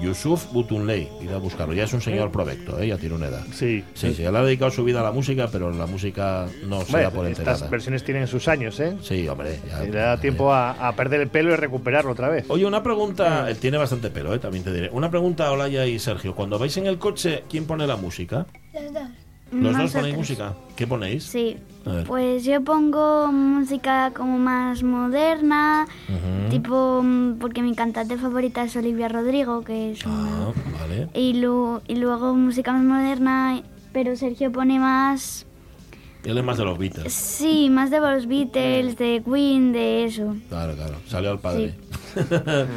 Yusuf 0.02 0.52
Butunley, 0.54 1.10
id 1.22 1.32
a 1.32 1.38
buscarlo. 1.38 1.74
Ya 1.74 1.84
es 1.84 1.94
un 1.94 2.02
señor 2.02 2.32
provecto, 2.32 2.80
¿eh? 2.80 2.88
ya 2.88 2.98
tiene 2.98 3.16
una 3.16 3.28
edad. 3.28 3.44
Sí. 3.54 3.84
Sí, 3.94 4.14
sí, 4.14 4.24
él 4.24 4.36
ha 4.36 4.44
dedicado 4.44 4.72
su 4.72 4.84
vida 4.84 5.02
a 5.02 5.04
la 5.04 5.12
música, 5.12 5.48
pero 5.52 5.72
la 5.72 5.86
música 5.86 6.48
no 6.66 6.82
se 6.86 7.02
da 7.02 7.12
por 7.12 7.26
enterada. 7.28 7.54
estas 7.56 7.70
versiones 7.70 8.04
tienen 8.04 8.28
sus 8.28 8.48
años, 8.48 8.80
¿eh? 8.80 8.96
Sí, 9.02 9.28
hombre. 9.28 9.60
ya- 9.68 9.84
Y 9.86 9.92
le 9.92 10.00
da 10.00 10.18
tiempo 10.20 10.54
a, 10.54 10.88
a 10.88 10.96
perder 10.96 11.22
el 11.22 11.28
pelo 11.30 11.52
y 11.52 11.56
recuperarlo 11.56 12.12
otra 12.12 12.30
vez. 12.30 12.46
Oye, 12.50 12.66
una 12.66 12.82
pregunta. 12.84 13.50
Él 13.50 13.58
tiene 13.58 13.78
bastante 13.78 14.10
pelo, 14.10 14.34
¿eh? 14.34 14.40
también 14.40 14.64
te 14.64 14.72
diré. 14.74 14.90
Una 14.92 15.10
pregunta 15.10 15.48
a 15.48 15.52
Olaya 15.52 15.86
y 15.86 16.00
Sergio. 16.00 16.34
Cuando 16.36 16.58
vais 16.60 16.76
en 16.78 16.88
el 16.88 16.98
coche, 16.98 17.44
¿quién 17.50 17.66
pone 17.66 17.86
la 17.88 17.96
música? 17.98 18.46
Los 18.74 18.94
dos. 18.94 19.04
¿Los 19.52 19.78
dos 19.78 19.92
ponéis 19.94 20.16
música? 20.18 20.54
¿Qué 20.76 20.86
ponéis? 20.88 21.24
Sí. 21.24 21.58
Pues 22.06 22.44
yo 22.44 22.62
pongo 22.64 23.32
música 23.32 24.12
como 24.16 24.38
más 24.38 24.84
moderna, 24.84 25.88
tipo, 26.52 27.02
mm, 27.04 27.40
porque 27.40 27.64
mi 27.64 27.74
cantante 27.74 28.16
favorita 28.18 28.64
es 28.64 28.76
Olivia 28.76 29.08
Rodrigo, 29.08 29.64
que 29.64 29.92
es 29.94 30.06
una... 30.06 30.50
Ah, 30.50 30.54
vale. 30.82 31.08
Y, 31.16 31.34
lu- 31.34 31.82
y 31.88 31.96
luego 31.96 32.36
música 32.36 32.74
más 32.74 32.84
moderna, 32.84 33.62
pero 33.92 34.16
Sergio 34.16 34.52
pone 34.52 34.78
más... 34.80 35.48
Él 36.24 36.38
es 36.38 36.44
más 36.44 36.58
de 36.58 36.66
los 36.66 36.78
Beatles. 36.78 37.14
Sí, 37.14 37.70
más 37.70 37.90
de 37.92 38.00
los 38.02 38.28
Beatles, 38.28 38.98
de 38.98 39.24
Queen, 39.26 39.72
de 39.72 40.04
eso. 40.04 40.36
Claro, 40.50 40.76
claro. 40.76 40.96
Salió 41.08 41.32
al 41.32 41.40
padre. 41.40 41.76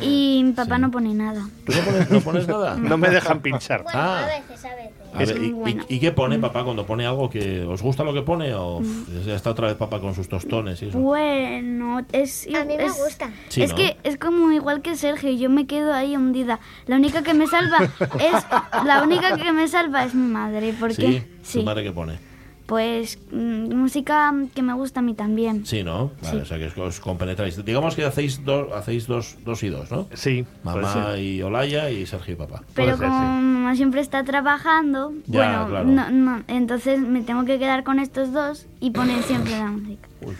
Y 0.00 0.42
mi 0.44 0.52
papá 0.52 0.78
no 0.78 0.90
pone 0.90 1.12
nada. 1.14 1.48
¿Tú 1.66 1.72
no 1.72 1.80
pones, 1.82 2.10
no 2.10 2.20
pones 2.20 2.48
nada? 2.48 2.76
No 2.78 2.96
me 2.96 3.08
dejan 3.10 3.40
pinchar. 3.40 3.82
Bueno, 3.82 3.98
Ah. 3.98 4.20
a 4.24 4.26
veces, 4.26 4.64
a 4.64 4.74
veces. 4.76 4.92
A 5.14 5.18
ver, 5.18 5.42
¿y, 5.42 5.46
y- 5.46 5.52
bueno. 5.52 5.84
y 5.88 5.98
qué 6.00 6.12
pone 6.12 6.38
papá 6.38 6.64
cuando 6.64 6.86
pone 6.86 7.04
algo 7.04 7.28
que 7.28 7.62
os 7.64 7.82
gusta 7.82 8.02
lo 8.04 8.14
que 8.14 8.22
pone 8.22 8.54
o 8.54 8.78
pf, 8.78 9.24
ya 9.26 9.34
está 9.34 9.50
otra 9.50 9.66
vez 9.66 9.76
papá 9.76 10.00
con 10.00 10.14
sus 10.14 10.28
tostones 10.28 10.80
y 10.82 10.86
eso? 10.88 10.98
Bueno, 10.98 12.00
es... 12.12 12.46
A 12.54 12.64
mí 12.64 12.76
me 12.76 12.84
es- 12.86 12.96
gusta. 12.96 13.30
Sí, 13.48 13.62
es 13.62 13.70
¿no? 13.70 13.76
que 13.76 13.96
es 14.04 14.16
como 14.16 14.52
igual 14.52 14.80
que 14.82 14.96
Sergio, 14.96 15.30
yo 15.32 15.50
me 15.50 15.66
quedo 15.66 15.92
ahí 15.92 16.16
hundida. 16.16 16.60
La 16.86 16.96
única 16.96 17.22
que 17.22 17.34
me 17.34 17.46
salva 17.46 17.78
es 18.00 18.84
la 18.86 19.02
única 19.02 19.36
que 19.36 19.52
me 19.52 19.66
salva 19.68 20.04
es 20.04 20.14
mi 20.14 20.26
madre, 20.30 20.74
porque 20.78 21.24
Sí, 21.42 21.58
¿tu 21.58 21.64
madre 21.64 21.82
qué 21.82 21.92
pone? 21.92 22.18
Pues 22.66 23.18
mm, 23.30 23.74
música 23.74 24.32
que 24.54 24.62
me 24.62 24.72
gusta 24.74 25.00
a 25.00 25.02
mí 25.02 25.14
también. 25.14 25.66
Sí, 25.66 25.82
¿no? 25.82 26.10
Vale, 26.22 26.30
Sí. 26.30 26.36
o 26.42 26.44
sea 26.44 26.58
que 26.58 26.80
os, 26.80 27.00
compenetráis. 27.00 27.64
Digamos 27.64 27.94
que 27.94 28.04
hacéis, 28.04 28.44
dos 28.44 28.72
hacéis 28.72 29.06
dos, 29.06 29.36
dos 29.44 29.62
y 29.62 29.68
dos, 29.68 29.90
¿no? 29.90 30.06
Sí. 30.14 30.44
Mamá 30.64 31.16
y 31.18 31.42
Olaya 31.42 31.90
y 31.90 32.06
Sergio 32.06 32.34
y 32.34 32.36
papá. 32.36 32.62
Pero 32.74 32.96
ser, 32.96 33.06
como 33.08 33.18
sí. 33.20 33.26
mamá 33.26 33.76
siempre 33.76 34.00
está 34.00 34.24
trabajando, 34.24 35.12
Ya, 35.26 35.64
bueno, 35.64 35.68
claro. 35.68 35.86
no, 35.86 36.10
no, 36.10 36.42
entonces 36.48 37.00
me 37.00 37.22
tengo 37.22 37.44
que 37.44 37.58
quedar 37.58 37.84
con 37.84 37.98
estos 37.98 38.32
dos 38.32 38.66
y 38.80 38.90
poner 38.90 39.22
siempre 39.24 39.52
la 39.58 39.66
música. 39.70 40.08
Uy. 40.24 40.34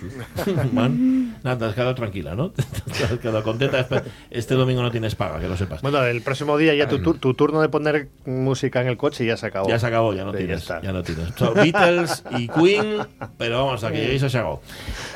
Bueno, 0.72 1.32
nada, 1.42 1.58
te 1.58 1.64
has 1.66 1.74
quedado 1.74 1.94
tranquila, 1.94 2.34
¿no? 2.34 2.50
Te 2.52 3.04
has 3.04 3.18
quedado 3.18 3.42
contenta. 3.42 3.80
Espe- 3.88 4.02
Este 4.30 4.54
domingo 4.54 4.82
no 4.82 4.90
tienes 4.90 5.14
paga, 5.14 5.40
que 5.40 5.48
lo 5.48 5.56
sepas. 5.56 5.82
Bueno, 5.82 6.02
el 6.04 6.22
próximo 6.22 6.56
día 6.56 6.74
ya 6.74 6.88
tu, 6.88 6.98
tur- 6.98 7.18
tu 7.18 7.34
turno 7.34 7.60
de 7.60 7.68
poner 7.68 8.08
música 8.26 8.80
en 8.80 8.88
el 8.88 8.96
coche 8.96 9.24
ya 9.26 9.36
se 9.36 9.46
acabó. 9.46 9.68
Ya 9.68 9.78
se 9.78 9.86
acabó, 9.86 10.14
ya 10.14 10.24
no 10.24 10.32
tienes. 10.32 10.62
está. 10.62 10.80
Ya, 10.82 10.92
no 10.92 11.02
tienes. 11.02 11.28
So, 11.36 11.54
Beatles 11.54 12.24
y 12.38 12.48
Queen, 12.48 12.98
pero 13.38 13.64
vamos, 13.64 13.82
a 13.84 13.90
que 13.90 13.98
lleguéis 13.98 14.20
se 14.22 14.38
acabó. 14.38 14.60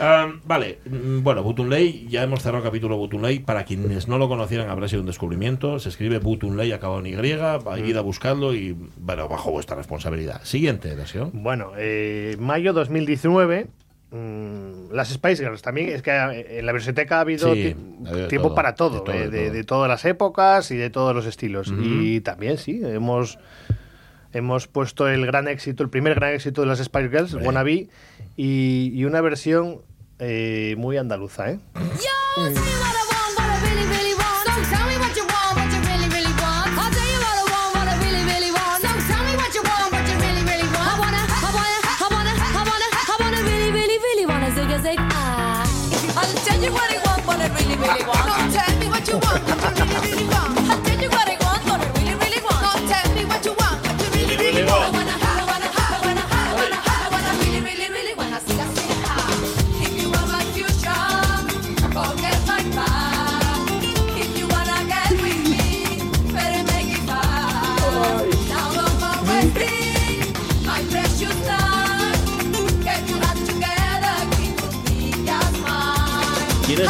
Um, 0.01 0.41
vale, 0.45 0.79
mm, 0.89 1.23
bueno, 1.23 1.43
Butunley, 1.43 2.07
ya 2.09 2.23
hemos 2.23 2.43
cerrado 2.43 2.59
el 2.59 2.64
capítulo 2.64 2.97
Butunley. 2.97 3.41
Para 3.41 3.64
quienes 3.64 4.09
no 4.09 4.19
lo 4.19 4.29
conocieran, 4.29 4.69
habrá 4.71 4.89
sido 4.89 5.01
un 5.01 5.07
descubrimiento. 5.07 5.79
Se 5.79 5.89
escribe 5.89 6.19
Butunley 6.19 6.73
acabado 6.73 7.01
en 7.01 7.07
Y, 7.07 7.11
id 7.11 7.97
a 7.97 8.01
buscarlo 8.01 8.55
y, 8.55 8.77
bueno, 8.99 9.29
bajo 9.29 9.51
vuestra 9.51 9.77
responsabilidad. 9.77 10.41
Siguiente 10.45 10.95
versión. 10.95 11.31
Bueno, 11.33 11.73
eh, 11.79 12.37
mayo 12.39 12.73
2019. 12.73 13.67
Mm, 14.17 14.93
las 14.93 15.09
Spice 15.09 15.43
Girls 15.45 15.62
también, 15.62 15.91
es 15.91 16.03
que 16.03 16.11
eh, 16.11 16.59
en 16.59 16.67
la 16.67 16.73
versioteca 16.73 17.19
ha 17.19 17.21
habido 17.21 17.55
Sí, 17.55 17.77
tiempo 18.29 18.49
todo, 18.49 18.55
para 18.55 18.75
todo, 18.75 18.99
de 18.99 19.05
todo, 19.05 19.14
eh, 19.14 19.29
de 19.29 19.31
de, 19.31 19.45
todo. 19.47 19.53
de 19.55 19.64
todas 19.64 19.89
las 19.89 20.05
épocas 20.05 20.71
y 20.71 20.77
de 20.77 20.91
todos 20.91 21.14
los 21.14 21.27
estilos. 21.27 21.73
Y 21.81 22.21
también, 22.21 22.59
sí, 22.59 22.81
hemos, 22.83 23.39
hemos 24.33 24.67
puesto 24.67 25.09
el 25.09 25.27
gran 25.27 25.49
éxito, 25.49 25.83
el 25.83 25.91
primer 25.91 26.14
gran 26.14 26.35
éxito 26.35 26.62
de 26.62 26.67
las 26.69 26.79
Spice 26.83 27.09
Girls, 27.09 27.33
Hombre. 27.35 27.47
Wannabe, 27.47 27.89
y, 28.37 28.91
y 28.95 29.05
una 29.05 29.21
versión 29.21 29.83
eh, 30.19 30.75
muy 30.79 30.97
andaluza, 30.97 31.51
¿eh? 31.51 31.59
¿Quiénes 32.35 32.59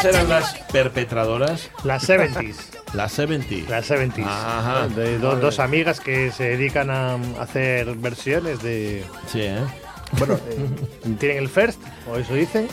eran 0.06 0.28
las 0.28 0.54
perpetradoras? 0.72 1.70
Las 1.84 2.08
70s. 2.08 2.56
Las 2.94 3.12
70. 3.12 3.70
Las 3.70 3.90
70s. 3.90 4.24
Ajá. 4.26 4.88
De 4.88 5.18
do- 5.18 5.36
dos 5.36 5.58
amigas 5.58 6.00
que 6.00 6.30
se 6.30 6.44
dedican 6.44 6.90
a 6.90 7.14
hacer 7.40 7.94
versiones 7.96 8.62
de. 8.62 9.04
Sí, 9.30 9.40
¿eh? 9.42 9.58
Bueno, 10.18 10.34
eh, 10.48 11.14
tienen 11.18 11.38
el 11.38 11.48
first, 11.48 11.80
o 12.10 12.16
eso 12.16 12.34
dicen. 12.34 12.68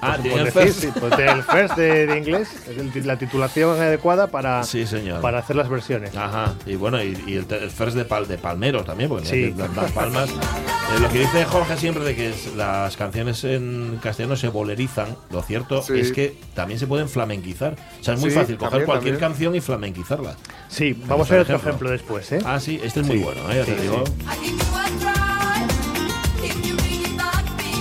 Ah, 0.00 0.12
Por- 0.12 0.22
tienen 0.22 0.30
por 0.30 0.40
el 0.40 0.44
decir, 0.54 0.62
first. 0.62 0.80
sí, 0.80 1.00
pues 1.00 1.18
el 1.18 1.42
first 1.42 1.74
de, 1.76 2.06
de 2.06 2.18
inglés, 2.18 2.48
es 2.94 3.04
la 3.06 3.18
titulación 3.18 3.80
adecuada 3.80 4.28
para, 4.28 4.62
Sí, 4.62 4.86
señor. 4.86 5.20
para 5.20 5.38
hacer 5.40 5.56
las 5.56 5.68
versiones. 5.68 6.14
Ajá, 6.16 6.54
y 6.66 6.76
bueno, 6.76 7.02
y, 7.02 7.20
y 7.26 7.34
el, 7.34 7.46
el 7.52 7.70
first 7.70 7.96
de, 7.96 8.04
pal, 8.04 8.28
de 8.28 8.38
Palmero 8.38 8.84
también, 8.84 9.08
porque 9.08 9.26
Sí. 9.26 9.52
las, 9.56 9.74
las 9.74 9.90
palmas. 9.90 10.28
eh, 10.30 11.00
lo 11.00 11.08
que 11.08 11.18
dice 11.18 11.44
Jorge 11.46 11.76
siempre 11.76 12.04
de 12.04 12.14
que 12.14 12.30
es- 12.30 12.54
las 12.54 12.96
canciones 12.96 13.42
en 13.42 13.98
castellano 14.00 14.36
se 14.36 14.48
bolerizan, 14.48 15.16
lo 15.30 15.42
cierto 15.42 15.82
Sí. 15.82 15.98
es 15.98 16.12
que 16.12 16.36
también 16.54 16.78
se 16.78 16.86
pueden 16.86 17.08
flamenquizar. 17.08 17.74
O 18.00 18.04
sea, 18.04 18.14
es 18.14 18.20
muy 18.20 18.30
Sí, 18.30 18.36
fácil 18.36 18.56
coger 18.56 18.70
también, 18.70 18.86
cualquier 18.86 19.14
también. 19.14 19.30
canción 19.32 19.54
y 19.56 19.60
flamenquizarla. 19.60 20.36
Sí, 20.68 20.96
vamos 21.08 21.28
a 21.28 21.34
ver 21.34 21.42
otro 21.42 21.56
ejemplo. 21.56 21.90
después, 21.90 22.30
¿eh? 22.32 22.38
Ah, 22.44 22.60
sí, 22.60 22.80
este 22.84 23.00
es 23.00 23.06
muy 23.06 23.18
Sí. 23.18 23.24
bueno, 23.24 23.50
¿eh? 23.50 23.56
ya 23.56 23.64
te 23.64 23.74
Sí, 23.76 23.82
digo. 23.82 24.04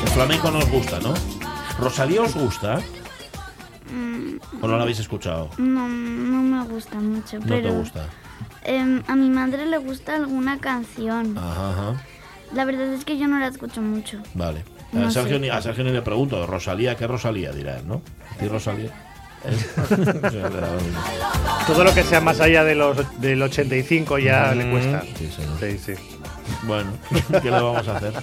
El 0.04 0.10
flamenco 0.10 0.50
nos 0.52 0.68
gusta, 0.70 1.00
¿no? 1.00 1.14
¿Rosalía 1.80 2.22
os 2.22 2.34
gusta? 2.36 2.80
¿O 4.62 4.68
no 4.68 4.78
la 4.78 4.84
habéis 4.84 5.00
escuchado? 5.00 5.50
No, 5.58 5.88
no 5.88 6.42
me 6.42 6.64
gusta 6.68 6.96
mucho, 7.00 7.40
No 7.40 7.46
pero 7.48 7.70
te 7.70 7.76
gusta. 7.76 8.06
em, 8.64 9.02
a 9.08 9.16
mi 9.16 9.30
madre 9.30 9.66
le 9.66 9.78
gusta 9.78 10.16
alguna 10.16 10.58
canción. 10.60 11.38
Ajá, 11.38 11.70
ajá. 11.72 12.02
La 12.54 12.66
verdad 12.66 12.88
es 12.94 13.06
que 13.06 13.18
yo 13.18 13.28
no 13.28 13.40
la 13.40 13.48
escucho 13.48 13.82
mucho. 13.82 14.20
Vale. 14.34 14.64
A, 14.94 14.98
No 14.98 15.12
Sergio 15.12 15.38
ni, 15.40 15.50
a 15.50 15.62
Sergio 15.62 15.84
ni 15.84 15.92
le 15.92 16.02
pregunto, 16.02 16.46
Rosalía, 16.48 16.96
¿qué 16.96 17.06
Rosalía? 17.08 17.52
Dirá 17.52 17.78
él, 17.78 17.88
¿no? 17.88 18.02
¿Sí, 18.40 18.48
Rosalía? 18.48 18.90
¿Eh? 19.46 19.58
Todo 21.68 21.84
lo 21.84 21.94
que 21.94 22.04
sea 22.04 22.22
más 22.22 22.40
allá 22.40 22.64
de 22.64 22.76
los, 22.76 22.98
del 23.22 23.42
85 23.42 24.18
ya 24.20 24.54
le 24.56 24.70
cuesta. 24.72 25.04
Sí. 25.18 25.30
Sí, 25.60 25.78
sí. 25.78 25.94
Bueno, 26.64 26.92
¿qué 27.42 27.52
le 27.52 27.52
vamos 27.52 27.88
a 27.88 27.98
hacer? 27.98 28.14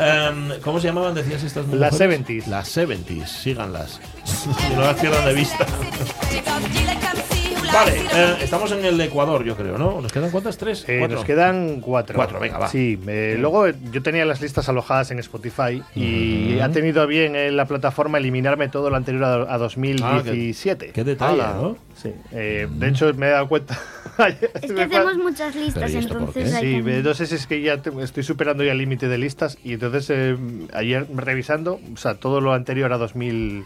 Em, 0.00 0.60
¿Cómo 0.62 0.80
se 0.80 0.86
llamaban, 0.88 1.14
decías 1.14 1.42
estas 1.42 1.66
Las 1.68 1.92
mujeres? 1.92 2.20
70s. 2.26 2.46
Las 2.46 2.76
70s, 2.76 3.26
síganlas. 3.26 4.00
No 4.74 4.82
las 4.82 4.98
pierdan 5.00 5.24
de 5.26 5.34
vista. 5.34 5.66
Vale, 7.70 7.92
eh, 8.14 8.36
estamos 8.42 8.70
en 8.72 8.84
el 8.84 9.00
Ecuador, 9.00 9.44
yo 9.44 9.56
creo, 9.56 9.78
¿no? 9.78 10.00
¿Nos 10.00 10.12
quedan 10.12 10.30
cuántas? 10.30 10.56
¿Tres? 10.58 10.84
Eh, 10.88 10.98
¿Cuatro? 10.98 11.16
nos 11.16 11.24
quedan 11.24 11.80
cuatro. 11.80 12.16
Cuatro, 12.16 12.40
venga, 12.40 12.58
va. 12.58 12.68
Sí, 12.68 12.98
eh, 13.06 13.36
luego 13.38 13.66
eh, 13.66 13.74
yo 13.90 14.02
tenía 14.02 14.24
las 14.24 14.40
listas 14.40 14.68
alojadas 14.68 15.10
en 15.10 15.18
Spotify 15.20 15.82
y 15.94 16.58
ha 16.60 16.70
tenido 16.70 17.02
a 17.02 17.06
bien 17.06 17.34
eh, 17.36 17.50
la 17.50 17.66
plataforma 17.66 18.18
eliminarme 18.18 18.68
todo 18.68 18.90
lo 18.90 18.96
anterior 18.96 19.24
a, 19.24 19.54
a 19.54 19.58
2017. 19.58 20.90
Qué 20.92 21.04
detalle. 21.04 21.38
¿no? 21.42 21.76
Sí, 22.00 22.12
eh, 22.32 22.68
de 22.70 22.88
hecho 22.88 23.12
me 23.14 23.26
he 23.28 23.30
dado 23.30 23.48
cuenta 23.48 23.78
Es 24.60 24.72
que 24.72 24.82
hacemos 24.82 25.16
muchas 25.18 25.54
listas, 25.54 25.84
Pero, 25.84 25.88
¿y 25.94 25.96
esto 25.96 26.14
por 26.14 26.22
entonces 26.28 26.54
hay 26.54 26.62
Sí, 26.76 26.82
que- 26.84 26.96
entonces 26.98 27.32
es 27.32 27.46
que 27.46 27.60
ya 27.62 27.78
te- 27.78 27.92
estoy 28.02 28.22
superando 28.22 28.64
ya 28.64 28.72
el 28.72 28.78
límite 28.78 29.08
de 29.08 29.18
listas 29.18 29.56
y 29.64 29.74
entonces 29.74 30.10
eh, 30.10 30.36
ayer 30.74 31.06
revisando, 31.14 31.80
o 31.92 31.96
sea, 31.96 32.14
todo 32.14 32.40
lo 32.40 32.52
anterior 32.52 32.92
a 32.92 32.98
2000... 32.98 33.64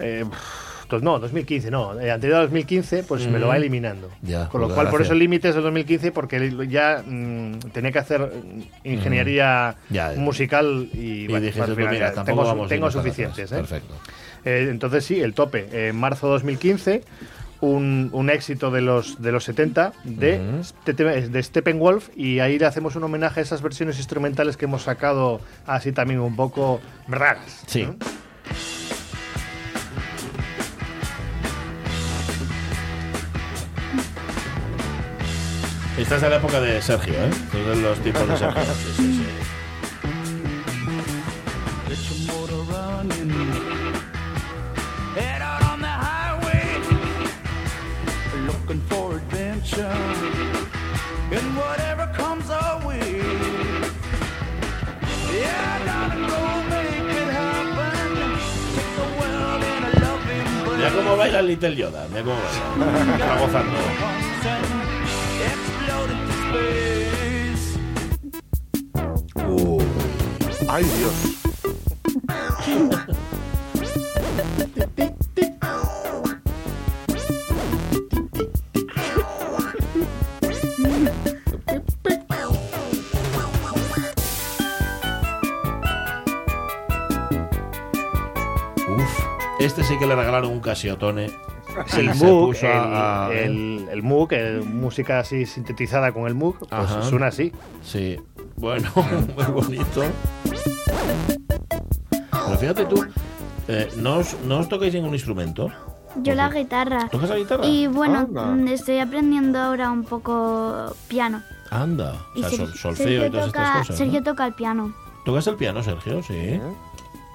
eh, 0.00 0.24
no, 1.02 1.18
2015, 1.18 1.70
no. 1.70 1.98
eh, 2.00 2.10
anterior 2.10 2.38
a 2.38 2.42
2015, 2.42 3.02
pues 3.04 3.26
me 3.28 3.38
lo 3.38 3.48
va 3.48 3.54
Mm. 3.54 3.56
eliminando. 3.56 4.10
Ya, 4.22 4.48
Con 4.48 4.60
lo 4.60 4.68
cual, 4.74 4.88
por 4.88 5.02
eso 5.02 5.12
el 5.12 5.18
límite 5.18 5.48
es 5.50 5.54
de 5.54 5.60
2015, 5.60 6.12
porque 6.12 6.52
ya 6.68 7.02
mm, 7.06 7.58
tenía 7.72 7.92
que 7.92 7.98
hacer 7.98 8.20
mm, 8.22 8.62
ingeniería 8.88 9.76
ya. 9.90 10.12
musical 10.16 10.88
y, 10.92 11.24
Y 11.24 11.28
bueno, 11.28 11.50
final 11.52 11.76
mira, 11.76 12.14
ya 12.14 12.24
tengo, 12.24 12.90
suficientes. 12.90 13.52
¿eh? 13.52 13.56
Perfecto. 13.56 13.94
Eh, 14.44 14.68
entonces 14.70 15.04
sí, 15.04 15.20
el 15.20 15.34
tope. 15.34 15.68
Eh, 15.72 15.92
marzo 15.92 16.28
2015, 16.28 17.02
un, 17.60 18.08
un 18.12 18.30
éxito 18.30 18.70
de 18.70 18.80
los, 18.80 19.20
de 19.20 19.32
los 19.32 19.42
70 19.44 19.92
de, 20.04 21.42
Steppenwolf 21.42 22.08
y 22.16 22.38
ahí 22.40 22.58
le 22.58 22.66
hacemos 22.66 22.94
un 22.96 23.04
homenaje 23.04 23.40
a 23.40 23.42
esas 23.42 23.62
versiones 23.62 23.98
instrumentales 23.98 24.56
que 24.56 24.66
hemos 24.66 24.82
sacado 24.82 25.40
así 25.66 25.92
también 25.92 26.20
un 26.20 26.36
poco 26.36 26.80
raras. 27.08 27.62
Sí. 27.66 27.82
¿no? 27.84 27.96
Esta 35.98 36.14
es 36.14 36.22
la 36.22 36.36
época 36.36 36.60
de 36.60 36.80
Sergio, 36.80 37.12
¿eh? 37.14 37.30
De 37.52 37.76
los 37.76 37.98
tipos 37.98 38.26
de 38.28 38.36
Sergio. 38.36 38.62
Sí, 38.74 38.92
sí, 38.96 39.14
sí. 39.14 39.26
Get 41.88 41.98
your 42.08 42.18
motor 42.26 42.62
running. 42.72 43.30
Head 45.16 45.42
out 45.42 45.62
on 45.72 45.80
the 45.80 45.88
highway. 45.88 46.80
Looking 48.46 48.80
for 48.88 49.16
adventure. 49.16 49.92
And 51.30 51.56
whatever 51.56 52.06
comes 52.16 52.48
our 52.48 52.86
way. 52.86 53.20
Yeah, 55.34 55.78
gotta 55.84 56.20
go 56.30 56.40
make 56.70 57.10
it 57.10 57.28
happen. 57.28 58.38
Take 58.74 58.92
the 58.96 59.06
world 59.18 59.62
in 59.64 59.82
a 59.84 59.90
loving 60.00 60.76
Mira 60.78 60.90
cómo 60.90 61.16
baila 61.16 61.40
el 61.40 61.46
Little 61.48 61.74
Yoda. 61.76 62.06
Mira 62.08 62.22
cómo 62.22 62.36
baila. 62.40 63.14
Está 63.14 63.40
gozando. 63.40 64.77
Uh, 69.34 69.82
¡Ay, 70.68 70.84
Dios! 70.84 71.38
uf. 88.88 89.18
Este 89.58 89.84
sí 89.84 89.98
que 89.98 90.06
le 90.06 90.14
regalaron 90.14 90.50
un 90.52 90.60
Casiotone. 90.60 91.30
Sí, 91.86 92.00
Y 92.02 92.08
el 92.08 92.14
Moog, 92.16 92.54
el, 92.56 92.66
a- 92.66 93.26
a- 93.26 93.32
el, 93.32 93.88
el 93.90 94.02
Moog, 94.02 94.32
el- 94.32 94.62
música 94.64 95.18
así 95.20 95.46
sintetizada 95.46 96.12
con 96.12 96.26
el 96.26 96.34
Moog, 96.34 96.58
pues 96.58 96.72
Ajá. 96.72 97.02
suena 97.02 97.26
así. 97.28 97.52
Sí. 97.82 98.18
Bueno, 98.56 98.90
muy 99.36 99.44
bonito. 99.46 100.02
Pero 102.30 102.58
fíjate 102.58 102.84
tú, 102.86 103.04
eh, 103.68 103.88
¿no, 103.96 104.16
os, 104.18 104.36
¿no 104.46 104.58
os 104.58 104.68
tocáis 104.68 104.94
ningún 104.94 105.14
instrumento? 105.14 105.70
Yo 106.22 106.34
la 106.34 106.48
guitarra. 106.48 107.08
¿Tocas 107.10 107.28
la 107.30 107.36
guitarra? 107.36 107.64
Y 107.66 107.86
bueno, 107.86 108.20
Anda. 108.20 108.46
mm, 108.46 108.68
estoy 108.68 108.98
aprendiendo 108.98 109.58
ahora 109.58 109.90
un 109.90 110.04
poco 110.04 110.94
piano. 111.08 111.42
Anda. 111.70 112.14
Y 112.34 112.40
o 112.42 112.48
sea, 112.48 112.50
Ser- 112.50 112.58
sol- 112.68 112.76
solfeo 112.78 113.06
Sergio 113.06 113.26
y 113.26 113.30
todas 113.30 113.46
toca, 113.46 113.62
estas 113.62 113.78
cosas. 113.78 113.96
Sergio 113.98 114.20
¿no? 114.20 114.24
toca 114.24 114.46
el 114.46 114.54
piano. 114.54 114.94
¿Tocas 115.24 115.46
el 115.46 115.56
piano, 115.56 115.82
Sergio? 115.82 116.22
Sí. 116.22 116.60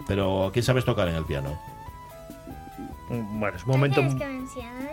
Pero 0.08 0.50
¿qué 0.54 0.62
sabes 0.62 0.84
tocar 0.84 1.08
en 1.08 1.16
el 1.16 1.24
piano? 1.24 1.58
Mm, 3.14 3.40
Bueno, 3.40 3.58
es 3.58 3.64
un 3.64 3.70
momento. 3.72 4.02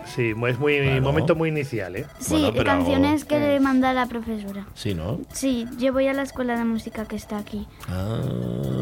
Sí, 0.05 0.29
es 0.29 0.35
muy 0.59 0.77
Claro. 0.77 1.01
momento 1.01 1.35
muy 1.35 1.49
inicial, 1.49 1.95
¿eh? 1.95 2.05
Sí, 2.19 2.31
Bueno, 2.33 2.51
pero- 2.53 2.65
canciones 2.65 3.25
que 3.25 3.39
le 3.39 3.59
manda 3.59 3.93
la 3.93 4.05
profesora. 4.05 4.65
Sí, 4.73 4.93
¿no? 4.93 5.19
Sí, 5.31 5.67
yo 5.77 5.93
voy 5.93 6.07
a 6.07 6.13
la 6.13 6.21
escuela 6.23 6.57
de 6.57 6.63
música 6.65 7.05
que 7.05 7.15
está 7.15 7.37
aquí. 7.37 7.67
Ah, 7.87 8.19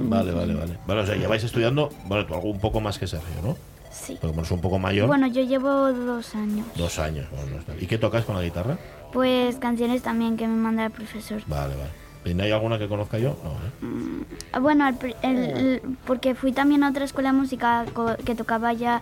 vale, 0.03 0.31
vale, 0.31 0.53
vale. 0.55 0.77
Bueno, 0.85 1.01
o 1.01 1.05
sea, 1.05 1.15
lleváis 1.15 1.43
estudiando, 1.43 1.89
bueno, 2.05 2.25
tú 2.25 2.33
algo 2.33 2.49
un 2.49 2.59
poco 2.59 2.81
más 2.81 2.97
que 2.97 3.07
Sergio, 3.07 3.41
¿no? 3.43 3.57
Sí. 3.91 4.13
Porque 4.21 4.27
como 4.33 4.41
es 4.43 4.51
un 4.51 4.61
poco 4.61 4.79
mayor, 4.79 5.07
Bueno, 5.07 5.27
yo 5.27 5.41
llevo 5.43 5.91
dos 5.91 6.35
años. 6.35 6.65
dos 6.75 6.99
años. 6.99 7.27
bueno, 7.31 7.61
¿Y 7.81 7.85
qué 7.87 7.97
tocas 7.97 8.23
con 8.25 8.35
la 8.35 8.41
guitarra? 8.43 8.77
Pues 9.11 9.55
canciones 9.57 10.01
también 10.03 10.37
que 10.37 10.47
me 10.47 10.55
manda 10.55 10.85
el 10.85 10.91
profesor. 10.91 11.41
Vale, 11.47 11.75
vale. 11.75 11.89
¿Y 12.25 12.33
no 12.33 12.43
hay 12.43 12.51
alguna 12.51 12.77
que 12.77 12.87
conozca 12.87 13.17
yo? 13.17 13.35
No, 13.43 13.51
¿eh? 13.51 14.23
Ah, 14.51 14.59
Bueno, 14.59 14.85
pri- 14.99 15.15
el- 15.23 15.37
el- 15.37 15.81
porque 16.05 16.35
fui 16.35 16.51
también 16.51 16.83
a 16.83 16.89
otra 16.89 17.05
escuela 17.05 17.31
de 17.31 17.37
música 17.37 17.85
que 18.25 18.35
tocaba 18.35 18.73
ya 18.73 19.01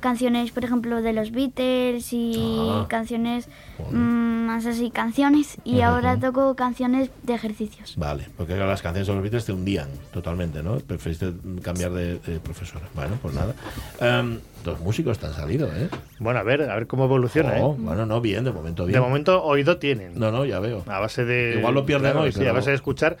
canciones, 0.00 0.50
por 0.52 0.64
ejemplo, 0.64 1.02
de 1.02 1.12
los 1.12 1.30
Beatles 1.32 2.12
y 2.12 2.34
Ah. 2.70 2.86
canciones 2.88 3.48
Bueno. 3.78 3.98
mm, 3.98 4.46
más 4.46 4.66
así, 4.66 4.90
canciones. 4.90 5.56
Y 5.64 5.80
ahora 5.82 6.18
toco 6.18 6.54
canciones 6.56 7.10
de 7.22 7.34
ejercicios. 7.34 7.94
Vale, 7.96 8.26
porque 8.36 8.54
claro, 8.54 8.70
las 8.70 8.82
canciones 8.82 9.06
de 9.08 9.12
los 9.14 9.22
Beatles 9.22 9.44
te 9.44 9.52
hundían 9.52 9.88
totalmente, 10.12 10.62
¿no? 10.62 10.76
Preferiste 10.78 11.32
cambiar 11.62 11.92
de, 11.92 12.18
de 12.18 12.40
profesora. 12.40 12.86
Bueno, 12.94 13.18
pues 13.20 13.34
nada. 13.34 13.54
Em, 14.00 14.38
los 14.64 14.80
músicos 14.80 15.18
te 15.18 15.26
han 15.26 15.34
salido, 15.34 15.66
¿eh? 15.68 15.88
Bueno, 16.18 16.40
a 16.40 16.42
ver, 16.42 16.62
a 16.68 16.74
ver 16.74 16.86
cómo 16.86 17.04
evoluciona, 17.04 17.52
Oh, 17.60 17.72
¿eh? 17.74 17.76
Bueno, 17.78 18.06
no, 18.06 18.20
bien, 18.20 18.44
de 18.44 18.50
momento 18.52 18.84
bien. 18.86 18.94
De 18.94 19.00
momento 19.06 19.42
oído 19.44 19.76
tienen. 19.78 20.18
No, 20.18 20.30
no, 20.32 20.44
ya 20.44 20.58
veo. 20.60 20.82
A 20.88 20.98
base 20.98 21.24
de. 21.24 21.56
Igual 21.58 21.74
lo 21.74 21.86
pierden 21.86 22.16
hoy, 22.16 22.32
Sí, 22.32 22.38
pero- 22.38 22.50
a 22.50 22.54
base 22.54 22.70
de 22.70 22.76
escuchar. 22.76 23.16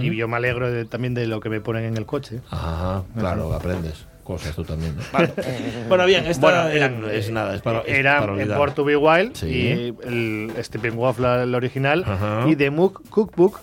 Y 0.00 0.14
yo 0.16 0.28
me 0.28 0.36
alegro 0.36 0.70
de- 0.70 0.84
también 0.84 1.14
de 1.14 1.26
lo 1.26 1.40
que 1.40 1.48
me 1.48 1.60
ponen 1.60 1.84
en 1.84 1.96
el 1.96 2.06
coche. 2.06 2.40
Ajá, 2.50 3.04
claro, 3.18 3.52
aprendes 3.54 4.06
cosas 4.22 4.54
tú 4.54 4.64
también. 4.64 4.96
¿no? 4.96 5.02
Vale. 5.12 5.32
bueno, 5.88 6.06
bien, 6.06 6.26
esta 6.26 6.40
Bueno, 6.46 6.68
eran, 6.68 7.04
es 7.10 7.30
nada, 7.30 7.54
es 7.54 7.62
para, 7.62 7.80
es 7.80 7.88
Era 7.98 8.20
para 8.20 8.40
en. 8.42 8.48
Born 8.56 8.74
to 8.74 8.84
Be 8.84 8.96
Wild 8.96 9.34
Sí. 9.36 9.46
y 9.46 9.94
el 10.06 10.52
Steppenwolf, 10.62 11.18
el 11.20 11.54
original, 11.54 12.04
Ajá. 12.06 12.44
y 12.48 12.56
The 12.56 12.70
Moog 12.70 13.02
Cookbook, 13.10 13.60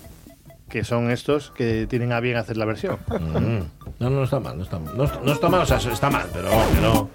que 0.70 0.84
son 0.84 1.10
estos 1.12 1.52
que 1.52 1.88
tienen 1.88 2.12
a 2.12 2.20
bien 2.20 2.38
hacer 2.38 2.56
la 2.58 2.66
versión. 2.66 2.98
Mm. 3.08 3.60
No, 4.00 4.10
no, 4.10 4.24
está 4.24 4.40
mal, 4.40 4.58
no 4.58 4.64
está 4.64 4.78
mal. 4.80 4.96
No, 4.96 5.10
no 5.24 5.32
está 5.34 5.50
mal, 5.50 5.62
o 5.62 5.66
sea, 5.66 5.78
está 5.78 6.10
mal, 6.10 6.28
pero 6.32 6.50
que 6.50 6.82
no. 6.82 7.10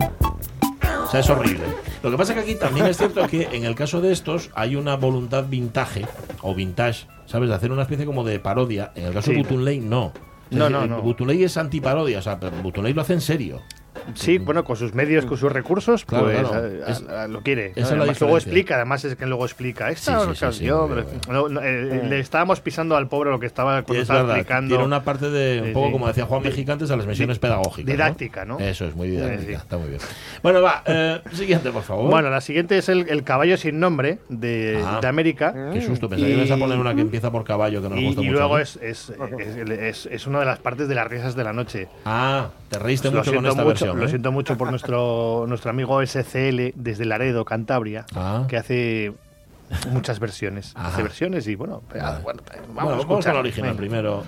O 1.04 1.06
sea, 1.10 1.20
es 1.20 1.30
horrible. 1.30 1.64
Lo 2.02 2.10
que 2.10 2.16
pasa 2.16 2.32
es 2.32 2.38
que 2.44 2.50
aquí 2.50 2.58
también 2.58 2.86
es 2.86 2.96
cierto 2.96 3.26
que 3.28 3.48
en 3.52 3.64
el 3.64 3.74
caso 3.74 4.00
de 4.00 4.10
estos 4.12 4.50
hay 4.54 4.74
una 4.74 4.96
voluntad 4.96 5.44
vintage 5.48 6.04
o 6.42 6.54
vintage, 6.54 7.06
¿sabes? 7.26 7.48
De 7.48 7.54
hacer 7.54 7.70
una 7.70 7.82
especie 7.82 8.04
como 8.04 8.24
de 8.24 8.40
parodia. 8.40 8.90
En 8.96 9.04
el 9.06 9.12
caso 9.14 9.30
Sí. 9.30 9.36
de 9.36 9.42
Butunley, 9.42 9.78
no. 9.80 10.12
No, 10.54 10.70
no, 10.70 10.84
el 10.84 10.90
no. 10.90 11.02
Butunley 11.02 11.44
es 11.44 11.56
antiparodia, 11.56 12.18
o 12.18 12.22
sea, 12.22 12.38
pero 12.38 12.56
Butunley 12.62 12.92
lo 12.92 13.02
hace 13.02 13.14
en 13.14 13.20
serio. 13.20 13.62
Sí, 14.14 14.38
bueno, 14.38 14.64
con 14.64 14.76
sus 14.76 14.94
medios, 14.94 15.24
con 15.26 15.36
sus 15.38 15.50
recursos, 15.52 16.04
Claro, 16.04 16.24
pues 16.26 16.38
claro. 16.38 16.54
a- 16.54 16.86
a- 16.86 16.90
Es- 16.90 17.02
a- 17.08 17.28
lo 17.28 17.42
quiere. 17.42 17.72
esa 17.76 17.80
es 17.80 17.90
la 17.90 17.96
Además, 17.98 18.20
luego 18.20 18.36
explica, 18.36 18.74
además 18.76 19.04
es 19.04 19.16
que 19.16 19.26
luego 19.26 19.44
explica. 19.44 19.90
Esta 19.90 20.20
Sí, 20.20 20.26
sí, 20.28 20.34
sí, 20.34 20.40
canción, 20.40 21.04
no, 21.28 21.48
no, 21.48 21.60
eh, 21.62 22.02
le 22.08 22.20
estábamos 22.20 22.60
pisando 22.60 22.96
al 22.96 23.08
pobre 23.08 23.30
lo 23.30 23.38
que 23.40 23.46
estaba, 23.46 23.82
cuando 23.82 23.94
es 23.94 24.00
estaba 24.02 24.20
verdad, 24.20 24.36
explicando. 24.38 24.68
tiene 24.68 24.84
una 24.84 25.02
parte 25.04 25.30
de, 25.30 25.62
un 25.62 25.72
poco 25.72 25.86
sí. 25.86 25.92
como 25.92 26.06
decía 26.08 26.26
Juan 26.26 26.42
Mexicantes, 26.42 26.90
a 26.90 26.96
las 26.96 27.06
misiones 27.06 27.38
pedagógicas. 27.38 27.90
didáctica, 27.92 28.44
¿no? 28.44 28.58
Eso 28.58 28.84
es 28.86 28.94
muy 28.94 29.08
didáctica, 29.10 29.40
Sí, 29.40 29.46
sí. 29.46 29.52
está 29.54 29.78
muy 29.78 29.88
bien. 29.88 30.00
Bueno, 30.42 30.62
va, 30.62 30.82
eh, 30.86 31.20
siguiente, 31.32 31.70
por 31.70 31.82
favor. 31.82 32.10
Bueno, 32.10 32.30
la 32.30 32.40
siguiente 32.40 32.76
es 32.78 32.88
el, 32.88 33.08
el 33.08 33.22
caballo 33.24 33.56
sin 33.56 33.80
nombre 33.80 34.18
de, 34.28 34.82
Ah. 34.84 34.98
de 35.00 35.08
América. 35.08 35.54
Qué 35.72 35.80
susto, 35.82 36.08
pensé 36.08 36.26
que 36.26 36.32
Y- 36.32 36.34
ibas 36.36 36.50
a 36.50 36.56
poner 36.56 36.78
una 36.78 36.94
que 36.94 37.00
empieza 37.00 37.30
por 37.30 37.44
caballo, 37.44 37.80
que 37.82 37.88
nos 37.88 37.98
Y, 37.98 38.04
gusta 38.06 38.20
y 38.22 38.24
mucho. 38.26 38.38
luego 38.38 38.56
¿no? 38.56 38.62
es, 38.62 38.76
es, 38.82 39.10
es, 39.38 39.56
es- 39.70 40.06
es 40.10 40.26
una 40.26 40.40
de 40.40 40.46
las 40.46 40.58
partes 40.58 40.88
de 40.88 40.94
las 40.94 41.06
risas 41.08 41.34
de 41.34 41.44
la 41.44 41.52
noche. 41.52 41.88
Ah, 42.04 42.48
te 42.68 42.78
reíste 42.78 43.10
lo 43.10 43.18
mucho 43.18 43.34
con 43.34 43.46
esta 43.46 43.64
mucho, 43.92 44.02
lo 44.02 44.08
siento 44.08 44.32
mucho 44.32 44.56
por 44.56 44.70
nuestro, 44.70 45.44
nuestro 45.48 45.70
amigo 45.70 46.00
SCL 46.04 46.72
desde 46.74 47.04
Laredo, 47.04 47.44
Cantabria, 47.44 48.06
Ah. 48.14 48.44
que 48.48 48.56
hace 48.56 49.12
muchas 49.90 50.18
versiones. 50.20 50.72
Ajá. 50.76 50.88
Hace 50.88 51.02
versiones 51.02 51.46
y 51.48 51.54
bueno, 51.54 51.82
Vale. 51.88 52.22
bueno, 52.22 52.42
Bueno, 52.72 52.88
vamos 52.90 53.04
a 53.04 53.06
vamos 53.08 53.24
la 53.26 53.38
original 53.38 53.70
Venga. 53.70 53.76
primero. 53.78 54.24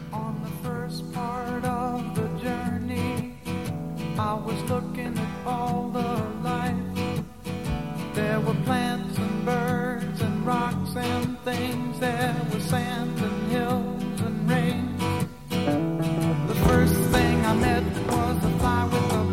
There 8.14 8.40
were 8.40 8.54
plants 8.64 9.18
and 9.18 9.44
birds 9.44 10.20
and 10.22 10.46
rocks 10.46 10.96
and 10.96 11.38
things. 11.44 11.98
There 12.00 12.34
was 12.52 12.62
sand 12.64 13.18
and 13.20 13.35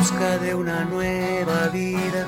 busca 0.00 0.38
de 0.38 0.54
una 0.54 0.84
nueva 0.86 1.68
vida. 1.68 2.26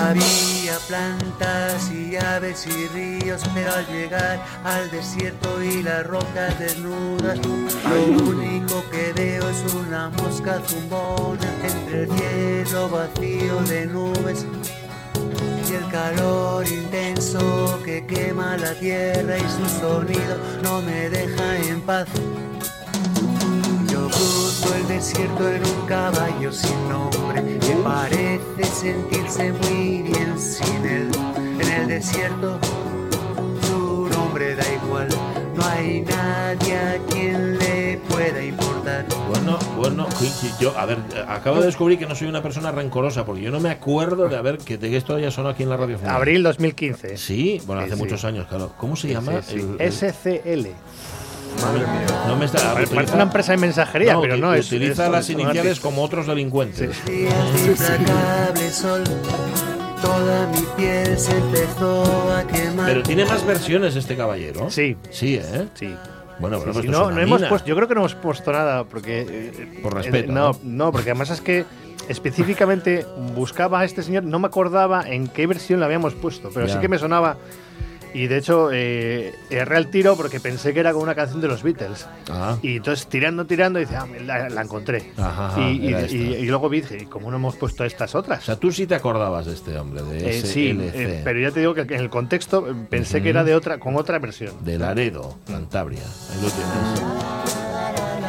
Había 0.00 0.78
plantas 0.86 1.90
y 1.90 2.14
aves 2.16 2.64
y 2.68 2.86
ríos, 2.94 3.42
pero 3.52 3.72
al 3.72 3.86
llegar 3.88 4.40
al 4.62 4.88
desierto 4.92 5.60
y 5.60 5.82
las 5.82 6.06
rocas 6.06 6.56
desnudas, 6.60 7.38
lo 7.44 8.24
único 8.24 8.84
que 8.92 9.12
veo 9.14 9.48
es 9.48 9.74
una 9.74 10.10
mosca 10.10 10.60
zumbona 10.64 11.48
entre 11.64 12.04
el 12.04 12.10
cielo 12.12 12.88
vacío 12.88 13.60
de 13.62 13.86
nubes 13.86 14.46
y 15.68 15.74
el 15.74 15.88
calor 15.90 16.64
intenso 16.68 17.80
que 17.84 18.06
quema 18.06 18.56
la 18.58 18.74
tierra 18.74 19.38
y 19.38 19.40
su 19.40 19.80
sonido 19.80 20.36
no 20.62 20.82
me 20.82 21.10
deja 21.10 21.58
en 21.58 21.80
paz. 21.80 22.06
Yo 24.62 24.68
cruzo 24.68 24.76
el 24.76 24.88
desierto 24.88 25.48
en 25.50 25.64
un 25.66 25.86
caballo 25.86 26.52
sin 26.52 26.88
nombre 26.88 27.58
que 27.58 27.74
parece 27.82 28.64
sentirse 28.64 29.52
muy 29.52 30.02
bien 30.02 30.38
sin 30.38 30.86
él. 30.86 31.10
En 31.60 31.68
el 31.72 31.88
desierto 31.88 32.58
su 33.66 34.08
nombre 34.08 34.54
da 34.54 34.64
igual, 34.74 35.08
no 35.56 35.64
hay 35.64 36.02
nadie 36.02 36.76
a 36.76 36.98
quien 37.10 37.58
le 37.58 37.98
pueda 38.08 38.44
importar. 38.44 39.04
Bueno, 39.28 39.58
bueno, 39.76 40.06
yo, 40.60 40.76
a 40.78 40.86
ver, 40.86 40.98
acabo 41.26 41.58
de 41.60 41.66
descubrir 41.66 41.98
que 41.98 42.06
no 42.06 42.14
soy 42.14 42.28
una 42.28 42.42
persona 42.42 42.70
rencorosa, 42.70 43.24
porque 43.24 43.42
yo 43.42 43.50
no 43.50 43.58
me 43.60 43.70
acuerdo 43.70 44.28
de 44.28 44.36
haber 44.36 44.58
que 44.58 44.78
de 44.78 44.90
que 44.90 44.96
esto 44.96 45.18
ya 45.18 45.30
sonó 45.30 45.48
aquí 45.48 45.62
en 45.64 45.70
la 45.70 45.76
radio. 45.76 45.98
Abril 46.06 46.42
2015. 46.44 47.16
Sí, 47.16 47.60
bueno, 47.66 47.82
Sí, 47.82 47.86
hace 47.88 47.96
sí. 47.96 48.02
muchos 48.02 48.24
años, 48.24 48.46
claro. 48.46 48.72
¿Cómo 48.76 48.94
se 48.96 49.08
Sí, 49.08 49.14
llama? 49.14 49.42
sí, 49.42 49.54
sí. 49.60 49.60
El- 49.60 49.80
el- 49.80 49.92
SCL. 49.92 50.68
Madre 51.60 51.80
mía. 51.80 52.24
No 52.26 52.36
me 52.36 52.44
está, 52.46 52.72
Parece 52.72 52.94
utiliza- 52.94 53.14
una 53.14 53.22
empresa 53.24 53.52
de 53.52 53.58
mensajería, 53.58 54.18
pero 54.20 54.36
no, 54.36 54.54
es- 54.54 54.66
Utiliza 54.66 55.06
es- 55.06 55.12
las 55.12 55.30
iniciales 55.30 55.80
como 55.80 56.02
otros 56.02 56.26
delincuentes. 56.26 57.04
Días 57.04 57.54
de 57.54 57.66
implacable 57.70 58.70
sol, 58.70 59.04
toda 60.00 60.46
mi 60.48 60.62
piel 60.76 61.18
se 61.18 61.36
empezó 61.36 62.32
a 62.36 62.46
quemar. 62.46 62.86
Pero 62.86 63.02
tiene 63.02 63.24
más 63.24 63.44
versiones 63.46 63.94
este 63.96 64.16
caballero. 64.16 64.70
Sí. 64.70 64.96
Sí, 65.10 65.36
¿eh? 65.36 65.68
Sí. 65.74 65.94
Bueno, 66.38 66.58
pero 66.58 66.72
sí, 66.72 66.80
esto 66.80 66.90
es 66.92 66.98
no, 66.98 67.10
no 67.12 67.20
hemos 67.20 67.42
puesto, 67.44 67.68
yo 67.68 67.76
creo 67.76 67.86
que 67.86 67.94
no 67.94 68.00
hemos 68.00 68.14
puesto 68.16 68.50
nada 68.50 68.84
porque 68.84 69.20
eh, 69.28 69.80
Por 69.82 69.92
eh, 69.92 69.96
respeto, 69.96 70.32
no, 70.32 70.52
¿no? 70.52 70.58
no, 70.64 70.92
porque 70.92 71.10
además 71.10 71.30
es 71.30 71.40
que 71.40 71.64
específicamente 72.08 73.06
buscaba 73.36 73.80
a 73.80 73.84
este 73.84 74.02
señor, 74.02 74.24
no 74.24 74.40
me 74.40 74.48
acordaba 74.48 75.02
en 75.06 75.28
qué 75.28 75.46
versión 75.46 75.78
le 75.78 75.86
habíamos 75.86 76.14
puesto, 76.14 76.50
pero 76.52 76.66
Ya. 76.66 76.74
sí 76.74 76.80
que 76.80 76.88
me 76.88 76.98
sonaba 76.98 77.36
y 78.14 78.26
de 78.26 78.36
hecho 78.38 78.70
eh, 78.72 79.34
erré 79.50 79.76
al 79.76 79.88
tiro 79.88 80.16
porque 80.16 80.40
pensé 80.40 80.72
que 80.74 80.80
era 80.80 80.92
con 80.92 81.02
una 81.02 81.14
canción 81.14 81.40
de 81.40 81.48
los 81.48 81.62
Beatles. 81.62 82.06
Ah. 82.30 82.56
Y 82.62 82.76
entonces 82.76 83.06
tirando, 83.06 83.44
tirando, 83.46 83.78
dice, 83.78 83.96
ah, 83.96 84.06
la, 84.24 84.48
la 84.48 84.62
encontré. 84.62 85.12
Ajá, 85.16 85.46
ajá, 85.48 85.60
y, 85.60 85.88
y- 85.88 85.94
y- 86.10 86.34
y 86.36 86.46
luego 86.46 86.68
vi, 86.68 86.80
dije, 86.82 86.98
¿y 87.02 87.06
cómo 87.06 87.30
no 87.30 87.36
hemos 87.36 87.56
puesto 87.56 87.84
estas 87.84 88.14
otras? 88.14 88.40
O 88.42 88.44
sea, 88.46 88.56
tú 88.56 88.70
sí 88.72 88.86
te 88.86 88.94
acordabas 88.94 89.46
de 89.46 89.54
este 89.54 89.78
hombre, 89.78 90.02
de 90.02 90.30
Eh, 90.38 90.42
sí, 90.42 90.76
eh, 90.80 91.20
pero 91.24 91.40
ya 91.40 91.50
te 91.50 91.60
digo 91.60 91.74
que 91.74 91.82
en 91.82 91.92
el 91.94 92.10
contexto 92.10 92.68
eh, 92.70 92.74
pensé 92.88 93.22
que 93.22 93.30
era 93.30 93.44
de 93.44 93.54
otra, 93.54 93.78
con 93.78 93.96
otra 93.96 94.18
versión. 94.18 94.52
De 94.64 94.78
Laredo, 94.78 95.38
Cantabria. 95.46 96.02
Ahí 96.02 96.42
lo 96.42 96.48
tienes. 96.50 98.22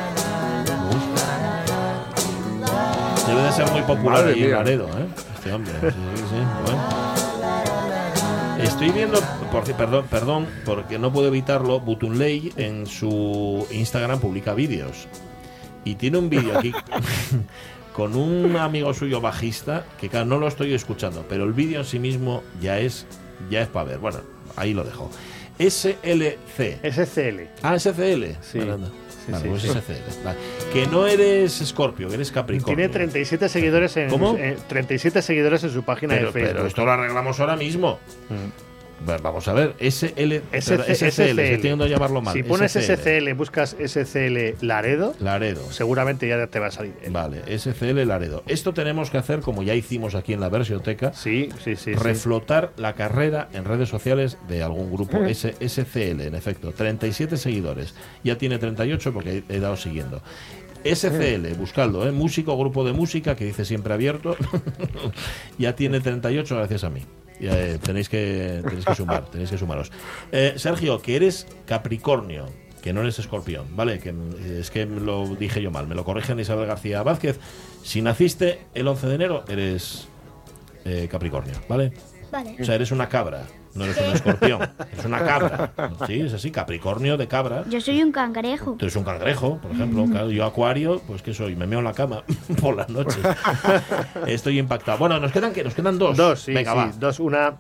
Debe 3.28 3.42
de 3.44 3.52
ser 3.52 3.72
muy 3.72 3.82
popular. 3.84 4.26
Laredo, 4.38 4.86
¿eh? 4.86 5.06
Este 5.36 5.52
hombre. 5.54 5.74
Sí, 5.82 5.88
sí, 5.88 6.24
sí. 6.30 6.36
Bueno. 6.66 7.13
Estoy 8.64 8.92
viendo, 8.92 9.20
por, 9.52 9.66
perdón, 9.76 10.06
perdón, 10.10 10.48
porque 10.64 10.98
no 10.98 11.12
puedo 11.12 11.28
evitarlo, 11.28 11.82
Butunley 11.82 12.54
en 12.56 12.88
su 12.88 13.68
Instagram 13.72 14.22
publica 14.22 14.54
vídeos. 14.54 15.06
Y 15.84 15.96
tiene 15.96 16.18
un 16.18 16.30
vídeo 16.30 16.58
aquí 16.58 16.72
con 17.94 18.16
un 18.16 18.56
amigo 18.56 18.94
suyo 18.94 19.20
bajista, 19.20 19.86
que 20.00 20.08
claro, 20.08 20.28
no 20.28 20.38
lo 20.38 20.48
estoy 20.48 20.74
escuchando, 20.74 21.26
pero 21.28 21.44
el 21.44 21.52
vídeo 21.52 21.80
en 21.80 21.86
sí 21.86 22.00
mismo 22.00 22.42
ya 22.62 22.80
es, 22.80 23.06
ya 23.50 23.62
es 23.62 23.68
para 23.68 23.90
ver. 23.90 24.00
Bueno, 24.00 24.20
ahí 24.56 24.74
lo 24.74 24.86
dejo. 24.86 25.12
SLC. 25.60 26.80
SCL. 26.84 27.42
Ah, 27.64 27.78
SCL. 27.78 28.24
Sí. 28.42 28.60
Sí, 29.26 29.32
Vale, 29.32 29.60
sí. 29.60 29.68
pues. 29.72 30.24
Vale. 30.24 30.38
Que 30.74 30.86
no 30.88 31.08
eres 31.08 31.54
Scorpio, 31.66 32.10
que 32.10 32.16
eres 32.16 32.32
Capricornio. 32.32 32.76
Tiene 32.76 32.90
37 32.92 33.48
seguidores 33.48 33.96
en 33.98 34.10
¿Cómo? 34.10 34.36
eh, 34.38 34.58
37 34.68 35.22
seguidores 35.22 35.64
en 35.64 35.70
su 35.70 35.84
página 35.84 36.16
pero, 36.16 36.28
de 36.28 36.32
Facebook. 36.34 36.54
pero 36.56 36.68
esto 36.68 36.84
lo 36.86 36.92
arreglamos 36.92 37.40
ahora 37.40 37.56
mismo. 37.56 38.00
Va- 38.32 38.36
Vamos 39.22 39.48
a 39.50 39.54
ver, 39.54 39.76
SL, 39.80 40.42
SC- 40.54 40.96
SCL, 40.96 41.40
estoy 41.40 41.90
llamarlo 41.90 42.22
mal. 42.22 42.34
Si 42.34 42.42
pones 42.44 42.72
SCL. 42.72 42.94
SCL, 42.96 43.34
buscas 43.34 43.76
SCL 43.78 44.56
Laredo, 44.66 45.14
Laredo. 45.20 45.70
seguramente 45.72 46.26
ya 46.28 46.48
te 46.48 46.60
va 46.60 46.68
a 46.68 46.72
salir. 46.72 46.94
Vale, 47.10 47.42
SCL 47.58 48.06
Laredo. 48.08 48.44
Esto 48.48 48.74
tenemos 48.74 49.10
que 49.12 49.18
hacer, 49.18 49.42
como 49.42 49.62
ya 49.62 49.76
hicimos 49.76 50.16
aquí 50.16 50.32
en 50.32 50.40
la 50.40 50.48
versioteca, 50.48 51.12
Sí, 51.14 51.50
sí, 51.64 51.76
sí. 51.76 51.92
sí. 51.92 51.94
reflotar 51.96 52.72
la 52.78 52.94
carrera 52.94 53.50
en 53.52 53.66
redes 53.66 53.90
sociales 53.90 54.38
de 54.48 54.64
algún 54.64 54.90
grupo. 54.92 55.18
S- 55.26 55.56
SCL, 55.60 56.22
en 56.22 56.36
efecto. 56.36 56.72
37 56.72 57.36
seguidores. 57.36 57.96
Ya 58.24 58.38
tiene 58.38 58.58
38 58.58 59.12
porque 59.14 59.44
he, 59.50 59.56
he 59.56 59.60
dado 59.60 59.76
siguiendo. 59.76 60.22
SCL, 60.86 61.54
buscadlo, 61.58 62.08
¿eh? 62.08 62.12
músico, 62.12 62.58
grupo 62.58 62.86
de 62.86 62.94
música 62.94 63.36
que 63.36 63.46
dice 63.46 63.66
siempre 63.66 63.94
abierto. 63.94 64.38
ya 65.58 65.76
tiene 65.76 66.00
38 66.00 66.56
gracias 66.56 66.84
a 66.84 66.90
mí. 66.90 67.02
Eh, 67.46 67.78
tenéis, 67.82 68.10
que, 68.10 68.62
sumar, 68.96 69.26
tenéis 69.30 69.50
que 69.50 69.58
sumaros. 69.58 69.92
Eh, 70.32 70.54
Sergio, 70.58 71.02
que 71.02 71.16
eres 71.16 71.48
Capricornio, 71.66 72.46
que 72.82 72.94
no 72.94 73.02
eres 73.02 73.20
escorpión, 73.20 73.76
¿vale? 73.76 74.00
Que 74.00 74.14
mm, 74.14 74.60
es 74.60 74.72
que 74.72 74.86
lo 74.86 75.28
dije 75.36 75.62
yo 75.62 75.72
mal, 75.72 75.88
me 75.88 75.96
lo 75.96 76.04
corrigen 76.06 76.40
Isabel 76.40 76.68
García 76.68 77.04
Vázquez. 77.04 77.40
Si 77.84 78.02
naciste 78.02 78.62
el 78.74 78.88
11 78.88 79.08
de 79.08 79.16
enero, 79.16 79.44
eres 79.48 80.08
eh, 80.86 81.08
Capricornio, 81.10 81.56
¿vale? 81.68 81.94
Vale. 82.34 82.56
O 82.60 82.66
sea, 82.66 82.74
eres 82.74 82.92
una 82.92 83.08
cabra, 83.08 83.44
no 83.76 83.84
eres 83.84 83.96
un 84.00 84.06
escorpión, 84.12 84.62
eres 84.92 85.06
una 85.06 85.24
cabra. 85.24 85.72
Sí, 86.08 86.20
es 86.22 86.34
así, 86.34 86.50
Capricornio 86.50 87.16
de 87.16 87.28
cabra. 87.28 87.64
Yo 87.70 87.80
soy 87.80 88.02
un 88.02 88.12
cangrejo. 88.12 88.76
Tú 88.80 88.86
eres 88.86 88.96
un 88.96 89.04
cangrejo, 89.04 89.60
por 89.60 89.72
ejemplo. 89.72 90.06
Claro, 90.06 90.32
yo 90.32 90.44
acuario, 90.44 91.00
pues 91.06 91.22
¿qué 91.22 91.34
soy? 91.34 91.56
Me 91.56 91.68
meo 91.68 91.80
en 91.80 91.86
la 91.86 91.94
cama 91.94 92.24
por 92.62 92.76
las 92.76 92.90
noches. 92.90 93.20
Estoy 94.28 94.58
impactado. 94.58 94.98
Bueno, 94.98 95.20
nos 95.20 95.32
quedan 95.32 95.54
que 95.54 95.64
nos 95.64 95.76
quedan 95.76 96.00
dos. 96.00 96.18
Dos, 96.18 96.42
sí, 96.42 96.54
Venga, 96.54 96.72
sí, 96.72 96.78
va. 96.78 96.92
dos. 97.00 97.20
Una, 97.20 97.58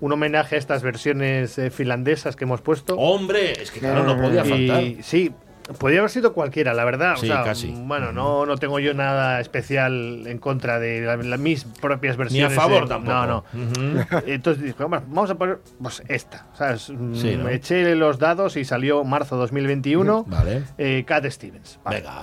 un 0.00 0.12
homenaje 0.12 0.56
a 0.56 0.58
estas 0.58 0.82
versiones 0.82 1.58
eh, 1.58 1.70
finlandesas 1.70 2.36
que 2.36 2.44
hemos 2.44 2.62
puesto. 2.62 2.96
Hombre, 2.96 3.52
es 3.62 3.70
que 3.70 3.80
claro, 3.80 4.02
no 4.04 4.16
podía 4.20 4.44
faltar. 4.44 4.82
Y 4.82 5.02
sí, 5.02 5.30
podría 5.78 5.98
haber 6.00 6.10
sido 6.10 6.32
cualquiera, 6.32 6.72
la 6.74 6.84
verdad. 6.84 7.14
O 7.14 7.16
Sí, 7.16 7.26
sea, 7.26 7.42
casi. 7.42 7.74
Bueno, 7.76 8.12
no, 8.12 8.46
no 8.46 8.56
tengo 8.56 8.78
yo 8.78 8.94
nada 8.94 9.40
especial 9.40 10.26
en 10.26 10.38
contra 10.38 10.78
de 10.78 11.00
la- 11.00 11.16
la- 11.16 11.36
mis 11.36 11.64
propias 11.64 12.16
Ni 12.16 12.22
a 12.40 12.48
versiones. 12.48 12.54
favor 12.54 12.84
eh, 12.84 12.86
tampoco. 12.88 13.12
No, 13.12 13.26
no. 13.26 13.44
Ujú. 13.52 14.06
Entonces 14.26 14.62
dije, 14.62 14.76
"Vamos, 14.78 15.02
vamos 15.08 15.30
a 15.30 15.34
poner 15.34 15.58
pues 15.82 16.02
esta. 16.08 16.46
¿sabes? 16.54 16.90
Mm, 16.90 17.14
Sí, 17.14 17.36
¿no? 17.36 17.48
Eché 17.48 17.94
los 17.96 18.18
dados 18.18 18.56
y 18.56 18.64
salió 18.64 19.02
marzo 19.04 19.36
2021. 19.36 20.24
Vale. 20.28 20.62
eh, 20.78 21.04
Cat 21.06 21.24
Stevens. 21.26 21.78
Vale. 21.84 22.00
Venga. 22.00 22.22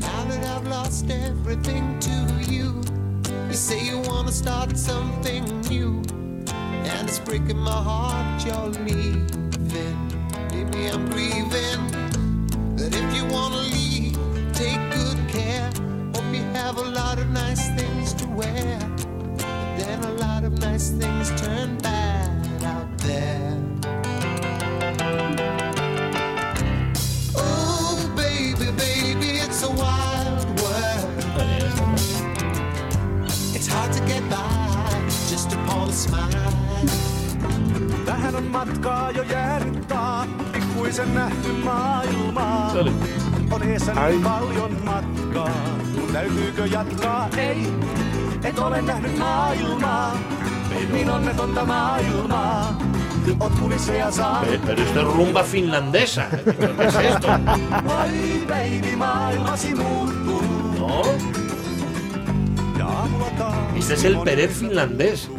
Now 0.00 0.24
that 0.28 0.44
I've 0.44 0.68
lost 0.68 1.08
everything 1.10 1.98
to 2.00 2.50
you, 2.50 2.80
you 3.48 3.54
say 3.54 3.78
you 3.88 4.00
wanna 4.08 4.32
start 4.32 4.76
something 4.76 5.44
new, 5.68 6.02
and 6.98 7.08
it's 7.08 7.20
breaking 7.24 7.58
my 7.58 7.70
heart 7.70 8.44
you're 8.44 8.70
leaving. 8.84 9.39
I'm 10.88 11.08
grieving. 11.10 11.82
That 12.76 12.94
if 12.94 13.14
you 13.16 13.24
wanna 13.26 13.62
leave, 13.76 14.16
take 14.52 14.80
good 14.90 15.18
care. 15.28 15.70
Hope 16.14 16.34
you 16.34 16.44
have 16.54 16.78
a 16.78 16.88
lot 17.00 17.18
of 17.18 17.28
nice 17.30 17.68
things 17.76 18.14
to 18.14 18.26
wear. 18.28 18.78
But 19.36 19.78
then 19.78 20.04
a 20.04 20.12
lot 20.12 20.44
of 20.44 20.52
nice 20.58 20.90
things 20.90 21.28
turn 21.40 21.76
bad 21.78 22.64
out 22.64 22.98
there. 22.98 23.52
Oh, 27.36 28.12
baby, 28.16 28.70
baby, 28.72 29.30
it's 29.44 29.62
a 29.62 29.70
wild 29.70 30.46
world. 30.60 31.10
It's 33.54 33.66
hard 33.66 33.92
to 33.92 34.00
get 34.06 34.22
by 34.30 34.90
just 35.28 35.52
upon 35.52 35.88
a 35.88 35.92
smile. 35.92 36.50
Tähän 38.04 38.34
on 38.34 38.44
matkaa 38.44 39.10
jo 39.10 39.22
jäädyttää, 39.22 40.26
pikkuisen 40.70 41.14
nähty 41.14 41.52
maailmaa. 41.64 42.72
On 43.50 43.62
eessä 43.62 43.92
niin 43.94 44.22
paljon 44.22 44.76
matkaa, 44.84 45.50
mun 46.00 46.12
täytyykö 46.12 46.66
jatkaa? 46.66 47.28
Ei, 47.36 47.66
et 48.44 48.58
ole 48.58 48.82
nähnyt 48.82 49.18
maailmaa, 49.18 50.16
niin 50.92 51.10
onnetonta 51.10 51.64
maailmaa. 51.64 52.78
Oot 53.40 53.52
kulisse 53.60 53.96
ja 53.96 54.10
saa, 54.10 54.44
Pe- 54.44 54.60
Pero 54.66 54.82
esto 54.82 55.00
es 55.00 55.06
rumba 55.16 55.42
finlandesa. 55.42 56.22
¿Qué 56.30 56.86
es 56.86 56.94
esto? 56.96 57.28
ai 57.98 58.44
baby, 58.48 58.96
maailmasi 58.96 59.74
muuttuu. 59.74 60.42
No, 60.78 61.02
este 63.78 63.94
es 63.94 64.04
el 64.04 64.16
Pérez 64.24 64.50
finlandés. 64.60 65.30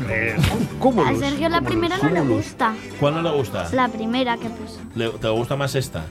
A 0.00 1.14
Sergio 1.14 1.48
la 1.48 1.60
primera 1.60 1.96
no 1.98 2.08
le 2.10 2.20
gusta. 2.20 2.74
¿Cuál 2.98 3.14
no 3.14 3.22
le 3.22 3.30
gusta? 3.30 3.68
La 3.72 3.88
primera 3.88 4.36
que 4.36 4.48
puso. 4.48 4.78
Le- 4.94 5.10
¿Te 5.10 5.28
gusta 5.28 5.56
más 5.56 5.74
esta? 5.74 6.04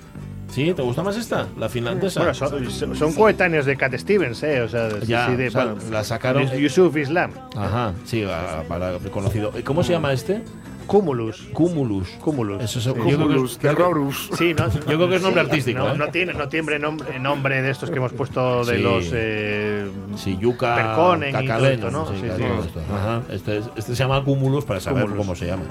¿Sí? 0.52 0.74
¿Te 0.74 0.82
gusta 0.82 1.04
más 1.04 1.16
esta? 1.16 1.48
La 1.58 1.70
finlandesa. 1.70 2.20
Bueno, 2.22 2.34
son, 2.34 2.70
son- 2.72 2.96
son 2.96 3.14
coetáneos 3.14 3.66
de 3.66 3.78
Cat 3.78 3.94
Stevens, 3.96 4.42
¿eh? 4.44 4.62
O 4.62 4.68
sea, 4.70 4.90
Ya, 5.06 5.28
sí, 5.28 5.36
de, 5.36 5.48
o 5.48 5.52
sea, 5.52 5.66
bueno, 5.66 5.82
la 5.92 6.04
sacaron- 6.04 6.50
de 6.50 6.60
Yusuf 6.62 6.96
Islam. 6.98 7.32
Ajá, 7.56 7.94
sí, 8.06 8.24
a- 8.24 8.64
para 8.68 8.98
conocido. 9.12 9.52
¿Cómo 9.64 9.84
se 9.84 9.92
llama 9.94 10.12
este? 10.14 10.42
Cumulus. 10.90 11.48
Cumulus. 11.54 12.10
Cumulus. 12.20 12.62
Eso 12.64 12.80
es, 12.80 12.88
es- 12.88 12.94
Cumulus, 12.94 13.58
terrorus. 13.60 14.30
Sí, 14.38 14.56
no, 14.58 14.68
Yo 14.74 14.82
creo 14.82 15.08
que 15.08 15.16
es 15.18 15.22
nombre 15.22 15.42
artístico, 15.42 15.78
No, 15.80 15.94
¿eh? 15.94 15.98
no 15.98 16.08
tiene, 16.10 16.34
no 16.34 16.50
tiene 16.50 16.80
nombre, 16.80 17.20
nombre 17.20 17.62
de 17.62 17.70
estos 17.70 17.92
que 17.92 17.98
hemos 17.98 18.12
puesto 18.12 18.66
de 18.66 18.78
Sí. 18.78 18.82
los. 18.84 19.10
Eh, 19.14 19.88
Sí, 20.16 20.38
yuca, 20.42 20.76
Perconen 20.76 21.30
y 21.30 21.32
todo 21.34 21.42
cacaleno, 21.46 21.88
esto, 21.88 21.92
¿no? 21.92 22.08
sí, 22.08 22.14
Sí, 22.16 22.22
claro, 22.22 22.38
sí. 22.40 22.48
todo 22.50 22.64
esto. 22.82 22.82
Ajá. 22.94 23.22
Este, 23.30 23.58
es- 23.60 23.70
este 23.78 23.96
se 23.96 24.04
llama 24.04 24.24
Cumulus 24.24 24.66
para 24.66 24.80
saber 24.80 25.04
Cumulus. 25.04 25.26
cómo 25.26 25.36
se 25.36 25.46
llama. 25.46 25.64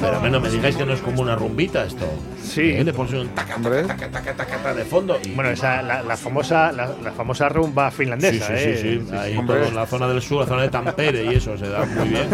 Pero 0.00 0.16
a 0.16 0.20
mí 0.20 0.30
no 0.30 0.40
me 0.40 0.48
digáis 0.50 0.76
que 0.76 0.84
no 0.86 0.92
es 0.92 1.00
como 1.00 1.22
una 1.22 1.36
rumbita 1.36 1.84
esto. 1.84 2.06
Sí. 2.42 2.72
¿Eh? 2.72 2.84
Le 2.84 2.92
pones 2.92 3.12
un 3.12 3.28
taca, 3.28 3.56
Hombre. 3.56 3.82
taca, 3.84 4.10
taca, 4.10 4.34
taca, 4.34 4.56
taca 4.56 4.74
de 4.74 4.84
fondo. 4.84 5.18
Y, 5.24 5.30
bueno, 5.30 5.50
esa, 5.50 5.82
la, 5.82 6.02
la 6.02 6.16
famosa, 6.16 6.72
la, 6.72 6.90
la 7.02 7.12
famosa 7.12 7.48
rumba 7.48 7.90
sí, 7.90 7.98
finlandesa, 7.98 8.46
sí, 8.46 8.52
¿eh? 8.54 8.78
sí, 8.80 9.06
sí. 9.08 9.16
Ahí 9.16 9.36
Hombre. 9.36 9.58
todo 9.58 9.68
en 9.68 9.74
la 9.74 9.86
zona 9.86 10.08
del 10.08 10.22
sur, 10.22 10.40
la 10.40 10.46
zona 10.46 10.62
de 10.62 10.68
Tampere 10.68 11.24
y 11.24 11.34
eso 11.36 11.56
se 11.56 11.68
da 11.68 11.84
muy 11.84 12.08
bien. 12.08 12.28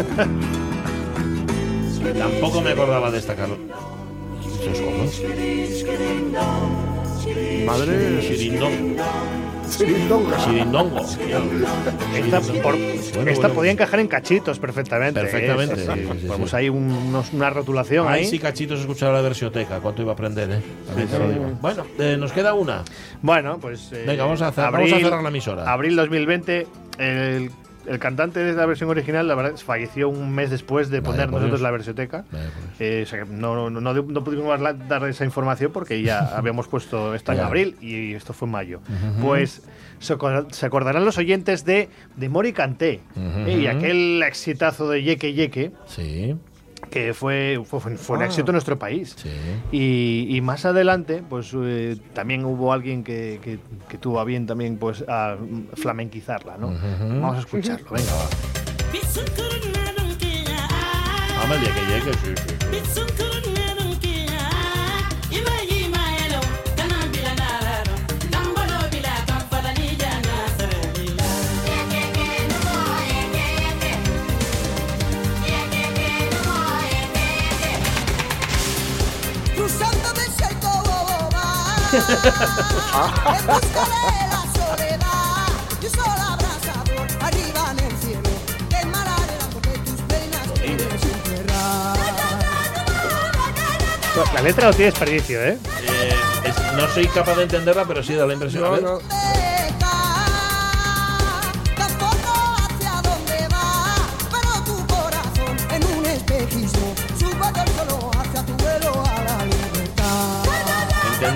Y 2.14 2.18
tampoco 2.18 2.60
me 2.60 2.70
acordaba 2.70 3.10
de 3.10 3.18
esta 3.18 3.34
Carlos. 3.34 3.58
¿Esos 4.60 4.80
cosas? 4.80 5.22
Madre. 7.66 8.20
Shirindong. 8.22 8.96
Sirindonga. 9.68 10.38
Shirindongo. 10.38 11.00
Esta, 12.14 12.40
por- 12.62 12.74
esta 12.76 13.22
bueno. 13.24 13.54
podía 13.54 13.72
encajar 13.72 14.00
en 14.00 14.08
cachitos 14.08 14.58
perfectamente. 14.58 15.20
¿eh? 15.20 15.22
Perfectamente, 15.24 15.74
Sí, 15.76 15.80
sí. 15.82 15.86
sí, 15.92 16.00
sí, 16.12 16.18
sí. 16.20 16.26
Ponemos 16.26 16.54
ahí 16.54 16.68
un- 16.68 16.90
unos- 16.92 17.32
una 17.32 17.50
rotulación 17.50 18.06
Ahí 18.08 18.20
ahí. 18.20 18.26
sí 18.26 18.38
cachitos 18.38 18.80
escuchar 18.80 19.12
la 19.12 19.20
versioteca. 19.20 19.80
¿Cuánto 19.80 20.02
iba 20.02 20.12
a 20.12 20.14
aprender, 20.14 20.50
eh? 20.50 20.60
Te 21.10 21.18
lo 21.18 21.28
digo. 21.30 21.58
Bueno, 21.60 21.84
eh, 21.98 22.16
nos 22.18 22.32
queda 22.32 22.54
una. 22.54 22.82
Bueno, 23.22 23.58
pues. 23.60 23.92
eh, 23.92 24.04
Venga, 24.06 24.24
vamos 24.24 24.42
a 24.42 24.48
hacer- 24.48 24.70
vamos 24.70 24.92
a 24.92 24.98
cerrar 24.98 25.22
la 25.22 25.28
emisora. 25.28 25.70
Abril 25.72 25.96
2020, 25.96 26.66
el, 26.98 27.50
el 27.88 27.98
cantante 27.98 28.40
de 28.40 28.52
la 28.52 28.66
versión 28.66 28.90
original, 28.90 29.26
la 29.28 29.34
verdad, 29.34 29.56
falleció 29.56 30.08
un 30.08 30.34
mes 30.34 30.50
después 30.50 30.90
de 30.90 31.02
poner 31.02 31.30
nosotros 31.30 31.60
la 31.60 31.70
versioteca. 31.70 32.24
Eh, 32.78 33.02
o 33.04 33.08
sea 33.08 33.24
no, 33.24 33.70
no, 33.70 34.24
pudimos 34.24 34.60
dar 34.88 35.04
esa 35.08 35.24
información 35.24 35.72
porque 35.72 36.02
ya 36.02 36.18
habíamos 36.36 36.68
puesto 36.68 37.14
esto 37.14 37.32
en 37.32 37.38
abril 37.40 37.76
y 37.80 38.14
esto 38.14 38.32
fue 38.32 38.46
en 38.46 38.52
mayo. 38.52 38.80
Pues 39.22 39.62
se, 39.98 40.14
acor- 40.14 40.50
se 40.50 40.66
acordarán 40.66 41.04
los 41.04 41.16
oyentes 41.18 41.64
de, 41.64 41.88
de 42.16 42.28
Mori 42.28 42.52
Canté 42.52 43.00
eh, 43.16 43.58
y 43.62 43.66
aquel 43.66 44.22
exitazo 44.22 44.88
de 44.90 45.02
Yeke 45.02 45.32
Yeke. 45.32 45.72
Sí, 45.86 46.36
que 46.90 47.12
fue, 47.14 47.60
fue, 47.64 47.80
fue- 47.80 48.16
un 48.16 48.22
Ah. 48.22 48.26
éxito 48.26 48.50
en 48.50 48.54
nuestro 48.54 48.78
país. 48.78 49.14
sí. 49.18 49.30
Y, 49.72 50.26
y 50.36 50.40
más 50.40 50.64
adelante, 50.64 51.22
pues 51.28 51.52
eh, 51.54 51.96
también 52.14 52.44
hubo 52.44 52.72
alguien 52.72 53.02
que, 53.04 53.40
que- 53.42 53.58
que 53.88 53.98
tuvo 53.98 54.20
a 54.20 54.24
bien 54.24 54.46
también 54.46 54.76
pues 54.78 55.04
a 55.08 55.36
flamenquizarla, 55.74 56.56
¿no? 56.58 56.68
Vamos 57.20 57.36
a 57.36 57.40
escucharlo, 57.40 57.90
venga, 57.90 58.12
va. 58.12 58.28
Vamos, 61.38 61.56
el 61.56 61.60
día 61.62 61.74
que 61.74 61.80
llegue, 61.86 62.12
sí, 62.14 62.34
sí, 62.48 62.80
sí. 62.92 63.25
La 94.34 94.42
letra 94.42 94.66
no 94.66 94.72
tiene 94.72 94.90
desperdicio, 94.90 95.42
¿eh? 95.42 95.58
Eh, 95.82 96.14
es- 96.44 96.72
no 96.74 96.86
soy 96.88 97.06
capaz 97.08 97.34
de 97.36 97.44
entenderla, 97.44 97.84
pero 97.86 98.02
sí 98.02 98.14
da 98.14 98.26
la 98.26 98.32
impresión. 98.34 98.64
a 98.64 98.66
No, 98.68 98.72
ver. 98.72 98.82
no. 98.82 98.98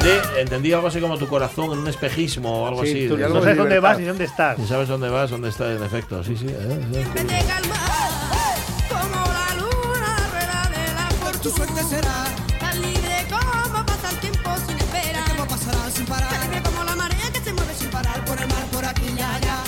Entendí, 0.03 0.41
entendí 0.41 0.73
algo 0.73 0.89
así 0.89 1.01
como 1.01 1.19
tu 1.19 1.27
corazón 1.29 1.73
en 1.73 1.79
un 1.81 1.89
espejismo 1.89 2.63
o 2.63 2.67
algo 2.69 2.83
Sí, 2.85 2.91
así. 2.91 3.09
tú 3.09 3.17
no 3.19 3.29
sabes 3.29 3.45
de 3.45 3.55
dónde 3.55 3.75
libertad. 3.77 3.83
vas 3.83 4.01
y 4.01 4.05
dónde 4.05 4.25
estás. 4.25 4.59
Y 4.59 4.67
sabes 4.67 4.89
dónde 4.89 5.09
vas, 5.11 5.31
dónde 5.31 5.49
está, 5.51 5.71
en 5.73 5.83
efecto. 5.83 6.25
Sí, 6.25 6.37
sí. 6.37 6.47
eh, 6.49 6.57
eh. 6.95 7.07
Me 7.15 7.21
llega 7.23 7.59
el 7.59 7.69
mar, 7.69 7.79
como 8.89 9.27
la 9.27 9.55
luna 9.57 10.17
rueda 10.33 10.71
de 10.71 10.95
la 10.95 11.09
fortuna. 11.21 11.43
Tu 11.43 11.51
suerte 11.51 11.83
será 11.85 12.25
tan 12.59 12.81
libre 12.81 13.27
como 13.29 13.85
pasa 13.87 14.11
el 14.11 14.17
tiempo 14.21 14.51
sin 14.67 14.79
espera. 14.79 15.19
El 15.19 15.25
tiempo 15.27 15.47
pasará 15.47 15.91
sin 15.91 16.07
parar. 16.07 16.29
Tan 16.31 16.41
libre 16.51 16.63
como 16.63 16.85
la 16.85 16.97
marea 16.97 17.31
que 17.33 17.41
se 17.41 17.53
mueve 17.53 17.75
sin 17.75 17.91
parar 17.91 18.25
por 18.25 18.41
el 18.41 18.49
mar, 18.49 18.65
por 18.73 18.85
aquí 18.87 19.03
y 19.07 19.21
allá, 19.21 19.59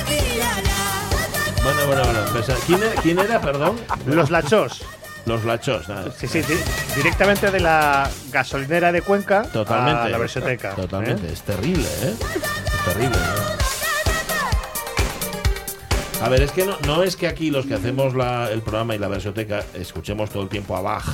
aquí 0.00 0.14
y 0.14 0.40
allá. 0.40 1.62
Bueno, 1.62 1.86
bueno, 1.86 2.02
bueno. 2.04 2.20
pues, 2.32 2.46
¿quién, 2.66 2.82
era, 2.82 3.02
quién 3.02 3.18
era, 3.18 3.40
perdón? 3.40 3.76
Los 4.06 4.30
lachos. 4.30 4.82
Los 5.26 5.44
lachos. 5.44 5.88
nada. 5.88 6.10
Sí, 6.18 6.26
sí, 6.28 6.42
di- 6.42 6.54
directamente 6.96 7.50
de 7.50 7.60
la 7.60 8.10
gasolinera 8.30 8.92
de 8.92 9.00
Cuenca 9.02 9.42
Totalmente. 9.44 10.00
a 10.02 10.08
la 10.08 10.18
versioteca. 10.18 10.74
Totalmente. 10.74 11.26
¿eh? 11.28 11.32
Es 11.32 11.42
terrible, 11.42 11.86
¿eh? 12.02 12.14
Es 12.20 12.84
terrible. 12.92 13.16
¿no? 13.18 13.54
A 16.24 16.28
ver, 16.28 16.42
es 16.42 16.52
que 16.52 16.64
no, 16.64 16.78
no 16.86 17.02
es 17.02 17.16
que 17.16 17.26
aquí 17.26 17.50
los 17.50 17.66
que 17.66 17.74
hacemos 17.74 18.14
la- 18.14 18.50
el 18.50 18.62
programa 18.62 18.94
y 18.94 18.98
la 18.98 19.08
versioteca 19.08 19.62
escuchemos 19.74 20.30
todo 20.30 20.42
el 20.42 20.48
tiempo 20.48 20.76
a 20.76 20.80
Bach 20.80 21.04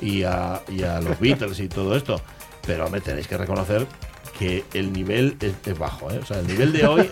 y 0.00 0.22
a, 0.24 0.60
y 0.68 0.82
a 0.82 1.00
los 1.00 1.18
Beatles 1.20 1.58
y 1.60 1.68
todo 1.68 1.96
esto, 1.96 2.20
pero 2.66 2.88
me 2.90 3.00
tenéis 3.00 3.26
que 3.26 3.36
reconocer 3.36 3.86
que 4.38 4.64
el 4.74 4.92
nivel 4.92 5.36
es, 5.40 5.54
es 5.64 5.78
bajo, 5.78 6.10
¿eh? 6.10 6.18
O 6.22 6.26
sea, 6.26 6.40
el 6.40 6.46
nivel 6.46 6.72
de 6.72 6.86
hoy 6.86 7.10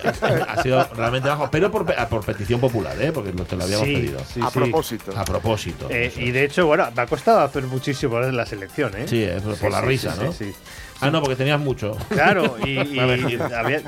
ha 0.48 0.62
sido 0.62 0.84
realmente 0.94 1.28
bajo, 1.28 1.48
pero 1.50 1.70
por, 1.70 1.86
pe- 1.86 1.94
por 2.10 2.24
petición 2.24 2.60
popular, 2.60 3.00
¿eh? 3.00 3.12
Porque 3.12 3.32
te 3.32 3.56
lo 3.56 3.64
habíamos 3.64 3.86
Sí, 3.86 3.94
pedido. 3.94 4.18
sí, 4.24 4.40
A 4.42 4.50
sí. 4.50 4.58
propósito. 4.58 5.12
A 5.16 5.24
propósito. 5.24 5.86
Eh, 5.90 6.12
y 6.16 6.30
de 6.32 6.44
hecho, 6.44 6.66
bueno, 6.66 6.88
me 6.94 7.02
ha 7.02 7.06
costado 7.06 7.40
hacer 7.40 7.62
muchísimo 7.64 8.18
la 8.20 8.44
selección, 8.46 8.92
¿eh? 8.96 9.06
Sí, 9.06 9.22
eh, 9.22 9.40
por, 9.60 9.70
la 9.70 9.80
sí, 9.80 9.86
risa, 9.86 10.14
sí, 10.14 10.20
¿no? 10.24 10.32
sí, 10.32 10.52
sí. 10.52 10.54
Ah, 11.02 11.10
no, 11.10 11.20
porque 11.20 11.36
tenías 11.36 11.60
mucho. 11.60 11.96
Claro, 12.08 12.56
y, 12.64 12.78
había, 12.98 13.82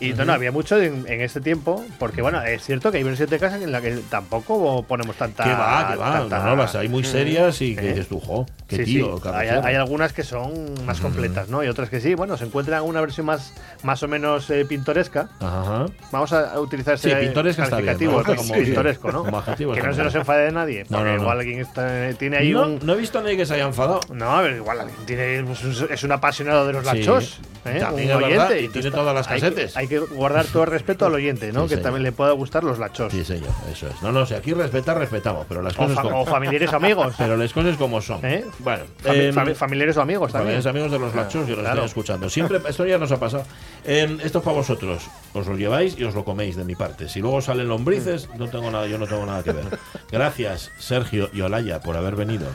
y 0.00 0.12
no, 0.14 0.24
no, 0.24 0.32
había 0.32 0.50
mucho 0.52 0.80
en, 0.80 1.04
en 1.08 1.20
este 1.20 1.40
tiempo, 1.42 1.84
porque 1.98 2.22
bueno, 2.22 2.40
es 2.42 2.62
cierto 2.64 2.90
que 2.90 2.98
hay 2.98 3.02
versiones 3.04 3.42
en 3.42 3.70
la 3.72 3.80
que 3.82 3.96
tampoco 4.08 4.82
ponemos 4.84 5.16
tanta. 5.16 5.44
Que 5.44 5.50
va, 5.52 5.88
que 5.90 5.96
va. 5.96 6.12
tanta- 6.12 6.54
No, 6.56 6.78
hay 6.80 6.88
muy 6.88 7.04
serias 7.04 7.60
y 7.60 7.76
que 7.76 7.86
¿Eh? 7.86 7.88
dices 7.90 8.08
tú, 8.08 8.18
jo, 8.20 8.46
qué 8.66 8.76
Sí, 8.76 8.84
tío, 8.84 9.18
sí. 9.22 9.28
Hay, 9.32 9.74
algunas 9.74 10.12
que 10.12 10.22
son 10.22 10.52
más 10.86 11.00
completas, 11.00 11.48
¿no? 11.48 11.62
Y 11.62 11.68
otras 11.68 11.90
que 11.90 12.00
sí, 12.00 12.14
bueno, 12.14 12.36
se 12.38 12.44
encuentran 12.44 12.82
una 12.82 13.00
versión 13.02 13.26
más, 13.26 13.52
más 13.82 14.02
o 14.02 14.08
menos 14.08 14.48
eh, 14.50 14.64
pintoresca. 14.64 15.28
Ajá. 15.40 15.86
Vamos 16.12 16.32
a 16.32 16.58
utilizar 16.60 16.98
Sí, 16.98 17.10
ese 17.10 17.20
pintoresca 17.20 17.64
está 17.64 17.76
bien, 17.76 17.86
calificativo 17.98 18.22
¿no? 18.22 18.36
como 18.36 18.54
Sí. 18.54 18.60
pintoresco, 18.64 19.12
¿no? 19.12 19.24
Como 19.24 19.38
adjetivo 19.38 19.72
que 19.74 19.82
no 19.82 19.92
se 19.94 20.02
nos 20.04 20.14
enfade 20.14 20.44
de 20.46 20.52
nadie. 20.52 20.84
No, 20.88 20.98
porque 20.98 21.14
igual 21.14 21.38
alguien 21.38 21.60
está- 21.60 22.12
tiene 22.14 22.38
ahí 22.38 22.52
No, 22.52 22.62
un. 22.62 22.78
no 22.82 22.94
he 22.94 22.96
visto 22.96 23.18
a 23.18 23.22
nadie 23.22 23.36
que 23.36 23.44
se 23.44 23.54
haya 23.54 23.64
enfadado. 23.66 24.00
No, 24.12 24.30
a 24.36 24.40
ver, 24.42 24.56
igual 24.56 24.80
alguien 24.80 24.98
tiene, 25.06 25.42
pues, 25.44 25.62
es- 25.64 25.90
es 25.90 26.02
un 26.04 26.12
apasionado 26.12 26.59
de 26.66 26.72
los 26.74 26.86
Sí. 26.86 26.98
lachos. 26.98 27.40
¿eh? 27.66 27.76
También 27.78 28.08
un 28.16 28.22
es 28.22 28.28
verdad, 28.30 28.46
oyente. 28.48 28.62
y 28.64 28.68
tiene 28.70 28.90
todas 28.90 29.14
las 29.14 29.28
hay 29.28 29.34
que- 29.40 29.48
casetes. 29.50 29.76
Hay 29.76 29.86
que, 29.86 29.98
guardar 29.98 30.46
todo 30.46 30.62
el 30.64 30.70
respeto 30.70 31.04
al 31.04 31.14
oyente, 31.14 31.52
¿no? 31.52 31.62
Sí, 31.64 31.68
que 31.68 31.74
señor. 31.74 31.82
también 31.82 32.02
le 32.04 32.12
pueda 32.12 32.32
gustar 32.32 32.64
los 32.64 32.78
lachos. 32.78 33.12
Sí, 33.12 33.22
señor, 33.22 33.50
eso 33.70 33.86
es. 33.88 34.00
No, 34.02 34.12
no, 34.12 34.24
si 34.24 34.32
aquí 34.32 34.54
respeta, 34.54 34.94
respetamos, 34.94 35.44
pero 35.46 35.60
las 35.60 35.74
o, 35.74 35.76
cosas 35.76 35.96
fa- 35.96 36.02
como, 36.02 36.22
o 36.22 36.26
familiares 36.26 36.72
o 36.72 36.76
amigos. 36.76 37.14
pero 37.18 37.36
las 37.36 37.52
cosas 37.52 37.76
como 37.76 38.00
son. 38.00 38.24
¿Eh? 38.24 38.44
Bueno, 38.60 38.84
Fami- 39.04 39.14
em, 39.28 39.34
fami- 39.34 39.54
familiares 39.54 39.96
o 39.98 40.00
amigos 40.00 40.32
también. 40.32 40.62
Familiares 40.62 40.66
amigos 40.66 40.90
de 40.92 40.98
los 40.98 41.14
lachos, 41.14 41.46
yo 41.46 41.54
los 41.56 41.64
Claro. 41.64 41.74
estoy 41.84 41.88
escuchando. 41.88 42.30
Siempre, 42.30 42.60
esto 42.66 42.86
ya 42.86 42.96
nos 42.96 43.12
ha 43.12 43.20
pasado. 43.20 43.44
Em, 43.84 44.18
esto 44.22 44.38
es 44.38 44.44
para 44.44 44.56
vosotros. 44.56 45.02
Os 45.34 45.46
lo 45.46 45.54
lleváis 45.56 45.98
y 45.98 46.04
os 46.04 46.14
lo 46.14 46.24
coméis 46.24 46.56
de 46.56 46.64
mi 46.64 46.76
parte. 46.76 47.08
Si 47.10 47.20
luego 47.20 47.42
salen 47.42 47.68
lombrices, 47.68 48.28
no 48.38 48.48
tengo 48.48 48.70
nada, 48.70 48.86
yo 48.86 48.96
no 48.96 49.06
tengo 49.06 49.26
nada 49.26 49.42
que 49.42 49.52
ver. 49.52 49.66
Gracias, 50.10 50.70
Sergio 50.78 51.28
y 51.34 51.42
Olaya, 51.42 51.80
por 51.80 51.96
haber 51.96 52.16
venido. 52.16 52.46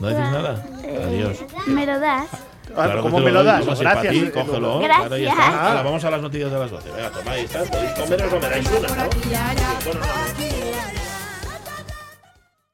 ¿No 0.00 0.06
decís 0.08 0.30
nada? 0.30 0.64
Adiós. 1.06 1.38
¿Me 1.66 1.84
lo 1.84 1.98
das? 2.00 2.28
Ah, 2.76 2.84
Claro 2.84 3.02
¿Cómo 3.02 3.18
me 3.20 3.30
lo 3.30 3.42
das? 3.44 3.64
Gracias. 3.64 3.94
para 3.94 4.10
ti, 4.10 4.18
eh, 4.18 4.30
cógelo. 4.30 4.78
Gracias. 4.80 4.98
Claro, 5.08 5.14
ahí 5.14 5.26
está. 5.26 5.68
Ahora, 5.68 5.82
vamos 5.82 6.04
a 6.04 6.10
las 6.10 6.22
noticias 6.22 6.50
de 6.52 6.58
las 6.58 6.70
12. 6.70 6.90
Venga, 6.90 7.10
toma, 7.10 7.30
ahí 7.32 7.44
está. 7.44 7.62
Podéis 7.64 7.90
comer 7.92 8.22
o 8.22 8.40
me 8.40 8.48
dais 8.48 8.68
una, 8.70 8.88
¿no? 8.88 9.02
Aquí 9.02 9.18
y 9.30 9.34
allá, 9.34 9.68
Bueno, 9.84 10.00
no, 10.00 11.07